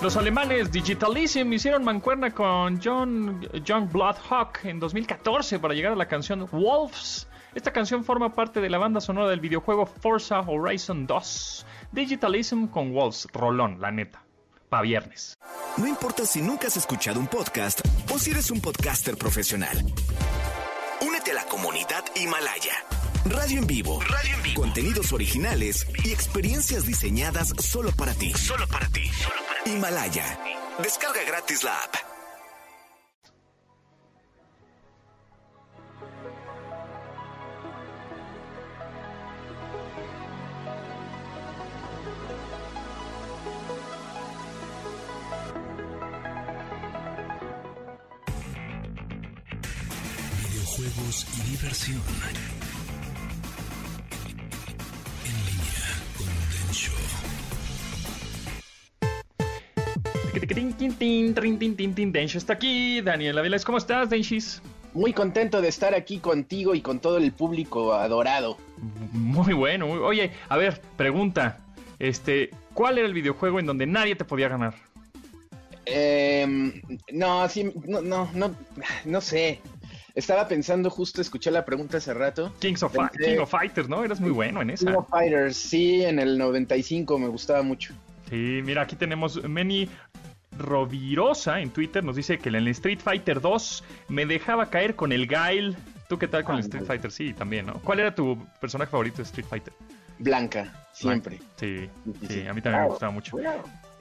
Los 0.00 0.16
alemanes 0.16 0.70
Digitalism 0.70 1.52
hicieron 1.52 1.82
mancuerna 1.82 2.32
con 2.32 2.80
John, 2.80 3.44
John 3.66 3.88
Bloodhawk 3.92 4.60
en 4.62 4.78
2014 4.78 5.58
para 5.58 5.74
llegar 5.74 5.94
a 5.94 5.96
la 5.96 6.06
canción 6.06 6.46
Wolves. 6.52 7.26
Esta 7.54 7.72
canción 7.72 8.04
forma 8.04 8.34
parte 8.34 8.60
de 8.60 8.68
la 8.68 8.78
banda 8.78 9.00
sonora 9.00 9.28
del 9.28 9.40
videojuego 9.40 9.86
Forza 9.86 10.40
Horizon 10.40 11.06
2. 11.06 11.66
Digitalism 11.92 12.66
con 12.66 12.92
Wolves, 12.92 13.26
rolón, 13.32 13.80
la 13.80 13.90
neta. 13.90 14.22
Pa' 14.68 14.82
viernes. 14.82 15.38
No 15.78 15.86
importa 15.86 16.26
si 16.26 16.42
nunca 16.42 16.66
has 16.66 16.76
escuchado 16.76 17.18
un 17.18 17.26
podcast 17.26 17.80
o 18.12 18.18
si 18.18 18.32
eres 18.32 18.50
un 18.50 18.60
podcaster 18.60 19.16
profesional. 19.16 19.78
Únete 21.00 21.30
a 21.30 21.34
la 21.34 21.44
comunidad 21.46 22.04
Himalaya. 22.14 22.74
Radio 23.24 23.60
en 23.60 23.66
vivo. 23.66 24.00
Radio 24.02 24.34
en 24.34 24.42
vivo. 24.42 24.60
Contenidos 24.60 25.12
originales 25.12 25.86
y 26.04 26.12
experiencias 26.12 26.86
diseñadas 26.86 27.54
solo 27.58 27.92
para 27.92 28.12
ti. 28.12 28.32
Solo 28.34 28.66
para 28.68 28.88
ti. 28.88 29.10
Himalaya. 29.64 30.38
Descarga 30.82 31.22
gratis 31.26 31.64
la 31.64 31.74
app. 31.74 32.17
Y 51.26 51.50
diversión. 51.50 52.00
En 55.24 55.36
línea 55.46 55.86
con 56.16 56.26
Densho. 56.66 56.92
Densho 62.12 62.38
está 62.38 62.54
aquí. 62.54 63.00
Daniela 63.00 63.42
Vélez, 63.42 63.64
¿cómo 63.64 63.78
estás, 63.78 64.10
Denshis? 64.10 64.62
Muy 64.94 65.12
contento 65.12 65.60
de 65.60 65.68
estar 65.68 65.94
aquí 65.94 66.18
contigo 66.18 66.74
y 66.74 66.80
con 66.80 66.98
todo 67.00 67.18
el 67.18 67.32
público 67.32 67.92
adorado. 67.94 68.56
Muy 69.12 69.52
bueno. 69.54 69.86
muy- 69.86 69.98
Oye, 69.98 70.32
a 70.48 70.56
ver, 70.56 70.80
pregunta. 70.96 71.58
Este, 71.98 72.50
¿cuál 72.74 72.98
era 72.98 73.06
el 73.06 73.14
videojuego 73.14 73.58
en 73.60 73.66
donde 73.66 73.86
nadie 73.86 74.14
te 74.16 74.24
podía 74.24 74.48
ganar? 74.48 74.74
Em, 75.84 76.80
no, 77.12 77.48
sí, 77.48 77.72
no, 77.86 78.00
no, 78.02 78.30
no, 78.34 78.54
no 79.04 79.20
sé. 79.20 79.60
Estaba 80.14 80.48
pensando, 80.48 80.90
justo 80.90 81.20
escuché 81.20 81.50
la 81.50 81.64
pregunta 81.64 81.98
hace 81.98 82.12
rato. 82.14 82.52
Kings 82.60 82.82
of, 82.82 82.94
Pensé- 82.94 83.24
King 83.24 83.38
of 83.40 83.50
Fighters, 83.50 83.88
¿no? 83.88 84.04
Eras 84.04 84.20
muy 84.20 84.30
bueno 84.30 84.62
en 84.62 84.70
esa. 84.70 84.86
King 84.86 84.96
of 84.96 85.08
Fighters, 85.08 85.56
sí, 85.56 86.02
en 86.04 86.18
el 86.18 86.36
95 86.38 87.18
me 87.18 87.28
gustaba 87.28 87.62
mucho. 87.62 87.94
Sí, 88.28 88.60
mira, 88.64 88.82
aquí 88.82 88.96
tenemos 88.96 89.42
Meni 89.48 89.88
Rovirosa 90.58 91.60
en 91.60 91.70
Twitter. 91.70 92.02
Nos 92.04 92.16
dice 92.16 92.38
que 92.38 92.48
en 92.48 92.56
el 92.56 92.68
Street 92.68 92.98
Fighter 93.02 93.40
2 93.40 93.84
me 94.08 94.26
dejaba 94.26 94.70
caer 94.70 94.94
con 94.96 95.12
el 95.12 95.26
Guile. 95.26 95.76
¿Tú 96.08 96.18
qué 96.18 96.26
tal 96.26 96.44
con 96.44 96.54
el 96.56 96.60
Street 96.62 96.84
Fighter? 96.84 97.10
Sí, 97.12 97.32
también, 97.32 97.66
¿no? 97.66 97.74
¿Cuál 97.74 98.00
era 98.00 98.14
tu 98.14 98.38
personaje 98.60 98.90
favorito 98.90 99.18
de 99.18 99.22
Street 99.24 99.46
Fighter? 99.48 99.72
Blanca, 100.18 100.86
siempre. 100.92 101.38
Sí, 101.56 101.88
Sí, 102.04 102.12
sí, 102.20 102.26
sí. 102.28 102.46
a 102.46 102.52
mí 102.54 102.60
también 102.60 102.84
me 102.84 102.88
gustaba 102.90 103.12
mucho. 103.12 103.36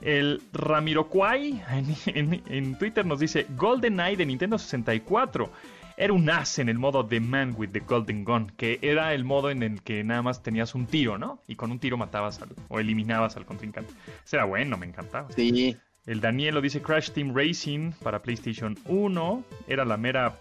El 0.01 0.41
Ramiro 0.53 1.07
Kwai 1.09 1.61
en, 1.71 1.95
en- 2.33 2.43
en 2.47 2.77
Twitter 2.77 3.05
nos 3.05 3.19
dice 3.19 3.45
GoldenEye 3.55 4.15
de 4.17 4.25
Nintendo 4.25 4.57
64. 4.57 5.51
Era 5.99 6.13
un 6.13 6.29
as 6.29 6.59
en 6.59 6.69
el 6.69 6.77
modo 6.77 7.03
The 7.03 7.19
Man 7.19 7.55
with 7.57 7.69
the 7.69 7.79
Golden 7.79 8.23
Gun, 8.23 8.51
que 8.55 8.77
era 8.83 9.15
el 9.15 9.23
modo 9.23 9.49
en 9.49 9.63
el 9.63 9.81
que 9.81 10.03
nada 10.03 10.21
más 10.21 10.43
tenías 10.43 10.75
un 10.75 10.85
tiro, 10.85 11.17
¿no? 11.17 11.41
Y 11.47 11.55
con 11.55 11.71
un 11.71 11.79
tiro 11.79 11.97
matabas 11.97 12.39
al, 12.39 12.49
o 12.67 12.79
eliminabas 12.79 13.35
al 13.35 13.47
contrincante. 13.47 13.91
Ese 14.23 14.35
era 14.35 14.45
bueno, 14.45 14.77
me 14.77 14.85
encantaba. 14.85 15.27
Sí, 15.31 15.75
El 16.05 16.21
Daniel 16.21 16.53
lo 16.53 16.61
dice 16.61 16.83
Crash 16.83 17.09
Team 17.09 17.33
Racing 17.35 17.93
para 18.03 18.21
PlayStation 18.21 18.77
1. 18.85 19.43
Era 19.67 19.85
la 19.85 19.97
mera. 19.97 20.35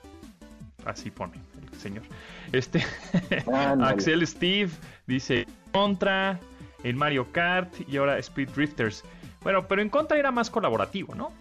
Así 0.85 1.11
pone 1.11 1.33
el 1.73 1.81
señor. 1.81 2.05
Este. 2.53 2.85
Axel 3.81 4.27
Steve 4.27 4.71
dice 5.07 5.47
Contra. 5.73 6.39
El 6.85 6.97
Mario 6.97 7.33
Kart. 7.33 7.73
Y 7.89 7.97
ahora 7.97 8.19
Speed 8.19 8.51
Drifters. 8.51 9.05
Bueno, 9.43 9.67
pero 9.67 9.81
en 9.81 9.89
Contra 9.89 10.19
era 10.19 10.31
más 10.31 10.51
colaborativo, 10.51 11.15
¿no? 11.15 11.33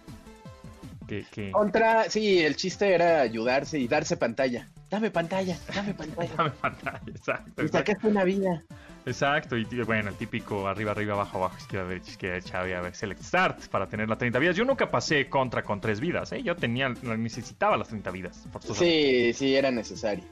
Que. 1.06 1.24
que... 1.30 1.50
contra, 1.52 2.10
sí, 2.10 2.40
el 2.40 2.56
chiste 2.56 2.94
era 2.94 3.20
ayudarse 3.20 3.78
y 3.78 3.88
darse 3.88 4.16
pantalla. 4.16 4.68
Dame 4.90 5.10
pantalla, 5.10 5.58
dame 5.74 5.94
pantalla. 5.94 6.32
Dame 6.36 6.50
pantalla, 6.50 7.02
exacto. 7.06 7.64
Y 7.64 7.68
sacaste 7.68 8.06
una 8.06 8.24
vida. 8.24 8.62
Exacto, 9.04 9.56
y 9.56 9.64
bueno, 9.84 10.10
el 10.10 10.16
típico 10.16 10.66
arriba, 10.66 10.90
arriba, 10.90 11.14
abajo, 11.14 11.38
abajo, 11.38 11.56
izquierda, 11.58 11.88
derecha, 11.88 12.10
izquierda, 12.10 12.34
derecha, 12.34 12.60
a 12.60 12.80
ver, 12.82 12.94
select 12.94 13.22
start 13.22 13.68
para 13.68 13.88
tener 13.88 14.08
las 14.08 14.18
30 14.18 14.38
vidas. 14.40 14.56
Yo 14.56 14.64
nunca 14.64 14.90
pasé 14.90 15.28
contra 15.28 15.62
con 15.62 15.80
tres 15.80 16.00
vidas, 16.00 16.32
¿eh? 16.32 16.42
Yo 16.42 16.56
tenía, 16.56 16.88
necesitaba 16.88 17.76
las 17.76 17.88
30 17.88 18.10
vidas. 18.10 18.44
Sí, 18.74 19.32
sí, 19.32 19.54
era 19.54 19.70
necesario. 19.70 20.24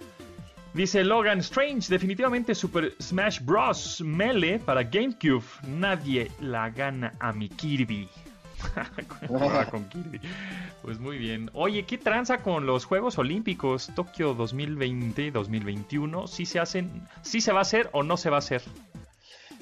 Dice 0.75 1.05
Logan 1.05 1.39
Strange, 1.39 1.89
definitivamente 1.89 2.53
Super 2.53 2.95
Smash 3.01 3.39
Bros. 3.41 4.01
Melee 4.01 4.59
para 4.59 4.83
GameCube. 4.83 5.45
Nadie 5.69 6.33
la 6.41 6.69
gana 6.71 7.15
a 7.21 7.33
mi 7.33 7.49
Kirby. 7.49 8.09
Con 9.71 9.89
Kirby. 9.89 10.21
Pues 10.83 10.99
muy 10.99 11.17
bien. 11.17 11.51
Oye, 11.55 11.85
¿qué 11.85 11.97
tranza 11.97 12.43
con 12.43 12.67
los 12.67 12.85
Juegos 12.85 13.17
Olímpicos 13.19 13.91
Tokio 13.95 14.37
2020-2021? 14.37 16.27
¿Sí 16.27 16.45
se 16.45 16.61
hacen, 16.61 17.09
sí 17.23 17.41
se 17.41 17.53
va 17.53 17.61
a 17.61 17.63
hacer 17.63 17.89
o 17.93 18.03
no 18.03 18.17
se 18.17 18.29
va 18.29 18.37
a 18.37 18.41
hacer? 18.41 18.63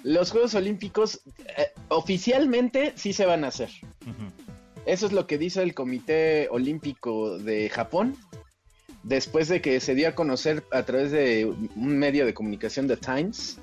Los 0.03 0.33
Juegos 0.33 0.55
Olímpicos 0.55 1.21
eh, 1.57 1.73
oficialmente 1.89 2.93
sí 2.97 3.13
se 3.13 3.25
van 3.25 3.45
a 3.45 3.49
hacer. 3.49 3.71
Eso 4.85 5.07
es 5.07 5.13
lo 5.13 5.29
que 5.29 5.39
dice 5.39 5.63
el 5.63 5.75
Comité 5.75 6.49
Olímpico 6.51 7.39
de 7.39 7.69
Japón, 7.71 8.17
después 9.05 9.49
de 9.49 9.61
que 9.61 9.79
se 9.79 9.95
dio 9.95 10.09
a 10.09 10.15
conocer 10.17 10.65
a 10.73 10.83
través 10.83 11.13
de 11.13 11.47
un 11.47 11.99
medio 11.99 12.27
de 12.27 12.35
comunicación 12.35 12.89
de 12.89 12.97
Times, 12.97 13.59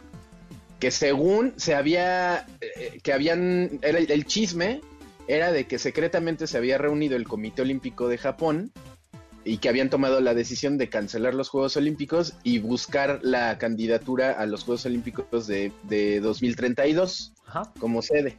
que 0.80 0.92
según 0.92 1.54
se 1.58 1.76
había, 1.76 2.48
eh, 2.62 3.00
que 3.04 3.12
habían, 3.12 3.80
era 3.82 3.98
el, 3.98 4.10
el 4.10 4.26
chisme 4.26 4.80
era 5.30 5.51
de 5.51 5.67
que 5.67 5.77
secretamente 5.77 6.47
se 6.47 6.57
había 6.57 6.80
reunido 6.80 7.15
el 7.15 7.27
Comité 7.27 7.61
Olímpico 7.61 8.07
de 8.07 8.17
Japón 8.17 8.71
y 9.45 9.57
que 9.57 9.69
habían 9.69 9.91
tomado 9.91 10.21
la 10.21 10.34
decisión 10.34 10.80
de 10.80 10.89
cancelar 10.89 11.36
los 11.36 11.49
Juegos 11.49 11.77
Olímpicos 11.77 12.34
y 12.43 12.57
buscar 12.57 13.19
la 13.21 13.59
candidatura 13.59 14.32
a 14.32 14.47
los 14.47 14.63
Juegos 14.63 14.88
Olímpicos 14.88 15.45
de, 15.45 15.71
de 15.84 16.19
2032 16.19 17.34
Ajá. 17.45 17.71
como 17.80 18.01
sede. 18.01 18.38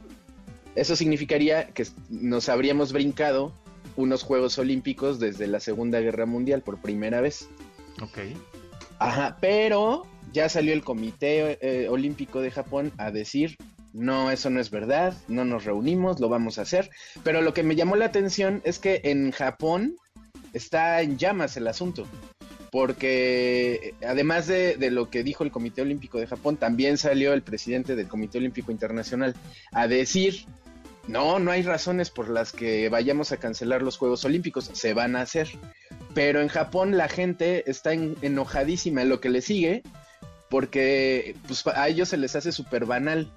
Eso 0.75 0.97
significaría 0.97 1.67
que 1.67 1.87
nos 2.09 2.49
habríamos 2.49 2.91
brincado 2.91 3.53
unos 3.95 4.23
Juegos 4.23 4.59
Olímpicos 4.59 5.17
desde 5.17 5.47
la 5.47 5.61
Segunda 5.61 6.01
Guerra 6.01 6.25
Mundial 6.25 6.61
por 6.61 6.77
primera 6.77 7.21
vez. 7.21 7.47
Ok. 8.01 8.19
Ajá, 8.99 9.37
pero 9.39 10.05
ya 10.33 10.49
salió 10.49 10.73
el 10.73 10.83
Comité 10.83 11.57
eh, 11.61 11.87
Olímpico 11.87 12.41
de 12.41 12.51
Japón 12.51 12.91
a 12.97 13.11
decir, 13.11 13.57
no, 13.93 14.31
eso 14.31 14.49
no 14.49 14.59
es 14.59 14.69
verdad, 14.71 15.13
no 15.27 15.45
nos 15.45 15.65
reunimos, 15.65 16.19
lo 16.19 16.29
vamos 16.29 16.57
a 16.57 16.63
hacer. 16.63 16.89
Pero 17.23 17.41
lo 17.41 17.53
que 17.53 17.63
me 17.63 17.75
llamó 17.75 17.95
la 17.95 18.05
atención 18.05 18.61
es 18.63 18.79
que 18.79 19.01
en 19.03 19.31
Japón 19.31 19.95
está 20.53 21.01
en 21.01 21.17
llamas 21.17 21.57
el 21.57 21.67
asunto. 21.67 22.07
Porque 22.71 23.93
eh, 23.99 24.05
además 24.07 24.47
de, 24.47 24.77
de 24.77 24.91
lo 24.91 25.09
que 25.09 25.23
dijo 25.23 25.43
el 25.43 25.51
Comité 25.51 25.81
Olímpico 25.81 26.19
de 26.19 26.27
Japón, 26.27 26.55
también 26.57 26.97
salió 26.97 27.33
el 27.33 27.41
presidente 27.41 27.95
del 27.95 28.07
Comité 28.07 28.37
Olímpico 28.37 28.71
Internacional 28.71 29.35
a 29.73 29.87
decir, 29.89 30.45
no, 31.07 31.39
no 31.39 31.51
hay 31.51 31.63
razones 31.63 32.09
por 32.09 32.29
las 32.29 32.53
que 32.53 32.87
vayamos 32.87 33.33
a 33.33 33.37
cancelar 33.37 33.81
los 33.81 33.97
Juegos 33.97 34.23
Olímpicos, 34.23 34.69
se 34.73 34.93
van 34.93 35.17
a 35.17 35.21
hacer. 35.21 35.49
Pero 36.13 36.39
en 36.41 36.47
Japón 36.47 36.95
la 36.97 37.09
gente 37.09 37.69
está 37.69 37.91
en- 37.91 38.15
enojadísima 38.21 39.01
en 39.01 39.09
lo 39.09 39.19
que 39.19 39.29
le 39.29 39.41
sigue, 39.41 39.83
porque 40.49 41.35
pues, 41.47 41.65
a 41.67 41.87
ellos 41.89 42.09
se 42.09 42.17
les 42.17 42.35
hace 42.35 42.51
súper 42.51 42.85
banal 42.85 43.31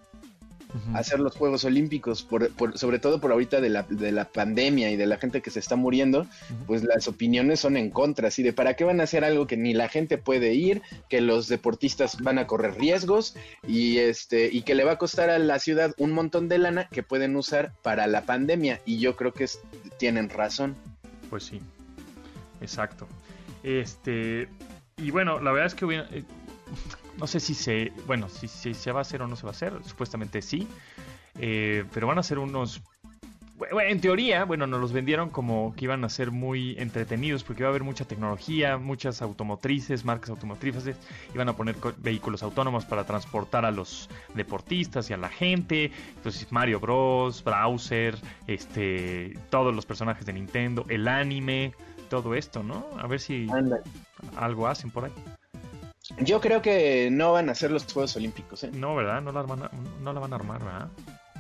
Hacer 0.94 1.20
los 1.20 1.36
Juegos 1.36 1.64
Olímpicos, 1.64 2.22
por, 2.22 2.50
por- 2.54 2.76
sobre 2.76 2.98
todo 2.98 3.20
por 3.20 3.30
ahorita 3.30 3.60
de 3.60 3.68
la, 3.68 3.84
de 3.84 4.10
la 4.10 4.24
pandemia 4.24 4.90
y 4.90 4.96
de 4.96 5.06
la 5.06 5.18
gente 5.18 5.40
que 5.40 5.50
se 5.50 5.60
está 5.60 5.76
muriendo, 5.76 6.26
pues 6.66 6.82
las 6.82 7.06
opiniones 7.06 7.60
son 7.60 7.76
en 7.76 7.90
contra, 7.90 8.28
así 8.28 8.42
de 8.42 8.52
para 8.52 8.74
qué 8.74 8.82
van 8.84 9.00
a 9.00 9.04
hacer 9.04 9.24
algo 9.24 9.46
que 9.46 9.56
ni 9.56 9.72
la 9.72 9.88
gente 9.88 10.18
puede 10.18 10.54
ir, 10.54 10.82
que 11.08 11.20
los 11.20 11.46
deportistas 11.48 12.20
van 12.22 12.38
a 12.38 12.46
correr 12.48 12.74
riesgos 12.76 13.36
y 13.68 13.98
este 13.98 14.48
y 14.52 14.62
que 14.62 14.74
le 14.74 14.84
va 14.84 14.92
a 14.92 14.98
costar 14.98 15.30
a 15.30 15.38
la 15.38 15.58
ciudad 15.60 15.94
un 15.96 16.10
montón 16.12 16.48
de 16.48 16.58
lana 16.58 16.88
que 16.88 17.02
pueden 17.04 17.36
usar 17.36 17.72
para 17.82 18.06
la 18.08 18.22
pandemia 18.22 18.80
y 18.84 18.98
yo 18.98 19.14
creo 19.16 19.32
que 19.32 19.44
es- 19.44 19.60
tienen 19.98 20.28
razón. 20.28 20.74
Pues 21.30 21.44
sí, 21.44 21.60
exacto. 22.60 23.06
Este, 23.62 24.48
y 24.96 25.10
bueno, 25.10 25.40
la 25.40 25.50
verdad 25.52 25.66
es 25.68 25.74
que 25.74 25.84
hubiera- 25.84 26.08
eh, 26.12 26.24
no 27.18 27.26
sé 27.26 27.40
si 27.40 27.54
se, 27.54 27.92
bueno, 28.06 28.28
si, 28.28 28.48
si 28.48 28.74
se 28.74 28.92
va 28.92 29.00
a 29.00 29.02
hacer 29.02 29.22
o 29.22 29.26
no 29.26 29.36
se 29.36 29.42
va 29.44 29.50
a 29.50 29.52
hacer, 29.52 29.72
supuestamente 29.84 30.42
sí, 30.42 30.66
Eh, 31.40 31.84
pero 31.92 32.06
van 32.06 32.18
a 32.18 32.22
ser 32.22 32.38
unos, 32.38 32.80
bueno, 33.58 33.90
en 33.90 34.00
teoría, 34.00 34.44
bueno, 34.44 34.68
nos 34.68 34.80
los 34.80 34.92
vendieron 34.92 35.30
como 35.30 35.74
que 35.74 35.86
iban 35.86 36.04
a 36.04 36.08
ser 36.08 36.30
muy 36.30 36.76
entretenidos 36.78 37.42
porque 37.42 37.62
iba 37.62 37.68
a 37.68 37.70
haber 37.70 37.82
mucha 37.82 38.04
tecnología, 38.04 38.78
muchas 38.78 39.20
automotrices, 39.20 40.04
marcas 40.04 40.30
automotrices, 40.30 40.96
iban 41.34 41.48
a 41.48 41.54
poner 41.54 41.74
vehículos 41.98 42.44
autónomos 42.44 42.84
para 42.84 43.02
transportar 43.04 43.64
a 43.64 43.72
los 43.72 44.08
deportistas 44.34 45.10
y 45.10 45.12
a 45.12 45.16
la 45.16 45.28
gente, 45.28 45.90
entonces 46.16 46.52
Mario 46.52 46.78
Bros, 46.78 47.42
Browser, 47.42 48.16
este, 48.46 49.36
todos 49.50 49.74
los 49.74 49.86
personajes 49.86 50.24
de 50.24 50.34
Nintendo, 50.34 50.84
el 50.88 51.08
anime, 51.08 51.72
todo 52.10 52.36
esto, 52.36 52.62
¿no? 52.62 52.86
A 52.96 53.08
ver 53.08 53.18
si 53.18 53.48
algo 54.36 54.68
hacen 54.68 54.92
por 54.92 55.06
ahí. 55.06 55.12
Yo 56.20 56.40
creo 56.40 56.62
que 56.62 57.08
no 57.10 57.32
van 57.32 57.50
a 57.50 57.54
ser 57.54 57.70
los 57.70 57.90
Juegos 57.92 58.16
Olímpicos, 58.16 58.64
¿eh? 58.64 58.70
No, 58.72 58.94
¿verdad? 58.94 59.20
No 59.20 59.32
la 59.32 59.42
van 59.42 59.64
a, 59.64 59.70
no 60.00 60.12
la 60.12 60.20
van 60.20 60.32
a 60.32 60.36
armar, 60.36 60.62
¿verdad? 60.64 60.88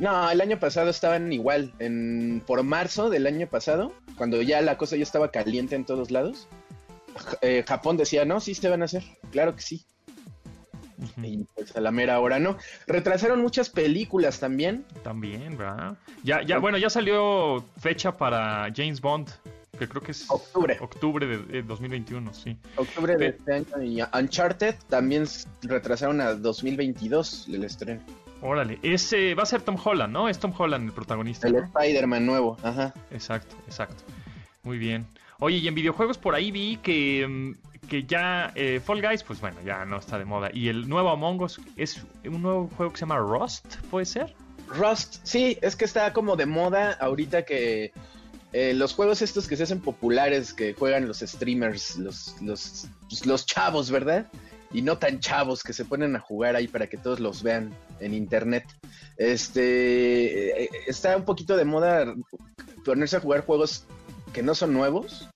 No, 0.00 0.28
el 0.30 0.40
año 0.40 0.58
pasado 0.58 0.90
estaban 0.90 1.32
igual. 1.32 1.72
En, 1.78 2.42
por 2.44 2.62
marzo 2.64 3.10
del 3.10 3.26
año 3.26 3.46
pasado, 3.46 3.92
cuando 4.16 4.42
ya 4.42 4.60
la 4.60 4.76
cosa 4.76 4.96
ya 4.96 5.04
estaba 5.04 5.30
caliente 5.30 5.76
en 5.76 5.84
todos 5.84 6.10
lados, 6.10 6.48
eh, 7.42 7.64
Japón 7.66 7.96
decía, 7.96 8.24
no, 8.24 8.40
sí 8.40 8.54
se 8.54 8.68
van 8.68 8.82
a 8.82 8.86
hacer. 8.86 9.04
Claro 9.30 9.54
que 9.54 9.62
sí. 9.62 9.86
Y 11.22 11.44
pues 11.54 11.76
a 11.76 11.80
la 11.80 11.90
mera 11.90 12.18
hora 12.20 12.38
no. 12.38 12.56
Retrasaron 12.86 13.40
muchas 13.40 13.68
películas 13.70 14.40
también. 14.40 14.84
También, 15.02 15.56
¿verdad? 15.56 15.96
Ya, 16.22 16.42
ya, 16.42 16.58
bueno, 16.58 16.78
ya 16.78 16.90
salió 16.90 17.64
fecha 17.78 18.16
para 18.16 18.72
James 18.74 19.00
Bond, 19.00 19.30
que 19.76 19.88
creo 19.88 20.02
que 20.02 20.12
es 20.12 20.30
Octubre. 20.30 20.76
octubre 20.80 21.26
de, 21.26 21.38
de 21.38 21.62
2021, 21.62 22.34
sí. 22.34 22.56
Octubre 22.76 23.16
de 23.16 23.28
este 23.28 23.52
año. 23.52 23.82
Y 23.82 24.02
Uncharted 24.02 24.74
también 24.88 25.24
retrasaron 25.62 26.20
a 26.20 26.34
2022 26.34 27.46
el 27.48 27.64
estreno. 27.64 28.00
Órale, 28.42 28.78
ese 28.82 29.34
va 29.34 29.44
a 29.44 29.46
ser 29.46 29.62
Tom 29.62 29.76
Holland, 29.82 30.12
¿no? 30.12 30.28
Es 30.28 30.38
Tom 30.38 30.52
Holland 30.56 30.86
el 30.88 30.92
protagonista. 30.92 31.46
El 31.46 31.54
¿no? 31.54 31.64
Spider-Man 31.64 32.26
nuevo, 32.26 32.58
ajá. 32.62 32.92
Exacto, 33.10 33.56
exacto. 33.66 34.04
Muy 34.62 34.76
bien. 34.76 35.06
Oye, 35.38 35.58
y 35.58 35.68
en 35.68 35.74
videojuegos 35.74 36.18
por 36.18 36.34
ahí 36.34 36.50
vi 36.50 36.76
que, 36.76 37.26
mm, 37.26 37.88
que 37.88 38.04
ya 38.04 38.52
eh, 38.54 38.80
Fall 38.84 39.00
Guys, 39.00 39.22
pues 39.22 39.40
bueno, 39.40 39.56
ya 39.64 39.84
no 39.84 39.98
está 39.98 40.18
de 40.18 40.24
moda. 40.24 40.50
Y 40.52 40.68
el 40.68 40.88
nuevo 40.88 41.10
Among 41.10 41.42
Us 41.42 41.60
es 41.76 42.02
un 42.24 42.42
nuevo 42.42 42.68
juego 42.76 42.92
que 42.92 42.98
se 42.98 43.02
llama 43.06 43.18
Rust, 43.18 43.76
¿puede 43.90 44.06
ser? 44.06 44.34
Rust, 44.68 45.20
sí, 45.22 45.58
es 45.62 45.76
que 45.76 45.84
está 45.84 46.12
como 46.12 46.36
de 46.36 46.46
moda 46.46 46.92
ahorita 47.00 47.44
que 47.44 47.92
eh, 48.54 48.72
los 48.72 48.94
juegos 48.94 49.20
estos 49.20 49.48
que 49.48 49.56
se 49.56 49.64
hacen 49.64 49.80
populares, 49.80 50.54
que 50.54 50.74
juegan 50.74 51.08
los 51.08 51.18
streamers, 51.18 51.96
los, 51.96 52.40
los, 52.40 52.86
pues, 53.08 53.26
los 53.26 53.46
chavos, 53.46 53.90
¿verdad? 53.90 54.30
Y 54.72 54.80
no 54.80 54.96
tan 54.96 55.18
chavos 55.18 55.64
que 55.64 55.72
se 55.72 55.84
ponen 55.84 56.14
a 56.14 56.20
jugar 56.20 56.54
ahí 56.54 56.68
para 56.68 56.86
que 56.86 56.96
todos 56.96 57.18
los 57.18 57.42
vean 57.42 57.74
en 57.98 58.14
internet. 58.14 58.64
Este 59.16 60.62
eh, 60.62 60.70
está 60.86 61.16
un 61.16 61.24
poquito 61.24 61.56
de 61.56 61.64
moda 61.64 62.14
ponerse 62.84 63.16
a 63.16 63.20
jugar 63.20 63.44
juegos 63.44 63.86
que 64.32 64.44
no 64.44 64.54
son 64.54 64.72
nuevos, 64.72 65.28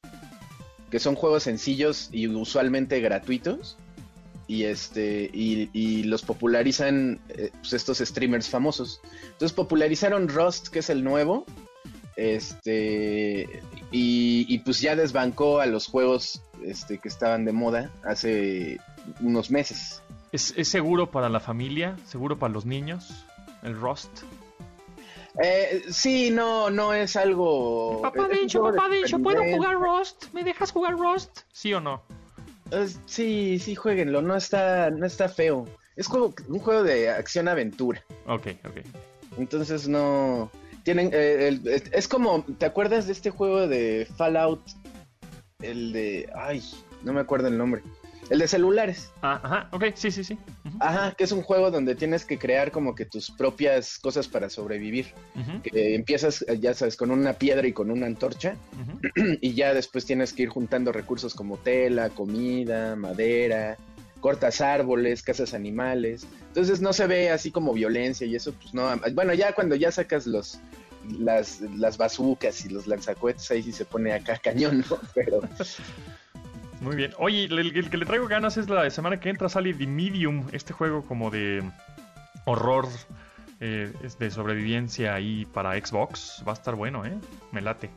que 0.88 1.00
son 1.00 1.16
juegos 1.16 1.42
sencillos 1.42 2.10
y 2.12 2.28
usualmente 2.28 3.00
gratuitos. 3.00 3.76
Y 4.46 4.62
este, 4.62 5.28
y, 5.32 5.68
y 5.72 6.04
los 6.04 6.22
popularizan 6.22 7.20
eh, 7.30 7.50
pues, 7.62 7.72
estos 7.72 7.98
streamers 7.98 8.48
famosos. 8.48 9.00
Entonces 9.24 9.52
popularizaron 9.52 10.28
Rust, 10.28 10.68
que 10.68 10.78
es 10.78 10.88
el 10.88 11.02
nuevo. 11.02 11.44
Este. 12.18 13.62
Y, 13.92 14.44
y, 14.48 14.58
pues 14.58 14.80
ya 14.80 14.96
desbancó 14.96 15.60
a 15.60 15.66
los 15.66 15.86
juegos 15.86 16.42
este, 16.64 16.98
que 16.98 17.08
estaban 17.08 17.44
de 17.44 17.52
moda 17.52 17.92
hace 18.02 18.80
unos 19.20 19.52
meses. 19.52 20.02
¿Es, 20.32 20.52
es 20.56 20.68
seguro 20.68 21.10
para 21.12 21.28
la 21.28 21.38
familia? 21.38 21.96
¿Seguro 22.06 22.36
para 22.36 22.52
los 22.52 22.66
niños? 22.66 23.24
¿El 23.62 23.78
Rust? 23.80 24.10
Eh, 25.42 25.84
sí, 25.90 26.30
no, 26.32 26.70
no 26.70 26.92
es 26.92 27.14
algo. 27.14 28.02
Papá 28.02 28.22
un 28.24 28.28
Dencho, 28.30 28.58
juego 28.58 28.72
de 28.72 28.78
papá 28.78 28.88
Dencho, 28.90 29.18
¿puedo 29.20 29.40
jugar 29.44 29.76
Rust? 29.76 30.24
¿Me 30.32 30.42
dejas 30.42 30.72
jugar 30.72 30.94
Rust? 30.94 31.40
¿Sí 31.52 31.72
o 31.72 31.80
no? 31.80 32.02
Es- 32.72 32.98
sí, 33.06 33.60
sí, 33.60 33.76
jueguenlo, 33.76 34.22
no 34.22 34.34
está, 34.34 34.90
no 34.90 35.06
está 35.06 35.28
feo. 35.28 35.66
Es 35.94 36.08
como 36.08 36.34
un 36.48 36.58
juego 36.58 36.82
de 36.82 37.10
acción-aventura. 37.10 38.02
Ok, 38.26 38.48
ok. 38.64 38.78
Entonces 39.38 39.86
no. 39.86 40.50
Tienen. 40.88 41.10
eh, 41.12 41.48
el- 41.48 41.68
es- 41.68 41.84
es 41.92 42.08
como. 42.08 42.42
¿Te 42.58 42.64
acuerdas 42.64 43.06
de 43.06 43.12
este 43.12 43.28
juego 43.28 43.68
de 43.68 44.08
Fallout? 44.16 44.62
El 45.60 45.92
de. 45.92 46.30
Ay, 46.34 46.62
no 47.02 47.12
me 47.12 47.20
acuerdo 47.20 47.48
el 47.48 47.58
nombre. 47.58 47.82
El 48.30 48.38
de 48.38 48.48
celulares. 48.48 49.10
Ah, 49.20 49.38
ajá, 49.42 49.68
ok, 49.72 49.84
sí, 49.94 50.10
sí, 50.10 50.24
sí. 50.24 50.38
Ajá, 50.80 51.12
que 51.12 51.24
es 51.24 51.32
un 51.32 51.42
juego 51.42 51.70
donde 51.70 51.94
tienes 51.94 52.24
que 52.24 52.38
crear 52.38 52.70
como 52.72 52.94
que 52.94 53.04
tus 53.04 53.30
propias 53.30 53.98
cosas 53.98 54.28
para 54.28 54.48
sobrevivir. 54.48 55.12
Que 55.62 55.94
empiezas, 55.94 56.42
eh, 56.48 56.58
ya 56.58 56.72
sabes, 56.72 56.96
con 56.96 57.10
una 57.10 57.34
piedra 57.34 57.66
y 57.68 57.72
con 57.74 57.90
una 57.90 58.06
antorcha. 58.06 58.56
y 59.42 59.52
ya 59.52 59.74
después 59.74 60.06
tienes 60.06 60.32
que 60.32 60.44
ir 60.44 60.48
juntando 60.48 60.90
recursos 60.90 61.34
como 61.34 61.58
tela, 61.58 62.08
comida, 62.10 62.96
madera, 62.96 63.76
cortas 64.20 64.60
árboles, 64.60 65.22
cazas 65.22 65.54
animales. 65.54 66.26
Entonces 66.48 66.80
no 66.80 66.92
se 66.92 67.06
ve 67.06 67.30
así 67.30 67.50
como 67.50 67.72
violencia 67.72 68.26
y 68.26 68.34
eso, 68.36 68.52
pues 68.52 68.74
no. 68.74 68.88
Bueno, 69.14 69.34
ya 69.34 69.52
cuando 69.52 69.74
ya 69.76 69.90
sacas 69.90 70.26
los 70.26 70.60
las, 71.18 71.60
las 71.60 71.96
bazucas 71.96 72.64
y 72.64 72.68
los 72.68 72.86
lanzacohetes, 72.86 73.50
ahí 73.50 73.62
sí 73.62 73.72
se 73.72 73.84
pone 73.84 74.12
acá 74.12 74.38
cañón, 74.42 74.84
¿no? 74.88 74.98
Pero 75.14 75.40
Muy 76.80 76.94
bien. 76.94 77.12
Oye, 77.18 77.44
el, 77.44 77.76
el 77.76 77.90
que 77.90 77.96
le 77.96 78.06
traigo 78.06 78.28
ganas 78.28 78.56
es 78.56 78.68
la 78.68 78.88
semana 78.90 79.18
que 79.18 79.30
entra 79.30 79.48
sale 79.48 79.74
The 79.74 79.86
Medium, 79.86 80.46
este 80.52 80.72
juego 80.72 81.04
como 81.04 81.30
de 81.30 81.62
horror, 82.44 82.86
eh, 83.60 83.92
es 84.04 84.18
de 84.18 84.30
sobrevivencia 84.30 85.14
ahí 85.14 85.44
para 85.46 85.72
Xbox. 85.74 86.44
Va 86.46 86.52
a 86.52 86.54
estar 86.54 86.76
bueno, 86.76 87.04
¿eh? 87.04 87.18
Me 87.50 87.60
late. 87.60 87.90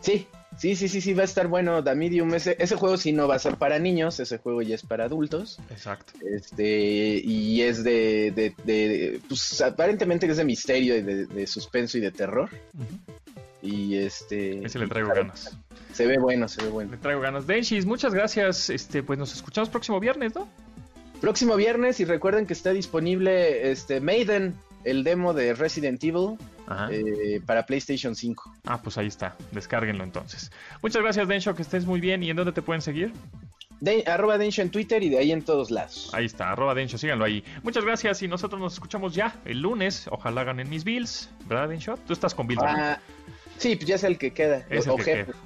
sí, 0.00 0.26
sí, 0.60 0.76
sí, 0.76 0.88
sí, 0.88 1.00
sí, 1.00 1.14
va 1.14 1.22
a 1.22 1.24
estar 1.24 1.48
bueno. 1.48 1.82
The 1.82 1.94
Medium, 1.94 2.32
ese, 2.34 2.54
ese 2.60 2.76
juego 2.76 2.96
sí 2.96 3.12
no 3.12 3.26
va 3.26 3.34
a 3.34 3.38
ser 3.40 3.56
para 3.56 3.78
niños, 3.78 4.20
ese 4.20 4.38
juego 4.38 4.62
ya 4.62 4.74
es 4.74 4.82
para 4.82 5.06
adultos. 5.06 5.58
Exacto. 5.70 6.12
Este, 6.36 7.20
y 7.24 7.62
es 7.62 7.82
de, 7.82 8.30
de, 8.30 8.54
de- 8.64 9.20
pues 9.26 9.60
aparentemente 9.62 10.26
es 10.26 10.36
de 10.36 10.44
misterio 10.44 10.96
y 10.96 11.02
de, 11.02 11.26
de 11.26 11.46
suspenso 11.46 11.98
y 11.98 12.00
de 12.00 12.12
terror. 12.12 12.50
Ujú. 12.74 13.16
Y 13.62 13.96
este. 13.96 14.64
Ese 14.64 14.78
le 14.78 14.86
traigo 14.86 15.08
ganas. 15.12 15.56
Se 15.92 16.06
ve 16.06 16.18
bueno, 16.18 16.46
se 16.48 16.62
ve 16.62 16.68
bueno. 16.70 16.92
Le 16.92 16.96
traigo 16.98 17.20
ganas. 17.20 17.46
Denshis, 17.46 17.84
muchas 17.84 18.14
gracias. 18.14 18.70
Este, 18.70 19.02
pues 19.02 19.18
nos 19.18 19.34
escuchamos 19.34 19.68
próximo 19.68 19.98
viernes, 20.00 20.34
¿no? 20.34 20.48
Próximo 21.20 21.56
viernes, 21.56 22.00
y 22.00 22.06
recuerden 22.06 22.46
que 22.46 22.54
está 22.54 22.70
disponible 22.72 23.70
este 23.70 24.00
Maiden, 24.00 24.54
el 24.84 25.04
demo 25.04 25.34
de 25.34 25.52
Resident 25.52 26.02
Evil. 26.02 26.38
Eh, 26.90 27.40
para 27.44 27.66
PlayStation 27.66 28.14
5. 28.14 28.54
Ah, 28.64 28.80
pues 28.82 28.98
ahí 28.98 29.06
está. 29.06 29.36
Descárguenlo 29.52 30.04
entonces. 30.04 30.52
Muchas 30.82 31.02
gracias, 31.02 31.28
Densho, 31.28 31.54
que 31.54 31.62
estés 31.62 31.84
muy 31.84 32.00
bien. 32.00 32.22
¿Y 32.22 32.30
en 32.30 32.36
dónde 32.36 32.52
te 32.52 32.62
pueden 32.62 32.82
seguir? 32.82 33.12
De, 33.80 34.04
arroba 34.06 34.36
Densho 34.36 34.60
en 34.60 34.70
Twitter 34.70 35.02
y 35.02 35.08
de 35.08 35.18
ahí 35.18 35.32
en 35.32 35.42
todos 35.42 35.70
lados. 35.70 36.10
Ahí 36.12 36.26
está, 36.26 36.50
arroba 36.52 36.74
Densho, 36.74 36.98
síganlo 36.98 37.24
ahí. 37.24 37.42
Muchas 37.62 37.84
gracias 37.84 38.22
y 38.22 38.28
nosotros 38.28 38.60
nos 38.60 38.74
escuchamos 38.74 39.14
ya 39.14 39.40
el 39.46 39.62
lunes. 39.62 40.06
Ojalá 40.10 40.44
ganen 40.44 40.68
mis 40.68 40.84
Bills, 40.84 41.30
¿verdad, 41.46 41.68
Densho? 41.68 41.96
Tú 42.06 42.12
estás 42.12 42.34
con 42.34 42.46
Bills, 42.46 42.62
¿verdad? 42.62 42.98
Ah, 42.98 43.00
sí, 43.56 43.76
pues 43.76 43.88
ya 43.88 43.94
es 43.94 44.04
el 44.04 44.18
que 44.18 44.32
queda. 44.32 44.66
Es 44.68 44.86
o 44.86 44.96
el 44.96 45.04
que 45.04 45.04
jefe. 45.04 45.32
queda. 45.32 45.38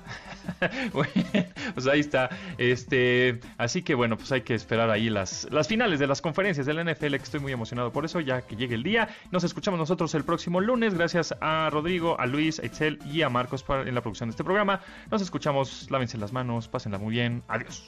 Pues 1.74 1.86
ahí 1.86 2.01
está. 2.01 2.30
Este, 2.59 3.40
así 3.59 3.82
que 3.82 3.95
bueno, 3.95 4.16
pues 4.16 4.30
hay 4.32 4.42
que 4.42 4.55
esperar 4.55 4.90
ahí 4.90 5.11
las, 5.11 5.49
las 5.51 5.68
finales 5.68 5.99
de 5.99 6.07
las 6.07 6.20
conferencias 6.20 6.66
del 6.66 6.84
NFL, 6.84 7.16
que 7.16 7.22
estoy 7.22 7.40
muy 7.40 7.53
emocionado 7.53 7.92
por 7.92 8.05
eso, 8.05 8.20
ya 8.20 8.42
que 8.42 8.57
llegue 8.57 8.74
el 8.74 8.82
día. 8.82 9.09
Nos 9.30 9.45
escuchamos 9.45 9.78
nosotros 9.78 10.14
el 10.14 10.24
próximo 10.24 10.61
lunes. 10.61 10.95
Gracias 10.95 11.34
a 11.40 11.68
Rodrigo, 11.70 12.18
a 12.20 12.26
Luis, 12.26 12.61
a 12.61 12.66
Itzel 12.66 12.99
y 13.11 13.22
a 13.22 13.28
Marcos 13.28 13.64
en 13.68 13.95
la 13.95 14.01
producción 14.01 14.28
de 14.28 14.32
este 14.32 14.45
programa. 14.45 14.80
Nos 15.11 15.22
escuchamos, 15.22 15.90
lávense 15.90 16.18
las 16.18 16.32
manos, 16.32 16.68
pásenla 16.68 16.99
muy 16.99 17.12
bien. 17.12 17.42
Adiós. 17.49 17.84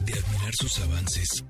De 0.00 0.12
admirar 0.12 0.54
sus 0.54 0.80
avances, 0.80 1.44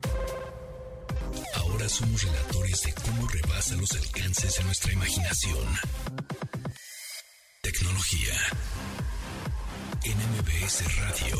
ahora 1.56 1.88
somos 1.88 2.22
relatores 2.22 2.82
de 2.82 2.94
cómo 2.94 3.28
rebasa 3.28 3.76
los 3.76 3.92
alcances 3.92 4.56
de 4.56 4.64
nuestra 4.64 4.92
imaginación. 4.92 5.58
Tecnología. 7.62 8.34
En 10.04 10.16
MBS 10.16 10.96
Radio. 10.96 11.36